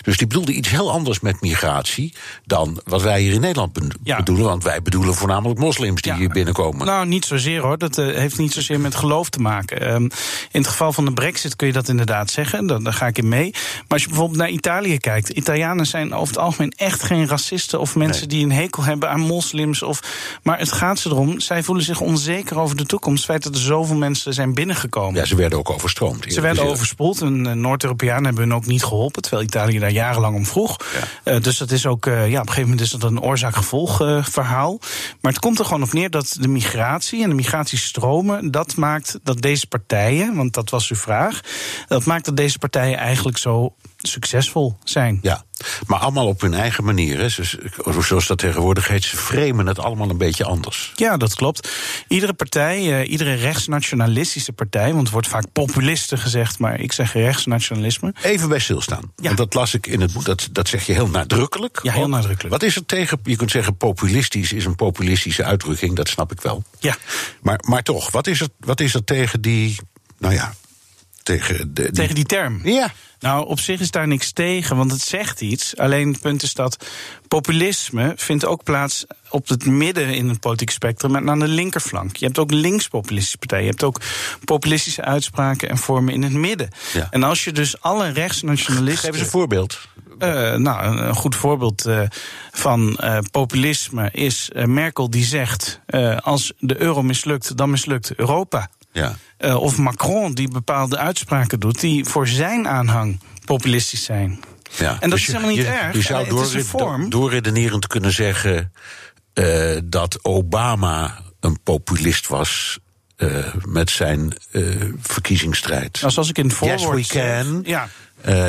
Dus 0.02 0.16
die 0.16 0.26
bedoelde 0.26 0.52
iets 0.52 0.68
heel 0.68 0.90
anders 0.90 1.20
met 1.20 1.40
migratie 1.40 2.14
dan 2.44 2.80
wat 2.84 3.02
wij 3.02 3.20
hier 3.20 3.32
in 3.32 3.40
Nederland 3.40 3.72
bedoelen. 3.72 4.44
Want 4.46 4.62
wij 4.64 4.82
bedoelen 4.82 5.14
voornamelijk 5.14 5.60
moslims 5.60 6.02
die 6.02 6.14
hier 6.14 6.28
binnenkomen. 6.28 6.86
Nou, 6.86 7.06
niet 7.06 7.24
zozeer 7.24 7.60
hoor. 7.60 7.78
Dat 7.78 7.98
uh, 7.98 8.16
heeft 8.16 8.38
niet 8.38 8.52
zozeer 8.52 8.80
met 8.80 8.94
geloof 8.94 9.28
te 9.28 9.40
maken. 9.40 9.94
Um, 9.94 10.02
in 10.50 10.60
het 10.60 10.66
geval 10.66 10.92
van 10.92 11.04
de 11.04 11.12
Brexit 11.12 11.56
kun 11.56 11.66
je 11.66 11.72
dat 11.72 11.88
inderdaad 11.88 12.30
zeggen. 12.30 12.66
Daar, 12.66 12.82
daar 12.82 12.92
ga 12.92 13.06
ik 13.06 13.18
in 13.18 13.28
mee. 13.28 13.50
Maar 13.52 13.84
als 13.88 14.02
je 14.02 14.08
bijvoorbeeld 14.08 14.38
naar 14.38 14.50
Italië 14.50 14.98
kijkt, 14.98 15.28
Italianen 15.28 15.73
Zijn 15.82 16.14
over 16.14 16.34
het 16.34 16.42
algemeen 16.44 16.72
echt 16.76 17.02
geen 17.02 17.26
racisten 17.26 17.80
of 17.80 17.96
mensen 17.96 18.28
die 18.28 18.44
een 18.44 18.52
hekel 18.52 18.82
hebben 18.82 19.10
aan 19.10 19.20
moslims. 19.20 19.82
Of, 19.82 20.00
maar 20.42 20.58
het 20.58 20.72
gaat 20.72 20.98
ze 20.98 21.08
erom, 21.08 21.40
zij 21.40 21.62
voelen 21.62 21.84
zich 21.84 22.00
onzeker 22.00 22.58
over 22.58 22.76
de 22.76 22.86
toekomst. 22.86 23.22
Het 23.22 23.30
feit 23.30 23.42
dat 23.42 23.54
er 23.54 23.60
zoveel 23.60 23.96
mensen 23.96 24.34
zijn 24.34 24.54
binnengekomen. 24.54 25.14
Ja, 25.20 25.24
ze 25.24 25.36
werden 25.36 25.58
ook 25.58 25.70
overstroomd. 25.70 26.32
Ze 26.32 26.40
werden 26.40 26.64
overspoeld 26.64 27.20
en 27.20 27.46
uh, 27.46 27.52
Noord-Europeanen 27.52 28.24
hebben 28.24 28.42
hun 28.42 28.54
ook 28.54 28.66
niet 28.66 28.84
geholpen, 28.84 29.22
terwijl 29.22 29.42
Italië 29.42 29.78
daar 29.78 29.90
jarenlang 29.90 30.36
om 30.36 30.46
vroeg. 30.46 30.76
Uh, 31.24 31.40
dus 31.40 31.58
dat 31.58 31.70
is 31.70 31.86
ook, 31.86 32.06
uh, 32.06 32.14
ja, 32.14 32.40
op 32.40 32.46
een 32.46 32.52
gegeven 32.52 32.62
moment 32.62 32.80
is 32.80 32.90
dat 32.90 33.02
een 33.02 33.20
oorzaak-gevolg 33.20 33.96
verhaal. 34.22 34.78
Maar 35.20 35.32
het 35.32 35.40
komt 35.40 35.58
er 35.58 35.64
gewoon 35.64 35.82
op 35.82 35.92
neer 35.92 36.10
dat 36.10 36.36
de 36.40 36.48
migratie 36.48 37.22
en 37.22 37.28
de 37.28 37.34
migratiestromen, 37.34 38.50
dat 38.50 38.76
maakt 38.76 39.18
dat 39.22 39.42
deze 39.42 39.66
partijen, 39.66 40.34
want 40.34 40.54
dat 40.54 40.70
was 40.70 40.90
uw 40.90 40.96
vraag, 40.96 41.40
dat 41.88 42.04
maakt 42.04 42.24
dat 42.24 42.36
deze 42.36 42.58
partijen 42.58 42.98
eigenlijk 42.98 43.38
zo 43.38 43.74
succesvol 44.08 44.76
zijn. 44.84 45.18
Ja, 45.22 45.44
maar 45.86 45.98
allemaal 45.98 46.26
op 46.26 46.40
hun 46.40 46.54
eigen 46.54 46.84
manier. 46.84 47.18
Hè. 47.18 47.28
Zoals 48.02 48.26
dat 48.26 48.38
tegenwoordig 48.38 48.88
heet, 48.88 49.04
ze 49.04 49.16
framen 49.16 49.66
het 49.66 49.78
allemaal 49.78 50.10
een 50.10 50.18
beetje 50.18 50.44
anders. 50.44 50.92
Ja, 50.96 51.16
dat 51.16 51.34
klopt. 51.34 51.68
Iedere 52.08 52.32
partij, 52.32 53.00
uh, 53.00 53.10
iedere 53.10 53.34
rechtsnationalistische 53.34 54.52
partij, 54.52 54.92
want 54.92 55.06
er 55.06 55.12
wordt 55.12 55.28
vaak 55.28 55.52
populisten 55.52 56.18
gezegd, 56.18 56.58
maar 56.58 56.80
ik 56.80 56.92
zeg 56.92 57.12
rechtsnationalisme. 57.12 58.14
Even 58.22 58.48
bij 58.48 58.58
stilstaan. 58.58 59.12
Ja. 59.16 59.24
Want 59.24 59.36
dat 59.36 59.54
las 59.54 59.74
ik 59.74 59.86
in 59.86 60.00
het 60.00 60.12
boek, 60.12 60.24
dat, 60.24 60.48
dat 60.52 60.68
zeg 60.68 60.86
je 60.86 60.92
heel 60.92 61.08
nadrukkelijk. 61.08 61.80
Ja, 61.82 61.92
heel 61.92 62.08
nadrukkelijk. 62.08 62.54
Wat 62.54 62.62
is 62.62 62.76
er 62.76 62.86
tegen, 62.86 63.18
je 63.22 63.36
kunt 63.36 63.50
zeggen 63.50 63.76
populistisch 63.76 64.52
is 64.52 64.64
een 64.64 64.74
populistische 64.74 65.44
uitdrukking, 65.44 65.96
dat 65.96 66.08
snap 66.08 66.32
ik 66.32 66.40
wel. 66.40 66.64
Ja. 66.78 66.96
Maar, 67.42 67.60
maar 67.66 67.82
toch, 67.82 68.10
wat 68.10 68.26
is, 68.26 68.40
er, 68.40 68.48
wat 68.58 68.80
is 68.80 68.94
er 68.94 69.04
tegen 69.04 69.40
die, 69.40 69.78
nou 70.18 70.34
ja, 70.34 70.54
tegen, 71.22 71.74
de, 71.74 71.82
die... 71.82 71.92
tegen 71.92 72.14
die 72.14 72.24
term? 72.24 72.60
Ja. 72.64 72.92
Nou, 73.24 73.46
op 73.46 73.60
zich 73.60 73.80
is 73.80 73.90
daar 73.90 74.06
niks 74.06 74.32
tegen, 74.32 74.76
want 74.76 74.90
het 74.90 75.00
zegt 75.00 75.40
iets. 75.40 75.76
Alleen 75.76 76.08
het 76.08 76.20
punt 76.20 76.42
is 76.42 76.54
dat 76.54 76.86
populisme 77.28 78.12
vindt 78.16 78.44
ook 78.44 78.62
plaats 78.62 79.04
op 79.30 79.48
het 79.48 79.66
midden 79.66 80.14
in 80.14 80.28
het 80.28 80.40
politieke 80.40 80.72
spectrum 80.72 81.16
en 81.16 81.30
aan 81.30 81.38
de 81.38 81.48
linkerflank. 81.48 82.16
Je 82.16 82.24
hebt 82.24 82.38
ook 82.38 82.50
linkspopulistische 82.50 83.38
partijen. 83.38 83.64
Je 83.64 83.70
hebt 83.70 83.82
ook 83.82 84.00
populistische 84.44 85.02
uitspraken 85.02 85.68
en 85.68 85.78
vormen 85.78 86.14
in 86.14 86.22
het 86.22 86.32
midden. 86.32 86.68
Ja. 86.92 87.06
En 87.10 87.22
als 87.22 87.44
je 87.44 87.52
dus 87.52 87.80
alle 87.80 88.08
rechtsnationalisten. 88.08 89.04
Geef 89.04 89.12
eens 89.12 89.20
een 89.20 89.38
voorbeeld. 89.38 89.80
Uh, 90.18 90.54
nou, 90.54 90.98
een 90.98 91.14
goed 91.14 91.36
voorbeeld 91.36 91.86
uh, 91.86 92.00
van 92.52 92.98
uh, 93.00 93.18
populisme 93.30 94.10
is 94.10 94.50
Merkel 94.54 95.10
die 95.10 95.24
zegt: 95.24 95.80
als 96.20 96.52
de 96.58 96.80
euro 96.80 97.02
mislukt, 97.02 97.56
dan 97.56 97.70
mislukt 97.70 98.14
Europa. 98.14 98.70
Ja. 98.94 99.16
Uh, 99.38 99.56
of 99.56 99.78
Macron 99.78 100.34
die 100.34 100.48
bepaalde 100.48 100.96
uitspraken 100.96 101.60
doet 101.60 101.80
die 101.80 102.04
voor 102.04 102.28
zijn 102.28 102.68
aanhang 102.68 103.20
populistisch 103.44 104.04
zijn. 104.04 104.40
Ja. 104.78 104.90
En 104.90 105.00
dat 105.00 105.10
dus 105.10 105.20
is 105.20 105.26
helemaal 105.26 105.50
niet 105.50 105.58
je, 105.58 105.66
erg. 105.66 105.94
Je 105.94 106.02
zou 106.02 106.28
door, 106.28 106.38
het 106.38 106.48
is 106.48 106.54
een 106.54 106.64
vorm. 106.64 107.10
doorredenerend 107.10 107.86
kunnen 107.86 108.12
zeggen 108.12 108.72
uh, 109.34 109.78
dat 109.84 110.24
Obama 110.24 111.18
een 111.40 111.62
populist 111.62 112.28
was. 112.28 112.78
Uh, 113.16 113.54
met 113.64 113.90
zijn 113.90 114.36
verkiezingsstrijd. 115.00 116.00
Nou, 116.00 116.12
zoals 116.12 116.28
ik 116.28 116.38
in 116.38 116.46
het 116.46 116.54
voorwoord 116.54 116.98
yes, 116.98 117.12
we 117.12 117.18
can. 117.18 117.62
Ja. 117.64 117.88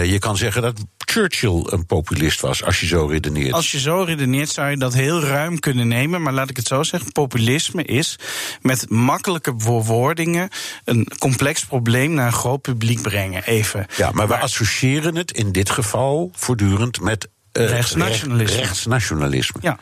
Je 0.04 0.18
kan 0.20 0.38
zeggen 0.38 0.62
dat 0.62 0.84
Churchill 0.98 1.64
een 1.66 1.86
populist 1.86 2.42
was, 2.42 2.64
als 2.64 2.80
je 2.80 2.86
zo 2.86 3.06
redeneert. 3.06 3.54
Als 3.54 3.72
je 3.72 3.80
zo 3.80 4.04
redeneert, 4.04 4.50
zou 4.50 4.70
je 4.70 4.78
dat 4.78 4.94
heel 4.94 5.22
ruim 5.22 5.60
kunnen 5.60 5.88
nemen. 5.88 6.22
Maar 6.22 6.34
laat 6.34 6.50
ik 6.50 6.58
het 6.58 6.68
zo 6.68 6.84
zeggen: 6.84 7.12
populisme 7.12 7.84
is 7.84 8.20
met 8.62 8.90
makkelijke 8.90 9.54
bewoordingen 9.54 10.50
een 10.84 11.08
complex 11.18 11.66
probleem 11.66 12.14
naar 12.14 12.26
een 12.26 12.34
groot 12.34 12.62
publiek 12.62 13.02
brengen. 13.02 13.44
Even. 13.44 13.86
Ja, 13.98 14.06
maar, 14.06 14.16
maar 14.16 14.28
we 14.28 14.44
associëren 14.44 15.16
het 15.16 15.32
in 15.32 15.52
dit 15.52 15.70
geval 15.70 16.32
voortdurend 16.34 17.02
met. 17.02 17.28
Uh, 17.54 17.70
rechtsnationalisme. 17.70 18.58
rechtsnationalisme. 18.58 19.60
Ja. 19.62 19.80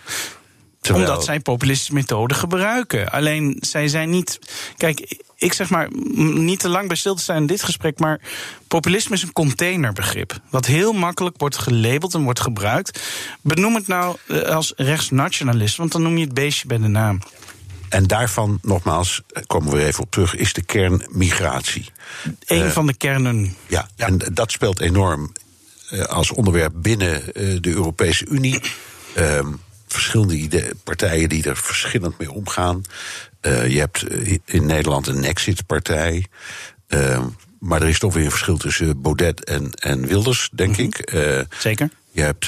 Terwijl... 0.84 1.08
Omdat 1.08 1.26
zij 1.26 1.40
populistische 1.40 1.94
methoden 1.94 2.38
gebruiken. 2.38 3.12
Alleen 3.12 3.58
zij 3.60 3.88
zijn 3.88 4.10
niet. 4.10 4.40
Kijk, 4.78 5.18
ik 5.36 5.54
zeg 5.54 5.70
maar, 5.70 5.88
niet 6.16 6.60
te 6.60 6.70
lang 6.70 6.88
bij 6.88 6.98
stil 6.98 7.16
te 7.16 7.22
staan 7.22 7.36
in 7.36 7.46
dit 7.46 7.64
gesprek, 7.64 8.00
maar 8.00 8.20
populisme 8.68 9.16
is 9.16 9.24
een 9.24 9.34
containerbegrip. 9.34 10.40
Wat 10.50 10.66
heel 10.66 10.94
makkelijk 10.94 11.36
wordt 11.38 11.58
gelabeld 11.58 12.14
en 12.14 12.24
wordt 12.24 12.40
gebruikt. 12.40 13.00
Benoem 13.42 13.76
het 13.76 13.88
nou 13.88 14.18
als 14.46 14.74
rechtsnationalist, 14.76 15.78
want 15.78 15.92
dan 15.92 16.02
noem 16.02 16.18
je 16.18 16.26
het 16.26 16.34
beestje 16.34 16.68
bij 16.68 16.78
de 16.78 16.88
naam. 16.88 17.20
En 17.90 18.08
daarvan, 18.08 18.60
nogmaals, 18.62 19.22
komen 19.48 19.74
we 19.74 19.86
even 19.86 20.04
op 20.04 20.12
terug, 20.12 20.36
is 20.36 20.54
de 20.54 20.64
kern 20.64 21.06
migratie. 21.10 21.92
Een 22.46 22.66
uh, 22.66 22.72
van 22.72 22.88
de 22.88 22.94
kernen. 22.94 23.56
Ja, 23.68 23.88
ja, 23.96 24.08
en 24.08 24.20
dat 24.34 24.52
speelt 24.52 24.80
enorm 24.80 25.32
uh, 25.92 26.04
als 26.04 26.32
onderwerp 26.32 26.74
binnen 26.76 27.24
de 27.62 27.70
Europese 27.70 28.26
Unie. 28.26 28.62
Ehm, 29.14 29.48
verschillende 29.94 30.74
partijen 30.84 31.30
die 31.30 31.44
er 31.44 31.58
verschillend 31.58 32.18
mee 32.18 32.32
omgaan. 32.32 32.82
Uh, 33.42 33.68
je 33.68 33.80
hebt 33.80 34.06
in 34.46 34.66
Nederland 34.66 35.08
een 35.08 35.24
Exit-partij. 35.24 36.26
Uh, 36.88 37.26
maar 37.60 37.82
er 37.82 37.88
is 37.88 38.00
toch 38.00 38.14
weer 38.14 38.26
een 38.26 38.32
verschil 38.32 38.58
tussen 38.58 39.02
Baudet 39.02 39.44
en, 39.44 39.72
en 39.74 40.08
Wilders, 40.08 40.50
denk 40.54 40.70
mm 40.70 40.76
-hmm. 40.76 40.86
ik. 40.86 41.14
Uh, 41.14 41.40
Zeker. 41.60 41.90
Je 42.12 42.22
hebt 42.22 42.48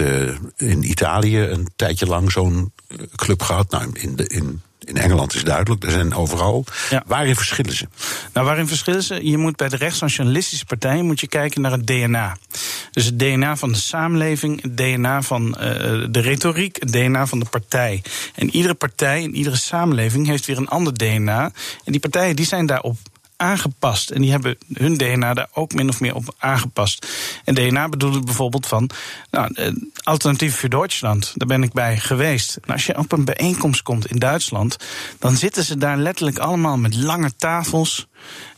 in 0.58 0.84
Italië 0.84 1.40
een 1.40 1.68
tijdje 1.76 2.06
lang 2.06 2.32
zo'n 2.32 2.74
club 3.16 3.42
gehad. 3.42 3.72
Nou, 3.72 3.90
in, 3.94 4.16
de, 4.16 4.28
in, 4.28 4.62
in 4.86 4.98
Engeland 4.98 5.36
is 5.36 5.44
duidelijk, 5.44 5.84
er 5.84 5.92
zijn 5.92 6.14
overal. 6.14 6.66
Ja. 6.90 7.04
Waarin 7.06 7.36
verschillen 7.36 7.74
ze? 7.74 7.88
Nou, 8.34 8.46
waarin 8.46 8.68
verschillen 8.68 9.04
ze? 9.04 9.30
Je 9.30 9.38
moet 9.38 9.56
bij 9.56 9.70
de 9.70 9.76
rechtsnationalistische 9.76 10.66
partijen 10.66 11.06
moet 11.06 11.20
je 11.20 11.28
kijken 11.28 11.62
naar 11.62 11.72
het 11.72 11.88
DNA. 11.88 12.38
Dus 12.92 13.06
het 13.06 13.20
DNA 13.20 13.56
van 13.56 13.72
de 13.72 13.78
samenleving, 13.78 14.62
het 14.62 14.78
DNA 14.78 15.22
van 15.22 15.48
uh, 15.48 15.58
de 16.10 16.20
retoriek, 16.20 16.78
het 16.80 16.92
DNA 16.92 17.28
van 17.28 17.40
de 17.40 17.46
partij. 17.46 18.02
En 18.36 18.50
iedere 18.50 18.74
partij 18.74 19.22
in 19.22 19.36
iedere 19.36 19.56
samenleving 19.56 20.28
heeft 20.28 20.46
weer 20.46 20.58
een 20.58 20.68
ander 20.68 20.94
DNA. 20.94 21.52
En 21.84 21.92
die 21.92 22.02
partijen 22.02 22.36
die 22.36 22.46
zijn 22.46 22.66
daarop 22.66 22.98
aangepast. 23.38 24.10
En 24.10 24.22
die 24.22 24.32
hebben 24.32 24.58
hun 24.74 24.98
DNA 24.98 25.34
daar 25.34 25.50
ook 25.54 25.74
min 25.74 25.90
of 25.90 26.00
meer 26.00 26.16
op 26.16 26.36
aangepast. 26.38 27.08
En 27.44 27.56
DNA 27.56 27.90
bedoelde 27.90 28.20
bijvoorbeeld 28.20 28.68
van. 28.68 28.90
Nou, 29.32 29.74
Alternatief 30.04 30.60
voor 30.60 30.70
Duitsland, 30.70 31.32
daar 31.36 31.48
ben 31.48 31.64
ik 31.64 31.74
bij 31.74 31.98
geweest. 31.98 32.58
Nou, 32.62 32.74
als 32.74 32.86
je 32.86 32.98
op 32.98 33.12
een 33.12 33.26
bijeenkomst 33.26 33.82
komt 33.82 34.06
in 34.06 34.20
Duitsland, 34.20 34.78
dan 35.20 35.36
zitten 35.36 35.64
ze 35.64 35.78
daar 35.78 35.98
letterlijk 35.98 36.38
allemaal 36.38 36.78
met 36.78 36.96
lange 36.96 37.36
tafels. 37.36 38.08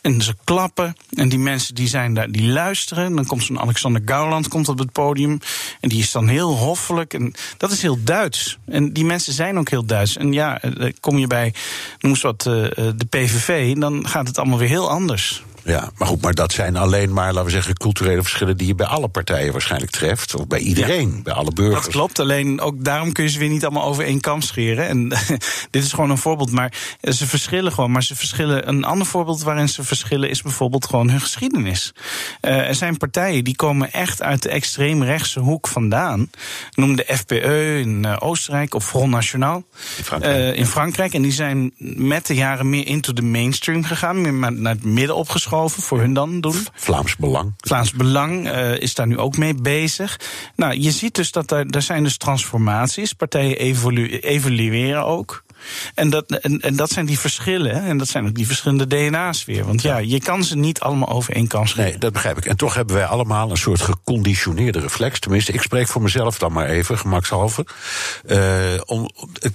En 0.02 0.22
ze 0.22 0.36
klappen. 0.44 0.96
En 1.14 1.30
die 1.30 1.40
mensen 1.40 1.76
die 1.76 1.88
zijn 1.88 2.14
daar, 2.14 2.32
die 2.32 2.48
luisteren. 2.48 3.16
Dan 3.16 3.26
komt 3.26 3.44
zo'n 3.44 3.60
Alexander 3.60 4.02
Gauland 4.06 4.48
komt 4.48 4.70
op 4.70 4.80
het 4.80 4.92
podium. 4.92 5.40
En 5.80 5.90
die 5.90 6.00
is 6.00 6.12
dan 6.12 6.28
heel 6.28 6.56
hoffelijk. 6.56 7.14
En 7.14 7.34
dat 7.58 7.72
is 7.72 7.82
heel 7.82 8.04
Duits. 8.04 8.58
En 8.66 8.94
die 8.94 9.06
mensen 9.06 9.34
zijn 9.34 9.58
ook 9.58 9.70
heel 9.70 9.86
Duits. 9.86 10.18
En 10.18 10.34
ja, 10.34 10.62
kom 11.00 11.18
je 11.18 11.28
bij, 11.28 11.54
noem 12.00 12.12
eens 12.12 12.22
wat, 12.22 12.42
de 12.42 13.08
PVV, 13.10 13.76
dan 13.76 14.08
gaat 14.08 14.28
het 14.28 14.38
allemaal 14.38 14.58
weer 14.58 14.68
heel 14.68 14.90
anders. 14.90 15.44
Ja, 15.68 15.90
maar 15.98 16.08
goed, 16.08 16.22
maar 16.22 16.34
dat 16.34 16.52
zijn 16.52 16.76
alleen 16.76 17.14
maar, 17.14 17.28
laten 17.28 17.46
we 17.46 17.52
zeggen, 17.52 17.78
culturele 17.78 18.22
verschillen 18.22 18.58
die 18.58 18.68
je 18.68 18.76
bij 18.76 18.86
alle 18.86 19.08
partijen 19.08 19.52
waarschijnlijk 19.52 19.92
treft. 19.92 20.36
Of 20.36 20.48
bij 20.48 20.60
iedereen, 20.60 21.12
ja, 21.16 21.22
bij 21.22 21.34
alle 21.34 21.52
burgers. 21.52 21.84
Dat 21.84 21.94
klopt, 21.94 22.20
alleen 22.20 22.62
ook 22.62 22.84
daarom 22.84 23.12
kun 23.12 23.24
je 23.24 23.30
ze 23.30 23.40
weer 23.40 23.50
niet 23.50 23.64
allemaal 23.64 23.84
over 23.84 24.04
één 24.04 24.20
kam 24.20 24.42
scheren. 24.42 24.88
En 24.88 25.10
dit 25.72 25.84
is 25.84 25.94
gewoon 25.94 26.10
een 26.10 26.18
voorbeeld, 26.18 26.52
maar 26.52 26.74
ze 27.02 27.28
verschillen 27.28 27.72
gewoon. 27.72 27.92
Maar 27.92 28.04
ze 28.04 28.16
verschillen. 28.16 28.68
Een 28.68 28.84
ander 28.84 29.08
voorbeeld 29.08 29.44
waarin 29.44 29.70
ze 29.70 29.84
verschillen 29.84 30.30
is 30.30 30.42
bijvoorbeeld 30.42 30.86
gewoon 30.86 31.10
hun 31.10 31.22
geschiedenis. 31.22 31.94
Uh, 32.42 32.68
er 32.68 32.76
zijn 32.76 32.98
partijen 32.98 33.44
die 33.44 33.56
komen 33.56 33.92
echt 33.92 34.22
uit 34.22 34.42
de 34.42 34.50
extreemrechtse 34.50 35.40
hoek 35.40 35.68
vandaan. 35.68 36.30
Noem 36.72 36.96
de 36.96 37.06
FPE 37.08 37.80
in 37.80 38.04
uh, 38.06 38.16
Oostenrijk 38.20 38.74
of 38.74 38.86
Front 38.86 39.12
National 39.12 39.64
in 39.98 40.04
Frankrijk. 40.04 40.38
Uh, 40.38 40.60
in 40.60 40.66
Frankrijk. 40.66 41.14
En 41.14 41.22
die 41.22 41.32
zijn 41.32 41.72
met 41.78 42.26
de 42.26 42.36
jaren 42.36 42.70
meer 42.70 42.88
into 42.88 43.14
the 43.14 43.24
mainstream 43.24 43.84
gegaan, 43.84 44.22
meer 44.22 44.54
naar 44.54 44.74
het 44.74 44.84
midden 44.84 45.16
opgeschoven 45.16 45.56
voor 45.66 46.00
hun 46.00 46.14
dan 46.14 46.42
doen. 46.42 46.68
Vlaams 46.74 47.16
Belang. 47.16 47.54
Vlaams 47.58 47.92
Belang 47.92 48.46
uh, 48.46 48.80
is 48.80 48.96
daar 48.96 49.08
nu 49.08 49.18
ook 49.18 49.38
mee 49.38 49.54
bezig. 49.54 50.20
Nou, 50.56 50.80
je 50.80 50.92
ziet 50.92 51.16
dus 51.16 51.32
dat 51.32 51.52
er, 51.52 51.66
er 51.70 51.82
zijn 51.82 52.04
dus 52.04 52.18
transformaties. 52.18 53.14
Partijen 53.14 53.58
evolu 53.58 54.20
evolueren 54.20 55.06
ook. 55.06 55.44
En 55.94 56.10
dat, 56.10 56.32
en, 56.32 56.62
en 56.62 56.76
dat 56.76 56.90
zijn 56.90 57.06
die 57.06 57.20
verschillen. 57.20 57.84
En 57.84 57.98
dat 57.98 58.08
zijn 58.08 58.28
ook 58.28 58.36
die 58.36 58.48
verschillende 58.48 58.88
DNA's 58.88 59.46
weer. 59.46 59.66
Want 59.66 59.82
ja, 59.82 59.98
je 59.98 60.20
kan 60.20 60.44
ze 60.44 60.58
niet 60.58 60.80
allemaal 60.80 61.10
over 61.10 61.34
één 61.34 61.48
kam 61.48 61.68
scheren. 61.68 61.90
Nee, 61.90 61.98
dat 61.98 62.14
begrijp 62.14 62.38
ik. 62.38 62.46
En 62.46 62.58
toch 62.58 62.74
hebben 62.74 62.96
wij 62.96 63.06
allemaal 63.06 63.52
een 63.52 63.58
soort 63.58 63.82
geconditioneerde 63.82 64.80
reflex. 64.80 65.20
Tenminste, 65.20 65.52
ik 65.52 65.62
spreek 65.62 65.88
voor 65.88 66.02
mezelf 66.02 66.38
dan 66.38 66.52
maar 66.52 66.66
even, 66.66 66.98
gemakshalve. 66.98 67.66
Uh, 68.26 68.82
om, 68.86 69.10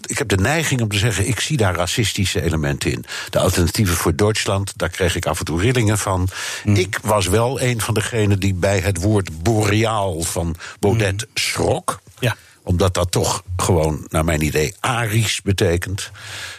ik 0.07 0.19
heb 0.19 0.29
de 0.29 0.37
neiging 0.37 0.81
om 0.81 0.89
te 0.89 0.99
zeggen, 0.99 1.29
ik 1.29 1.41
zie 1.41 1.57
daar 1.57 1.75
racistische 1.75 2.43
elementen 2.43 2.93
in. 2.93 3.05
De 3.31 3.39
alternatieven 3.39 3.97
voor 3.97 4.17
Duitsland, 4.17 4.73
daar 4.77 4.89
kreeg 4.89 5.17
ik 5.17 5.27
af 5.27 5.39
en 5.39 5.45
toe 5.45 5.61
rillingen 5.61 5.99
van. 5.99 6.29
Mm. 6.65 6.75
Ik 6.75 6.99
was 7.03 7.27
wel 7.27 7.61
een 7.61 7.81
van 7.81 7.95
degenen 7.95 8.41
die 8.41 8.55
bij 8.55 8.79
het 8.79 9.03
woord 9.03 9.43
boreaal 9.43 10.23
van 10.23 10.57
Baudet 10.81 11.21
mm. 11.21 11.31
schrok. 11.35 12.01
Ja 12.19 12.37
omdat 12.63 12.95
dat 12.95 13.11
toch 13.11 13.43
gewoon, 13.57 14.07
naar 14.09 14.25
mijn 14.25 14.43
idee, 14.43 14.75
Arisch 14.81 15.43
betekent. 15.43 16.11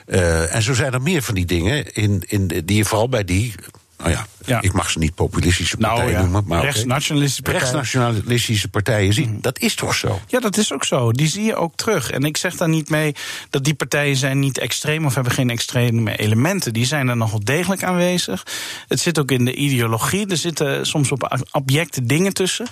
Uh, 0.06 0.56
en 0.56 0.62
zo 0.62 0.74
zijn 0.74 0.94
er 0.94 1.02
meer 1.02 1.22
van 1.22 1.36
die 1.36 1.46
dingen 1.46 1.94
in, 1.94 2.24
in, 2.28 2.48
die 2.48 2.78
je 2.78 2.86
vooral 2.86 3.10
bij 3.10 3.24
die. 3.24 3.54
Nou 3.98 4.10
ja, 4.10 4.28
ik 4.46 4.74
mag 4.74 4.90
ze 4.90 5.00
niet 5.00 5.16
populistische 5.16 5.76
Nou, 5.80 5.94
partijen 5.94 6.18
ja. 6.18 6.22
noemen, 6.22 6.44
maar. 6.48 6.62
Rechtsnationalistische 6.62 7.42
partijen. 7.42 7.68
Mhm. 7.68 7.76
rechtsnationalistische 7.76 8.70
partijen 8.70 9.14
zien. 9.14 9.38
Dat 9.42 9.60
is 9.60 9.76
toch 9.76 9.96
zo? 9.96 10.20
Ja, 10.28 10.40
dat 10.40 10.58
is 10.58 10.74
ook 10.74 10.84
zo. 10.84 11.12
Die 11.12 11.28
zie 11.28 11.44
je 11.44 11.56
ook 11.56 11.76
terug. 11.76 12.12
En 12.12 12.24
ik 12.24 12.38
zeg 12.38 12.56
daar 12.56 12.70
niet 12.70 12.90
mee 12.90 13.16
dat 13.50 13.64
die 13.64 13.74
partijen 13.74 14.16
zijn 14.16 14.40
niet 14.40 14.58
extreem 14.58 15.06
of 15.06 15.16
hebben 15.16 15.34
geen 15.34 15.50
extreme 15.50 16.18
elementen. 16.18 16.74
Die 16.74 16.86
zijn 16.86 17.08
er 17.08 17.18
nog 17.18 17.32
wel 17.32 17.44
degelijk 17.44 17.84
aanwezig. 17.84 18.46
Het 18.88 19.00
zit 19.00 19.20
ook 19.20 19.32
in 19.32 19.46
de 19.46 19.56
ideologie. 19.56 20.28
Er 20.28 20.38
zitten 20.38 20.86
soms 20.86 21.12
op 21.12 21.46
objecte 21.52 22.06
dingen 22.06 22.34
tussen. 22.34 22.68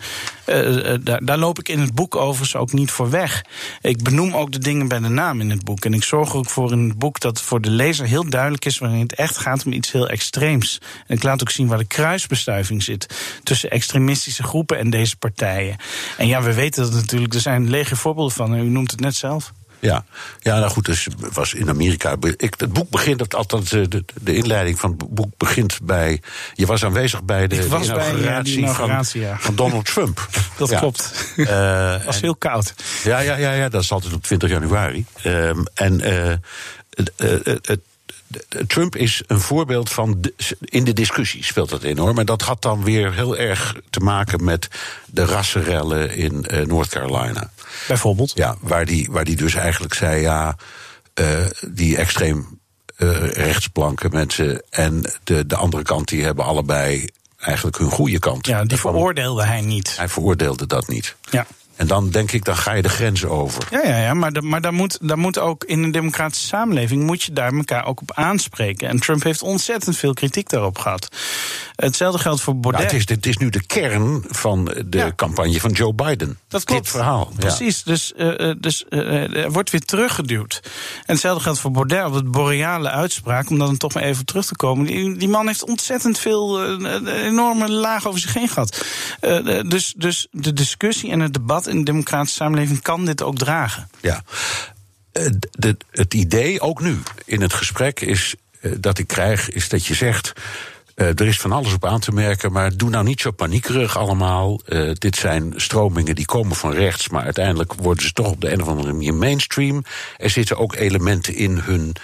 Eh, 0.46 0.94
eh, 0.94 1.00
daar, 1.04 1.26
daar 1.26 1.38
loop 1.38 1.60
ik 1.60 1.70
in 1.70 1.80
het 1.80 1.94
boek 1.94 2.16
overigens 2.16 2.56
ook 2.56 2.74
niet 2.74 2.92
voor 2.92 3.10
weg. 3.10 3.46
Ik 3.82 4.04
benoem 4.04 4.36
ook 4.36 4.52
de 4.52 4.60
dingen 4.60 4.88
bij 4.88 5.00
de 5.00 5.08
naam 5.08 5.42
in 5.42 5.50
het 5.50 5.64
boek. 5.64 5.86
En 5.86 5.94
ik 5.94 6.04
zorg 6.04 6.30
er 6.30 6.38
ook 6.38 6.50
voor 6.50 6.72
in 6.72 6.88
het 6.90 6.98
boek 6.98 7.20
dat 7.20 7.42
voor 7.42 7.62
de 7.62 7.70
lezer 7.70 8.06
heel 8.06 8.30
duidelijk 8.30 8.66
is 8.66 8.78
wanneer 8.78 9.02
het 9.02 9.16
echt 9.16 9.38
gaat 9.38 9.66
om 9.66 9.72
iets 9.72 9.92
heel 9.92 10.10
extreems. 10.10 10.82
En 11.08 11.16
ik 11.16 11.24
laat 11.24 11.42
ook 11.42 11.50
zien 11.50 11.61
waar 11.68 11.78
de 11.78 11.86
kruisbestuiving 11.86 12.84
zit 12.84 13.08
tussen 13.44 13.70
extremistische 13.70 14.44
groepen 14.44 14.78
en 14.78 14.90
deze 14.90 15.18
partijen. 15.18 15.76
En 16.18 16.28
ja, 16.28 16.42
we 16.42 16.54
weten 16.54 16.84
dat 16.84 16.94
natuurlijk. 16.94 17.34
Er 17.34 17.40
zijn 17.40 17.70
legio 17.70 17.96
voorbeelden 17.96 18.34
van. 18.36 18.54
U 18.56 18.70
noemt 18.70 18.92
het 18.92 19.00
net 19.00 19.16
zelf. 19.16 19.52
Ja, 19.80 20.06
ja 20.40 20.60
nou 20.60 20.72
goed, 20.72 20.86
dus 20.86 21.08
was 21.34 21.54
in 21.54 21.70
Amerika. 21.70 22.16
Ik, 22.38 22.54
het 22.58 22.74
boek 22.74 22.90
begint, 22.90 23.36
althans 23.36 23.72
eh, 23.72 23.82
de, 23.90 24.06
de 24.22 24.36
inleiding 24.36 24.80
van 24.80 24.90
het 24.98 25.10
boek 25.10 25.38
begint 25.38 25.80
bij. 25.84 26.22
Je 26.54 26.66
was 26.66 26.84
aanwezig 26.86 27.24
bij 27.24 27.48
de, 27.48 27.68
was 27.68 27.88
de 27.88 27.94
bij, 27.94 28.16
ja, 28.16 28.42
die 28.42 28.58
inauguratie, 28.58 29.22
van, 29.22 29.30
ja. 29.30 29.38
van 29.40 29.56
Donald 29.56 29.86
Trump. 29.86 30.28
Dat 30.58 30.70
Ja. 30.70 30.80
klopt. 30.80 31.34
Eh, 31.38 31.92
Het 31.92 32.04
was 32.06 32.16
en- 32.16 32.22
heel 32.22 32.36
koud. 32.36 32.74
Ja, 33.04 33.20
ja, 33.20 33.36
ja, 33.36 33.52
ja, 33.52 33.70
dat 33.70 33.84
is 33.84 33.92
altijd 33.92 34.14
op 34.14 34.24
20 34.24 34.50
januari. 34.50 35.06
Ehm, 35.24 35.64
en 35.74 36.02
eh, 36.02 36.34
het- 37.62 37.80
Trump 38.68 38.96
is 38.96 39.24
een 39.28 39.40
voorbeeld 39.40 39.90
van. 39.90 40.16
de- 40.22 40.34
in 40.60 40.84
de 40.84 40.94
discussie 40.94 41.44
speelt 41.44 41.70
dat 41.70 41.84
enorm. 41.84 42.20
En 42.20 42.26
dat 42.26 42.42
had 42.42 42.62
dan 42.62 42.84
weer 42.84 43.14
heel 43.14 43.38
erg 43.38 43.76
te 43.90 44.00
maken 44.00 44.44
met 44.44 44.68
de 45.06 45.26
rassenrellen 45.26 46.16
in 46.16 46.46
eh 46.46 46.66
North 46.66 46.90
Carolina. 46.90 47.52
Bijvoorbeeld. 47.88 48.32
Ja, 48.36 48.56
waar 48.60 48.86
die, 48.86 49.08
waar 49.12 49.24
die 49.26 49.36
dus 49.36 49.54
eigenlijk 49.56 49.94
zei: 49.94 50.22
ja, 50.22 50.56
eh, 51.14 51.46
die 51.68 51.98
extreem 51.98 52.60
eh, 52.96 53.28
rechtsplanke 53.32 54.10
mensen 54.12 54.62
en 54.70 55.12
de, 55.24 55.46
de 55.46 55.56
andere 55.56 55.84
kant, 55.84 56.08
die 56.08 56.24
hebben 56.24 56.46
allebei 56.46 57.08
eigenlijk 57.38 57.78
hun 57.78 57.92
goede 57.92 58.20
kant. 58.20 58.48
Ja, 58.48 58.66
die 58.66 58.78
veroordeelde 58.78 59.44
hij 59.44 59.62
niet. 59.62 59.98
Hij 59.98 60.10
veroordeelde 60.10 60.68
dat 60.68 60.88
niet. 60.88 61.16
Ja. 61.30 61.46
En 61.82 61.88
dan 61.88 62.10
denk 62.10 62.32
ik, 62.32 62.46
dan 62.46 62.58
ga 62.58 62.74
je 62.74 62.82
de 62.82 62.90
grenzen 62.90 63.30
over. 63.30 63.68
Ja, 63.72 63.84
ja, 63.84 63.98
ja 63.98 64.14
maar, 64.14 64.44
maar 64.44 64.62
daar, 64.62 64.74
moet, 64.74 64.98
daar 65.02 65.18
moet 65.18 65.40
ook 65.40 65.64
in 65.64 65.84
een 65.84 65.92
democratische 65.92 66.48
samenleving 66.48 67.04
moet 67.04 67.24
je 67.24 67.34
daar 67.34 67.54
elkaar 67.54 67.86
ook 67.86 68.02
op 68.02 68.12
aanspreken. 68.14 68.88
En 68.88 69.00
Trump 69.00 69.24
heeft 69.24 69.42
ontzettend 69.42 69.98
veel 69.98 70.14
kritiek 70.14 70.50
daarop 70.50 70.78
gehad. 70.78 71.08
Hetzelfde 71.76 72.20
geldt 72.20 72.42
voor 72.42 72.60
Baudet. 72.60 72.82
Nou, 72.82 72.94
het, 72.94 73.10
is, 73.10 73.16
het 73.16 73.26
is 73.26 73.38
nu 73.38 73.50
de 73.50 73.66
kern 73.66 74.24
van 74.28 74.66
de 74.86 75.14
campagne 75.16 75.60
van 75.60 75.72
Joe 75.72 75.94
Biden. 75.94 76.40
Dat 76.48 76.64
klopt. 76.64 76.84
Dit 76.84 76.92
verhaal. 76.92 77.30
ja. 77.32 77.40
Precies, 77.40 77.84
dus, 77.84 78.14
eh, 78.14 78.50
eh, 78.50 78.56
dus 78.60 78.86
eh, 78.90 79.36
er 79.36 79.52
wordt 79.52 79.70
weer 79.70 79.86
teruggeduwd. 79.86 80.60
En 80.64 80.72
hetzelfde 81.06 81.44
geldt 81.44 81.60
voor 81.60 81.72
Baudet 81.72 82.06
op 82.06 82.14
het 82.14 82.32
boreale 82.32 82.90
uitspraak, 82.90 83.50
om 83.50 83.58
dan 83.58 83.78
toch 83.78 83.94
maar 83.94 84.04
even 84.04 84.26
terug 84.26 84.46
te 84.46 84.56
komen. 84.56 84.86
Die, 84.86 85.18
die 85.18 85.30
man 85.30 85.48
heeft 85.48 85.66
ontzettend 85.66 86.20
veel, 86.20 86.62
een 86.62 87.08
enorme 87.08 87.70
laag 87.70 88.08
over 88.08 88.20
zich 88.20 88.34
heen 88.34 88.50
gehad. 88.50 88.86
Eh, 89.22 89.60
eh, 89.60 89.70
dus, 89.70 89.94
dus 89.98 90.28
de 90.32 90.54
discussie 90.54 91.12
en 91.12 91.20
het 91.20 91.34
debat 91.34 91.68
in 91.72 91.78
de 91.78 91.84
democratische 91.92 92.36
samenleving 92.36 92.82
kan 92.82 93.06
dit 93.06 93.24
ook 93.24 93.38
dragen. 93.38 93.90
Ja. 94.02 94.24
Eh, 95.12 95.26
de- 95.52 95.78
het 95.92 96.14
idee, 96.14 96.62
ook 96.62 96.82
nu 96.82 96.98
in 97.26 97.42
het 97.42 97.54
gesprek, 97.54 98.00
is 98.02 98.36
eh, 98.62 98.72
dat 98.80 98.98
ik 98.98 99.08
krijg, 99.08 99.50
is 99.50 99.70
dat 99.70 99.86
je 99.86 99.94
zegt. 99.94 100.34
eh, 100.96 101.08
er 101.08 101.28
is 101.28 101.38
van 101.40 101.52
alles 101.52 101.74
op 101.74 101.86
aan 101.86 102.00
te 102.00 102.12
merken, 102.12 102.52
maar 102.52 102.78
doe 102.78 102.90
nou 102.90 103.04
niet 103.04 103.22
zo 103.22 103.32
paniekerig 103.32 103.98
allemaal. 103.98 104.60
Dit 104.94 105.16
zijn 105.16 105.54
stromingen 105.56 106.16
die 106.16 106.26
komen 106.26 106.56
van 106.56 106.74
rechts, 106.74 107.10
maar 107.10 107.24
uiteindelijk 107.24 107.74
worden 107.74 108.04
ze 108.06 108.14
toch 108.14 108.28
op 108.32 108.42
de 108.42 108.52
een 108.52 108.62
of 108.62 108.68
andere 108.68 108.92
manier 108.94 109.14
mainstream. 109.14 109.84
Er 110.18 110.30
zitten 110.30 110.58
ook 110.58 110.76
elementen 110.76 111.36
in 111.36 111.58
hun 111.58 111.96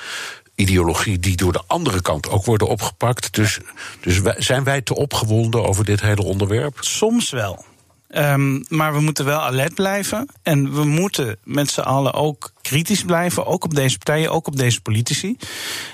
ideologie 0.56 1.20
die 1.20 1.36
door 1.36 1.52
de 1.54 1.62
andere 1.68 2.02
kant 2.02 2.30
ook 2.30 2.46
worden 2.46 2.68
opgepakt. 2.68 3.34
Dus, 3.34 3.60
dus 4.02 4.20
wij- 4.20 4.42
zijn 4.42 4.64
wij 4.64 4.82
te 4.82 4.96
opgewonden 4.96 5.64
over 5.68 5.86
dit 5.86 6.02
hele 6.02 6.24
onderwerp? 6.24 6.78
Soms 6.80 7.30
wel. 7.30 7.66
Ehm, 8.08 8.62
maar 8.68 8.94
we 8.94 9.00
moeten 9.00 9.26
wel 9.26 9.40
alert 9.40 9.74
blijven. 9.74 10.28
En 10.42 10.74
we 10.74 10.84
moeten 10.84 11.38
met 11.44 11.70
z'n 11.70 11.82
allen 11.82 12.14
ook 12.14 12.52
kritisch 12.68 13.04
blijven. 13.04 13.46
Ook 13.46 13.64
op 13.64 13.76
deze 13.76 13.98
partijen, 13.98 14.32
ook 14.32 14.48
op 14.48 14.58
deze 14.58 14.82
politici. 14.82 15.38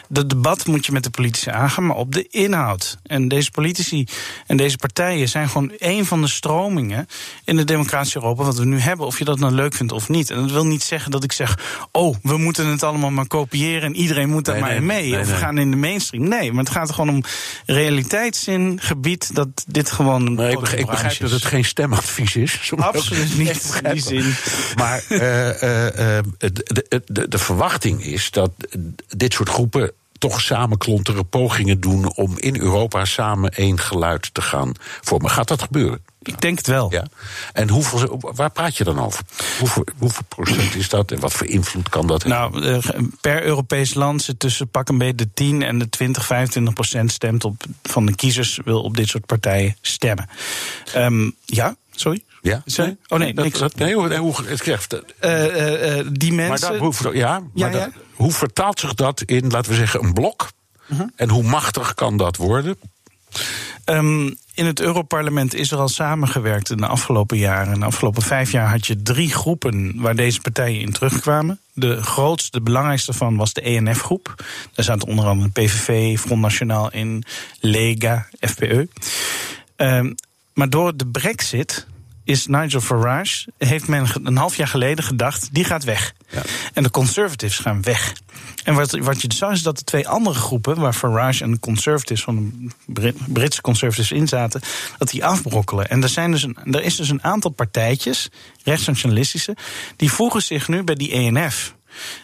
Dat 0.10 0.30
debat 0.30 0.66
moet 0.66 0.86
je 0.86 0.92
met 0.92 1.04
de 1.04 1.10
politici 1.10 1.50
aangaan, 1.50 1.86
maar 1.86 1.96
op 1.96 2.14
de 2.14 2.28
inhoud. 2.28 2.98
En 3.04 3.28
deze 3.28 3.52
politici 3.52 4.06
en 4.48 4.58
deze 4.58 4.78
partijen 4.78 5.30
zijn 5.30 5.50
gewoon 5.50 5.72
een 5.78 6.06
van 6.06 6.22
de 6.22 6.28
stromingen 6.28 7.08
in 7.44 7.58
het 7.58 7.68
democratische 7.68 8.20
Europa 8.20 8.44
wat 8.44 8.58
we 8.58 8.66
nu 8.66 8.80
hebben. 8.80 9.06
Of 9.06 9.18
je 9.18 9.26
dat 9.26 9.40
nou 9.40 9.54
leuk 9.54 9.74
vindt 9.74 9.92
of 9.94 10.10
niet. 10.10 10.30
En 10.30 10.42
dat 10.42 10.52
wil 10.52 10.66
niet 10.66 10.84
zeggen 10.84 11.12
dat 11.12 11.24
ik 11.24 11.32
zeg: 11.32 11.60
oh, 11.92 12.16
we 12.22 12.38
moeten 12.38 12.68
het 12.68 12.84
allemaal 12.84 13.12
maar 13.12 13.28
kopiëren 13.28 13.82
en 13.82 13.96
iedereen 13.96 14.30
moet 14.30 14.46
daar 14.46 14.56
Nee, 14.56 14.64
maar 14.64 14.76
in 14.76 14.86
mee. 14.86 15.10
nee, 15.10 15.20
of 15.20 15.26
we 15.26 15.32
nee. 15.32 15.42
gaan 15.42 15.58
in 15.58 15.72
de 15.72 15.78
mainstream. 15.78 16.28
Nee, 16.28 16.52
maar 16.52 16.64
het 16.64 16.74
gaat 16.74 16.92
gewoon 16.92 17.10
om 17.10 17.24
realiteitszin, 17.66 18.80
gebied, 18.82 19.36
dat 19.36 19.48
dit 19.68 19.92
gewoon 19.92 20.34
Nee, 20.34 20.52
ik 20.52 20.60
begrijp, 20.60 20.82
ik 20.82 20.90
begrijp 20.90 21.02
branche 21.02 21.22
dat 21.24 21.32
het 21.32 21.46
geen 21.46 21.66
stemadvies 21.66 22.36
is. 22.36 22.72
Absoluut 22.76 23.38
niet, 23.38 23.82
in 23.84 23.92
die 23.92 24.02
zin. 24.02 24.34
Maar 24.76 25.04
eh, 25.10 26.18
de, 26.64 27.02
de, 27.06 27.28
de, 27.28 27.38
verwachting 27.38 28.04
is 28.04 28.32
dat 28.32 28.52
dit 29.08 29.34
soort 29.34 29.50
groepen 29.50 29.92
toch 30.18 30.42
samenklonteren 30.42 31.30
pogingen 31.30 31.80
doen 31.80 32.16
om 32.16 32.38
in 32.38 32.60
Europa 32.60 33.06
samen 33.06 33.52
één 33.52 33.80
geluid 33.80 34.34
te 34.34 34.42
gaan 34.42 34.72
vormen. 35.02 35.30
Gaat 35.30 35.48
dat 35.48 35.62
gebeuren? 35.62 36.02
Ik 36.22 36.42
denk 36.42 36.58
het 36.58 36.68
wel. 36.68 36.92
Ja. 36.92 37.06
En 37.54 37.70
hoeveel, 37.70 38.32
waar 38.36 38.52
praat 38.52 38.78
je 38.78 38.84
dan 38.84 39.00
over? 39.00 39.24
Hoeveel, 39.60 39.86
hoeveel 39.98 40.24
procent 40.28 40.76
is 40.76 40.90
dat 40.90 41.12
en 41.12 41.20
wat 41.20 41.34
voor 41.34 41.48
invloed 41.48 41.90
kan 41.90 42.08
dat 42.08 42.24
hebben? 42.24 42.62
Nou, 42.62 42.82
eh, 42.82 43.04
per 43.22 43.44
Europees 43.44 43.94
land 43.94 44.22
zit 44.22 44.40
tussen 44.40 44.68
pak 44.68 44.90
een 44.90 44.98
beetje 44.98 45.16
de 45.16 45.34
10 45.34 45.62
en 45.62 45.80
de 45.80 45.90
20, 45.90 46.26
25 46.26 46.74
procent 46.74 47.12
stemt 47.12 47.44
op, 47.44 47.64
van 47.84 48.06
de 48.06 48.16
kiezers 48.16 48.60
wil 48.66 48.82
op 48.82 48.98
dit 48.98 49.08
soort 49.08 49.26
partijen 49.26 49.76
stemmen. 49.82 50.30
Ehm, 50.94 51.30
ja, 51.46 51.76
sorry? 51.92 52.24
Ja? 52.44 52.62
Sorry? 52.66 52.98
Oh 53.08 53.20
nee, 53.20 53.34
dat, 53.34 53.44
niks. 53.44 53.60
dat, 53.60 53.76
nee, 53.76 53.96
hoe, 53.96 54.16
hoe, 54.18 54.36
het 54.46 54.62
krijgt. 54.62 54.94
Eh, 55.20 55.46
eh, 55.46 56.00
eh, 56.00 56.08
die 56.12 56.34
Maar 56.34 56.48
mensen. 56.50 56.80
dat, 56.80 56.96
hoe, 56.98 57.16
ja, 57.16 57.40
maar 57.40 57.50
Ja, 57.54 57.70
dat- 57.70 57.90
hoe 58.14 58.32
vertaalt 58.32 58.80
zich 58.80 58.94
dat 58.94 59.22
in, 59.22 59.50
laten 59.50 59.72
we 59.72 59.78
zeggen, 59.78 60.04
een 60.04 60.14
blok? 60.14 60.52
Mhm. 60.88 61.08
En 61.16 61.30
hoe 61.30 61.44
machtig 61.44 61.94
kan 61.94 62.18
dat 62.18 62.36
worden? 62.38 62.78
Ehm, 63.86 64.26
in 64.54 64.66
het 64.66 64.80
Europarlement 64.80 65.54
is 65.54 65.72
er 65.72 65.78
al 65.78 65.88
samengewerkt 65.88 66.70
in 66.70 66.78
de 66.78 66.88
afgelopen 66.88 67.38
jaren. 67.38 67.74
In 67.74 67.80
de 67.80 67.86
afgelopen 67.86 68.22
vijf 68.22 68.52
jaar 68.52 68.70
had 68.70 68.88
je 68.88 69.02
drie 69.02 69.34
groepen 69.34 69.94
waar 69.96 70.16
deze 70.16 70.42
partijen 70.42 70.82
in 70.82 70.92
terugkwamen. 70.92 71.60
De 71.74 72.04
grootste, 72.04 72.52
de 72.52 72.62
belangrijkste 72.64 73.14
van 73.14 73.36
was 73.36 73.54
de 73.54 73.62
ENF-groep. 73.62 74.34
Daar 74.74 74.86
zaten 74.86 75.08
onder 75.08 75.26
andere 75.26 75.50
PVV, 75.50 76.20
Front 76.20 76.42
Nationaal 76.42 76.92
in, 76.92 77.24
Lega, 77.60 78.28
FPE. 78.40 78.88
Ehm, 79.76 80.14
maar 80.54 80.70
door 80.70 80.98
de 80.98 81.08
brexit 81.08 81.88
is 82.24 82.48
Nigel 82.48 82.82
Farage, 82.82 83.52
heeft 83.58 83.88
men 83.88 84.08
een 84.24 84.38
half 84.38 84.56
jaar 84.56 84.68
geleden 84.68 85.04
gedacht, 85.04 85.50
die 85.52 85.64
gaat 85.64 85.84
weg. 85.84 86.14
En 86.74 86.84
de 86.84 86.92
conservatives 86.92 87.58
gaan 87.58 87.82
weg. 87.82 88.14
En 88.64 88.74
wat, 88.74 88.92
wat 88.92 89.22
je 89.22 89.28
dus 89.28 89.38
zag 89.38 89.52
is 89.52 89.62
dat 89.62 89.78
de 89.78 89.84
twee 89.84 90.08
andere 90.08 90.40
groepen, 90.40 90.80
waar 90.80 90.94
Farage 90.94 91.44
en 91.44 91.52
de 91.52 91.60
conservatives 91.60 92.24
van 92.24 92.36
de 92.36 92.94
Brit- 92.94 93.34
Britse 93.34 93.62
conservatives 93.62 94.12
in 94.12 94.28
zaten, 94.28 94.62
dat 94.98 95.10
die 95.10 95.26
afbrokkelen. 95.26 95.90
En 95.90 96.04
er, 96.04 96.10
zijn 96.10 96.32
dus 96.32 96.44
een, 96.44 96.58
er 96.72 96.84
is 96.84 96.96
dus 96.96 97.10
een 97.10 97.24
aantal 97.24 97.52
partijtjes, 97.52 98.30
rechtsnationalistische, 98.64 99.56
die 99.96 100.12
voegen 100.12 100.42
zich 100.42 100.68
nu 100.68 100.84
bij 100.84 100.96
die 100.96 101.12
ENF. 101.12 101.76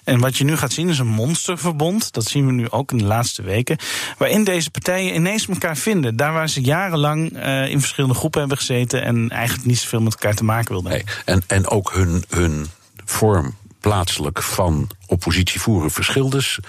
En 0.04 0.20
wat 0.20 0.38
je 0.38 0.44
nu 0.44 0.58
gaat 0.58 0.74
zien 0.74 0.90
is 0.90 1.00
een 1.00 1.08
monsterverbond. 1.08 2.14
Dat 2.14 2.26
zien 2.26 2.46
we 2.46 2.52
nu 2.52 2.70
ook 2.70 2.92
in 2.92 2.98
de 2.98 3.04
laatste 3.04 3.42
weken. 3.42 3.78
Waarin 4.18 4.44
deze 4.44 4.72
partijen 4.72 5.16
ineens 5.16 5.48
elkaar 5.48 5.78
vinden. 5.78 6.16
Daar 6.16 6.34
waar 6.34 6.50
ze 6.50 6.62
jarenlang 6.62 7.38
eh, 7.38 7.70
in 7.70 7.80
verschillende 7.80 8.16
groepen 8.16 8.40
hebben 8.40 8.58
gezeten. 8.58 9.04
en 9.04 9.30
eigenlijk 9.30 9.68
niet 9.68 9.80
zoveel 9.80 10.02
met 10.02 10.14
elkaar 10.14 10.36
te 10.36 10.44
maken 10.44 10.72
wilden 10.72 10.92
hebben. 10.92 11.14
En, 11.26 11.44
en 11.48 11.68
ook 11.68 11.94
hun, 11.94 12.24
hun 12.30 12.68
vorm 13.06 13.56
plaatselijk 13.80 14.44
van 14.44 14.90
oppositie 15.10 15.62
voeren 15.62 15.92
verschil 15.92 16.30
dus. 16.30 16.60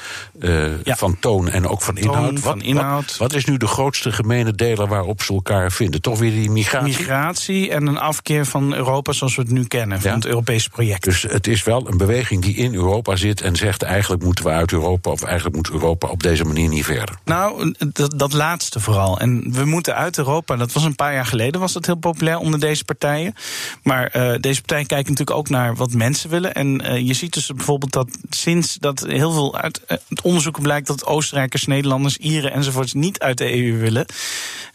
eh, 0.41 0.65
Van 0.85 1.17
toon 1.21 1.49
en 1.49 1.69
ook 1.69 1.83
van 1.83 1.95
Toon, 1.95 2.05
inhoud. 2.05 2.41
van 2.41 2.55
wat, 2.57 2.63
inhoud. 2.67 3.05
Wat, 3.07 3.17
wat 3.17 3.35
is 3.35 3.45
nu 3.45 3.57
de 3.57 3.67
grootste 3.67 4.13
gemene 4.13 4.53
deler 4.53 4.87
waarop 4.89 5.23
ze 5.23 5.33
elkaar 5.33 5.73
vinden? 5.73 6.01
Toch 6.03 6.19
weer 6.19 6.31
die 6.31 6.51
migratie? 6.51 6.89
Migratie 6.99 7.71
en 7.71 7.87
een 7.87 7.99
afkeer 7.99 8.47
van 8.47 8.75
Europa 8.75 9.13
zoals 9.13 9.37
we 9.37 9.43
het 9.43 9.51
nu 9.51 9.65
kennen. 9.65 10.01
Van 10.01 10.11
Ja. 10.11 10.17
het 10.17 10.27
Europese 10.27 10.71
project. 10.71 11.05
Dus 11.05 11.23
het 11.23 11.47
is 11.47 11.63
wel 11.65 11.89
een 11.89 11.97
beweging 11.97 12.43
die 12.43 12.55
in 12.55 12.75
Europa 12.75 13.17
zit 13.17 13.41
en 13.41 13.57
zegt 13.57 13.83
eigenlijk 13.83 14.23
moeten 14.23 14.45
we 14.45 14.51
uit 14.51 14.73
Europa 14.73 15.11
of 15.11 15.23
eigenlijk 15.23 15.57
moet 15.57 15.71
Europa 15.71 16.09
op 16.09 16.23
deze 16.23 16.45
manier 16.45 16.69
niet 16.69 16.85
verder. 16.85 17.15
Nou, 17.25 17.75
dat, 17.93 18.19
dat 18.19 18.33
laatste 18.33 18.81
vooral. 18.81 19.19
En 19.21 19.53
we 19.53 19.65
moeten 19.65 19.95
uit 19.95 20.19
Europa. 20.19 20.57
Dat 20.57 20.73
was 20.73 20.85
een 20.85 20.95
paar 20.97 21.13
jaar 21.15 21.27
geleden 21.27 21.61
was 21.61 21.73
dat 21.73 21.87
heel 21.87 21.95
populair 21.97 22.39
onder 22.39 22.61
deze 22.61 22.85
partijen. 22.85 23.35
Maar 23.83 24.07
eh, 24.07 24.35
deze 24.41 24.61
partijen 24.61 24.87
kijken 24.87 25.11
natuurlijk 25.13 25.39
ook 25.39 25.49
naar 25.49 25.75
wat 25.77 25.93
mensen 25.93 26.31
willen. 26.31 26.55
En 26.55 26.81
eh, 26.81 27.07
je 27.07 27.15
ziet 27.15 27.35
dus 27.35 27.47
bijvoorbeeld 27.47 27.93
dat 27.93 28.09
sinds 28.31 28.75
dat 28.75 29.01
heel 29.01 29.33
veel 29.33 29.59
uit 29.59 29.81
het 29.87 30.21
onderzoek 30.23 30.61
blijkt 30.61 30.87
dat 30.87 31.07
Oostenrijkers, 31.07 31.67
Nederlanders, 31.67 32.17
Ieren 32.17 32.53
enzovoorts 32.53 32.93
niet 32.93 33.19
uit 33.19 33.39
de 33.39 33.53
EU 33.53 33.79
willen. 33.79 34.07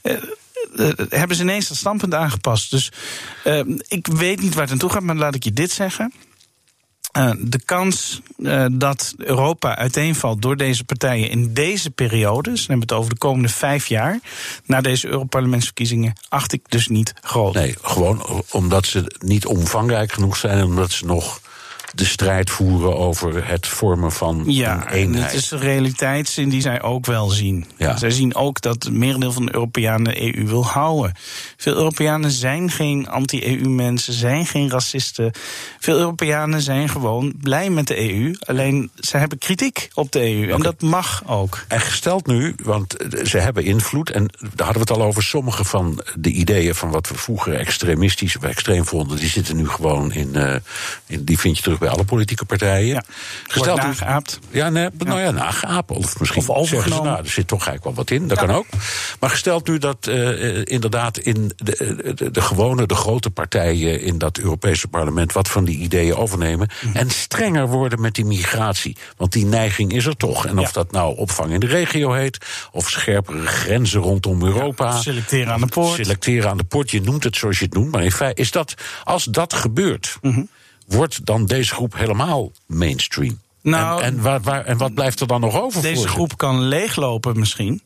Uh, 0.03 0.17
hebben 1.09 1.37
ze 1.37 1.43
ineens 1.43 1.67
dat 1.67 1.77
standpunt 1.77 2.13
aangepast. 2.13 2.71
Dus 2.71 2.91
ik 3.87 4.07
weet 4.07 4.41
niet 4.41 4.53
waar 4.53 4.61
het 4.61 4.69
naartoe 4.69 4.89
gaat, 4.89 5.01
maar 5.01 5.15
laat 5.15 5.35
ik 5.35 5.43
je 5.43 5.53
dit 5.53 5.71
zeggen. 5.71 6.13
De 7.39 7.59
kans 7.65 8.21
dat 8.71 9.13
Europa 9.17 9.75
uiteenvalt 9.75 10.41
door 10.41 10.57
deze 10.57 10.83
partijen 10.83 11.29
in 11.29 11.53
deze 11.53 11.91
periode, 11.91 12.49
dus 12.49 12.59
we 12.59 12.67
hebben 12.67 12.87
het 12.87 12.97
over 12.97 13.09
de 13.09 13.17
komende 13.17 13.49
vijf 13.49 13.87
jaar, 13.87 14.19
na 14.65 14.81
deze 14.81 15.07
Europarlementsverkiezingen, 15.07 16.13
acht 16.29 16.53
ik 16.53 16.61
dus 16.69 16.87
niet 16.87 17.13
groot. 17.21 17.53
Nee, 17.53 17.75
gewoon 17.81 18.43
omdat 18.51 18.85
ze 18.85 19.15
niet 19.19 19.45
omvangrijk 19.45 20.11
genoeg 20.11 20.37
zijn 20.37 20.63
omdat 20.63 20.91
ze 20.91 21.05
nog 21.05 21.41
de 21.95 22.05
strijd 22.05 22.49
voeren 22.49 22.97
over 22.97 23.47
het 23.47 23.67
vormen 23.67 24.11
van 24.11 24.43
ja, 24.45 24.81
een 24.81 24.93
eenheid. 24.93 25.31
Het 25.31 25.41
is 25.41 25.47
de 25.47 25.57
realiteitszin 25.57 26.49
die 26.49 26.61
zij 26.61 26.81
ook 26.81 27.05
wel 27.05 27.29
zien. 27.29 27.65
Ja. 27.77 27.97
Zij 27.97 28.11
zien 28.11 28.35
ook 28.35 28.61
dat 28.61 28.83
het 28.83 28.93
merendeel 28.93 29.31
van 29.31 29.45
de 29.45 29.53
Europeanen 29.53 30.13
de 30.13 30.37
EU 30.37 30.47
wil 30.47 30.65
houden. 30.65 31.13
Veel 31.65 31.75
Europeanen 31.75 32.31
zijn 32.31 32.71
geen 32.71 33.07
anti-EU-mensen, 33.09 34.13
zijn 34.13 34.45
geen 34.45 34.69
racisten. 34.69 35.31
Veel 35.79 35.97
Europeanen 35.97 36.61
zijn 36.61 36.89
gewoon 36.89 37.33
blij 37.41 37.69
met 37.69 37.87
de 37.87 38.13
EU. 38.13 38.35
Alleen 38.39 38.91
ze 38.99 39.17
hebben 39.17 39.37
kritiek 39.37 39.89
op 39.93 40.11
de 40.11 40.19
EU. 40.19 40.51
En 40.51 40.61
dat 40.61 40.81
mag 40.81 41.23
ook. 41.27 41.65
En 41.67 41.81
gesteld 41.81 42.27
nu, 42.27 42.55
want 42.63 42.95
ze 43.23 43.37
hebben 43.37 43.63
invloed. 43.63 44.09
En 44.09 44.25
daar 44.39 44.65
hadden 44.65 44.85
we 44.85 44.93
het 44.93 45.01
al 45.01 45.07
over. 45.07 45.23
Sommige 45.23 45.63
van 45.63 46.03
de 46.15 46.29
ideeën 46.29 46.75
van 46.75 46.89
wat 46.91 47.09
we 47.09 47.15
vroeger 47.15 47.55
extremistisch 47.55 48.37
of 48.37 48.43
extreem 48.43 48.85
vonden, 48.85 49.17
die 49.17 49.29
zitten 49.29 49.55
nu 49.55 49.67
gewoon 49.67 50.11
in. 50.13 50.29
Uh, 50.33 50.55
in 51.05 51.23
die 51.23 51.39
vind 51.39 51.57
je 51.57 51.63
terug 51.63 51.79
bij 51.79 51.89
alle 51.89 52.03
politieke 52.03 52.45
partijen. 52.45 52.87
Ja, 52.87 53.03
Gesteld 53.47 53.77
nageaapt. 53.77 54.39
Ja, 54.51 54.69
nee, 54.69 54.89
nou 54.97 55.19
ja, 55.19 55.31
nageaapt. 55.31 55.91
Of 55.91 56.19
misschien 56.19 56.41
of 56.41 56.49
overgenomen. 56.49 57.05
Ze, 57.05 57.11
nou, 57.11 57.23
er 57.23 57.29
zit 57.29 57.47
toch 57.47 57.67
eigenlijk 57.67 57.83
wel 57.83 58.05
wat 58.05 58.11
in. 58.11 58.27
Dat 58.27 58.39
ja. 58.39 58.45
kan 58.45 58.55
ook. 58.55 58.65
Maar 59.19 59.29
gesteld 59.29 59.67
nu 59.67 59.77
dat 59.77 60.07
uh, 60.07 60.61
inderdaad 60.63 61.17
in 61.17 61.53
de, 61.55 62.13
de, 62.15 62.31
de, 62.31 62.41
gewone, 62.41 62.85
de 62.85 62.95
grote 62.95 63.29
partijen 63.29 64.01
in 64.01 64.17
dat 64.17 64.37
Europese 64.37 64.87
parlement 64.87 65.33
wat 65.33 65.47
van 65.47 65.65
die 65.65 65.77
ideeën 65.77 66.15
overnemen. 66.15 66.69
Mm. 66.81 66.95
En 66.95 67.09
strenger 67.09 67.67
worden 67.67 68.01
met 68.01 68.15
die 68.15 68.25
migratie. 68.25 68.97
Want 69.17 69.31
die 69.31 69.45
neiging 69.45 69.93
is 69.93 70.05
er 70.05 70.17
toch. 70.17 70.45
En 70.45 70.57
of 70.57 70.65
ja. 70.65 70.71
dat 70.71 70.91
nou 70.91 71.17
opvang 71.17 71.51
in 71.51 71.59
de 71.59 71.67
regio 71.67 72.11
heet, 72.11 72.37
of 72.71 72.89
scherpere 72.89 73.45
grenzen 73.45 74.01
rondom 74.01 74.43
Europa. 74.43 74.85
Ja, 74.85 75.01
selecteren 75.01 75.53
aan 75.53 75.61
de 75.61 75.67
poort. 75.67 75.95
Selecteren 75.95 76.49
aan 76.49 76.57
de 76.57 76.63
poort. 76.63 76.91
Je 76.91 77.01
noemt 77.01 77.23
het 77.23 77.35
zoals 77.35 77.59
je 77.59 77.65
het 77.65 77.73
noemt. 77.73 77.91
Maar 77.91 78.03
in 78.03 78.11
feite 78.11 78.41
is 78.41 78.51
dat, 78.51 78.73
als 79.03 79.23
dat 79.23 79.53
gebeurt. 79.53 80.17
Mm 80.21 80.33
-hmm 80.33 80.47
wordt 80.85 81.25
dan 81.25 81.45
deze 81.45 81.73
groep 81.73 81.97
helemaal 81.97 82.51
mainstream? 82.65 83.39
Nou, 83.61 84.01
en, 84.01 84.07
en, 84.07 84.21
waar, 84.21 84.41
waar, 84.41 84.65
en 84.65 84.77
wat 84.77 84.93
blijft 84.93 85.19
er 85.19 85.27
dan 85.27 85.41
nog 85.41 85.61
over? 85.61 85.81
Deze 85.81 86.01
voor 86.01 86.07
groep 86.07 86.37
kan 86.37 86.61
leeglopen 86.61 87.39
misschien. 87.39 87.81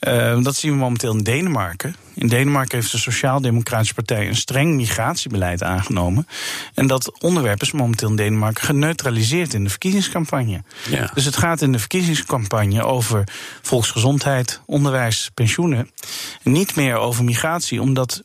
Uh, 0.00 0.42
dat 0.42 0.56
zien 0.56 0.72
we 0.72 0.78
momenteel 0.78 1.12
in 1.12 1.22
Denemarken. 1.22 1.94
In 2.14 2.28
Denemarken 2.28 2.78
heeft 2.78 2.92
de 2.92 2.98
Sociaal-Democratische 2.98 3.94
Partij 3.94 4.28
een 4.28 4.36
streng 4.36 4.74
migratiebeleid 4.74 5.62
aangenomen. 5.62 6.26
En 6.74 6.86
dat 6.86 7.20
onderwerp 7.20 7.62
is 7.62 7.72
momenteel 7.72 8.08
in 8.08 8.16
Denemarken 8.16 8.64
geneutraliseerd 8.64 9.54
in 9.54 9.64
de 9.64 9.70
verkiezingscampagne. 9.70 10.62
Ja. 10.90 11.10
Dus 11.14 11.24
het 11.24 11.36
gaat 11.36 11.60
in 11.60 11.72
de 11.72 11.78
verkiezingscampagne 11.78 12.82
over 12.82 13.24
volksgezondheid, 13.62 14.60
onderwijs, 14.66 15.30
pensioenen. 15.34 15.90
En 16.42 16.52
niet 16.52 16.76
meer 16.76 16.96
over 16.96 17.24
migratie, 17.24 17.80
omdat 17.80 18.22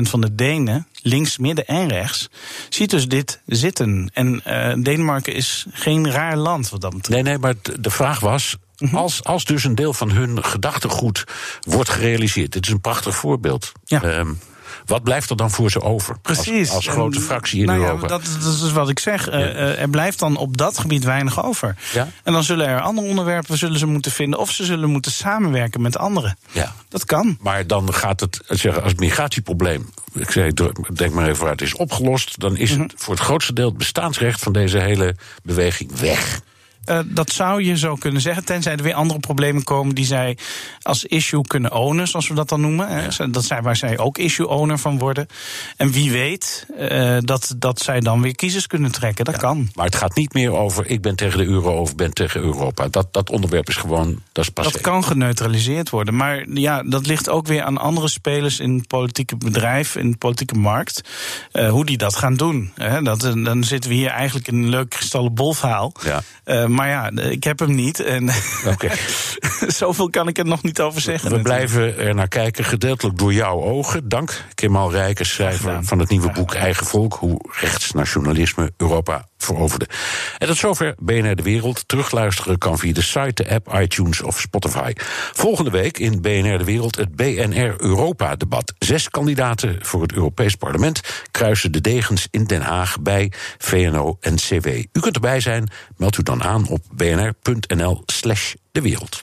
van 0.00 0.20
de 0.20 0.34
Denen, 0.34 0.86
links, 1.02 1.38
midden 1.38 1.66
en 1.66 1.88
rechts, 1.88 2.28
ziet 2.68 2.90
dus 2.90 3.08
dit 3.08 3.40
zitten. 3.46 4.10
En 4.14 4.42
uh, 4.46 4.72
Denemarken 4.82 5.34
is 5.34 5.66
geen 5.72 6.10
raar 6.10 6.36
land 6.36 6.70
wat 6.70 6.80
dat 6.80 6.94
betreft. 6.94 7.22
Nee, 7.24 7.32
nee, 7.32 7.38
maar 7.38 7.54
de 7.80 7.90
vraag 7.90 8.20
was. 8.20 8.56
Als, 8.92 9.24
als 9.24 9.44
dus 9.44 9.64
een 9.64 9.74
deel 9.74 9.92
van 9.94 10.10
hun 10.10 10.44
gedachtegoed 10.44 11.24
wordt 11.60 11.90
gerealiseerd. 11.90 12.52
Dit 12.52 12.66
is 12.66 12.72
een 12.72 12.80
prachtig 12.80 13.16
voorbeeld. 13.16 13.72
Ja. 13.84 14.02
Um, 14.18 14.38
wat 14.86 15.02
blijft 15.02 15.30
er 15.30 15.36
dan 15.36 15.50
voor 15.50 15.70
ze 15.70 15.80
over? 15.80 16.18
Precies. 16.22 16.66
Als, 16.68 16.86
als 16.86 16.94
grote 16.94 17.20
fractie 17.20 17.60
in 17.60 17.66
nou 17.66 17.80
Europa. 17.80 18.02
Ja, 18.02 18.08
dat, 18.08 18.22
dat 18.42 18.54
is 18.54 18.72
wat 18.72 18.88
ik 18.88 18.98
zeg. 18.98 19.26
Ja. 19.30 19.32
Uh, 19.32 19.80
er 19.80 19.88
blijft 19.88 20.18
dan 20.18 20.36
op 20.36 20.56
dat 20.56 20.78
gebied 20.78 21.04
weinig 21.04 21.44
over. 21.44 21.76
Ja? 21.92 22.08
En 22.22 22.32
dan 22.32 22.44
zullen 22.44 22.66
er 22.66 22.80
andere 22.80 23.08
onderwerpen 23.08 23.58
zullen 23.58 23.78
ze 23.78 23.86
moeten 23.86 24.12
vinden. 24.12 24.38
Of 24.38 24.50
ze 24.50 24.64
zullen 24.64 24.90
moeten 24.90 25.12
samenwerken 25.12 25.80
met 25.80 25.98
anderen. 25.98 26.38
Ja. 26.52 26.74
Dat 26.88 27.04
kan. 27.04 27.38
Maar 27.40 27.66
dan 27.66 27.94
gaat 27.94 28.20
het, 28.20 28.40
zeggen, 28.46 28.82
als 28.82 28.92
het 28.92 29.00
migratieprobleem. 29.00 29.90
Ik 30.14 30.30
zeg, 30.30 30.52
denk 30.92 31.12
maar 31.12 31.24
even 31.24 31.36
vooruit, 31.36 31.62
is 31.62 31.74
opgelost. 31.74 32.40
Dan 32.40 32.56
is 32.56 32.70
Mhm. 32.70 32.80
het 32.82 32.92
voor 32.96 33.14
het 33.14 33.22
grootste 33.22 33.52
deel 33.52 33.68
het 33.68 33.78
bestaansrecht 33.78 34.42
van 34.42 34.52
deze 34.52 34.78
hele 34.78 35.16
beweging 35.42 35.98
weg. 35.98 36.40
Uh, 36.90 36.98
dat 37.06 37.30
zou 37.30 37.62
je 37.62 37.76
zo 37.76 37.94
kunnen 37.94 38.20
zeggen, 38.22 38.44
tenzij 38.44 38.72
er 38.72 38.82
weer 38.82 38.94
andere 38.94 39.20
problemen 39.20 39.64
komen 39.64 39.94
die 39.94 40.04
zij 40.04 40.36
als 40.82 41.04
issue 41.04 41.46
kunnen 41.46 41.72
ownen, 41.72 42.08
zoals 42.08 42.28
we 42.28 42.34
dat 42.34 42.48
dan 42.48 42.60
noemen. 42.60 43.10
Dat 43.30 43.44
zijn 43.44 43.62
waar 43.62 43.76
zij 43.76 43.98
ook 43.98 44.18
issue 44.18 44.48
owner 44.48 44.78
van 44.78 44.98
worden. 44.98 45.26
En 45.76 45.90
wie 45.90 46.10
weet 46.10 46.66
uh, 46.78 47.16
dat, 47.20 47.54
dat 47.56 47.80
zij 47.80 48.00
dan 48.00 48.22
weer 48.22 48.34
kiezers 48.34 48.66
kunnen 48.66 48.92
trekken. 48.92 49.24
Dat 49.24 49.34
ja, 49.34 49.40
kan. 49.40 49.70
Maar 49.74 49.84
het 49.84 49.94
gaat 49.94 50.14
niet 50.14 50.32
meer 50.32 50.52
over 50.52 50.86
ik 50.86 51.02
ben 51.02 51.16
tegen 51.16 51.38
de 51.38 51.44
euro 51.44 51.80
of 51.80 51.94
ben 51.94 52.12
tegen 52.12 52.40
Europa. 52.40 52.88
Dat, 52.88 53.12
dat 53.12 53.30
onderwerp 53.30 53.68
is 53.68 53.76
gewoon, 53.76 54.22
dat 54.32 54.44
is 54.44 54.50
passé. 54.50 54.70
Dat 54.70 54.80
kan 54.80 55.04
geneutraliseerd 55.04 55.90
worden. 55.90 56.16
Maar 56.16 56.44
ja, 56.48 56.82
dat 56.82 57.06
ligt 57.06 57.28
ook 57.28 57.46
weer 57.46 57.62
aan 57.62 57.78
andere 57.78 58.08
spelers 58.08 58.60
in 58.60 58.74
het 58.74 58.86
politieke 58.86 59.36
bedrijf, 59.36 59.96
in 59.96 60.10
de 60.10 60.16
politieke 60.16 60.54
markt. 60.54 61.08
Uh, 61.52 61.70
hoe 61.70 61.84
die 61.84 61.96
dat 61.98 62.16
gaan 62.16 62.34
doen. 62.34 62.72
Hè? 62.74 63.02
Dat, 63.02 63.20
dan 63.20 63.64
zitten 63.64 63.90
we 63.90 63.96
hier 63.96 64.10
eigenlijk 64.10 64.48
in 64.48 64.54
een 64.54 64.68
leuk 64.68 64.90
kristallen 64.90 65.34
bol 65.34 65.52
verhaal. 65.52 65.92
Ja. 66.02 66.22
Maar 66.78 66.88
ja, 66.88 67.10
ik 67.30 67.44
heb 67.44 67.58
hem 67.58 67.74
niet. 67.74 68.00
En 68.00 68.30
okay. 68.72 68.96
zoveel 69.66 70.10
kan 70.10 70.28
ik 70.28 70.38
er 70.38 70.44
nog 70.44 70.62
niet 70.62 70.80
over 70.80 71.00
zeggen. 71.00 71.30
We 71.30 71.36
natuurlijk. 71.36 71.70
blijven 71.70 72.06
er 72.06 72.14
naar 72.14 72.28
kijken, 72.28 72.64
gedeeltelijk 72.64 73.18
door 73.18 73.32
jouw 73.32 73.62
ogen. 73.62 74.08
Dank, 74.08 74.44
Kemal 74.54 74.90
Rijkers, 74.90 75.32
schrijver 75.32 75.84
van 75.84 75.98
het 75.98 76.08
nieuwe 76.08 76.30
boek 76.32 76.54
Eigen 76.54 76.86
Volk... 76.86 77.14
hoe 77.14 77.40
rechtsnationalisme 77.60 78.72
Europa 78.76 79.27
veroverde. 79.38 79.88
En 80.38 80.46
tot 80.46 80.56
zover 80.56 80.94
BNR 80.98 81.36
De 81.36 81.42
Wereld. 81.42 81.88
Terugluisteren 81.88 82.58
kan 82.58 82.78
via 82.78 82.92
de 82.92 83.02
site, 83.02 83.42
de 83.42 83.50
app, 83.50 83.74
iTunes 83.80 84.20
of 84.20 84.40
Spotify. 84.40 84.92
Volgende 85.32 85.70
week 85.70 85.98
in 85.98 86.20
BNR 86.20 86.58
De 86.58 86.64
Wereld 86.64 86.96
het 86.96 87.16
BNR 87.16 87.74
Europa-debat. 87.78 88.72
Zes 88.78 89.10
kandidaten 89.10 89.78
voor 89.80 90.02
het 90.02 90.12
Europees 90.12 90.54
Parlement 90.54 91.00
kruisen 91.30 91.72
de 91.72 91.80
degens 91.80 92.28
in 92.30 92.44
Den 92.44 92.62
Haag 92.62 93.00
bij 93.00 93.32
VNO-NCW. 93.58 94.66
U 94.92 95.00
kunt 95.00 95.14
erbij 95.14 95.40
zijn, 95.40 95.70
meld 95.96 96.18
u 96.18 96.22
dan 96.22 96.42
aan 96.42 96.68
op 96.68 96.80
bnr.nl 96.92 98.02
slash 98.06 98.54
de 98.72 98.80
wereld. 98.80 99.22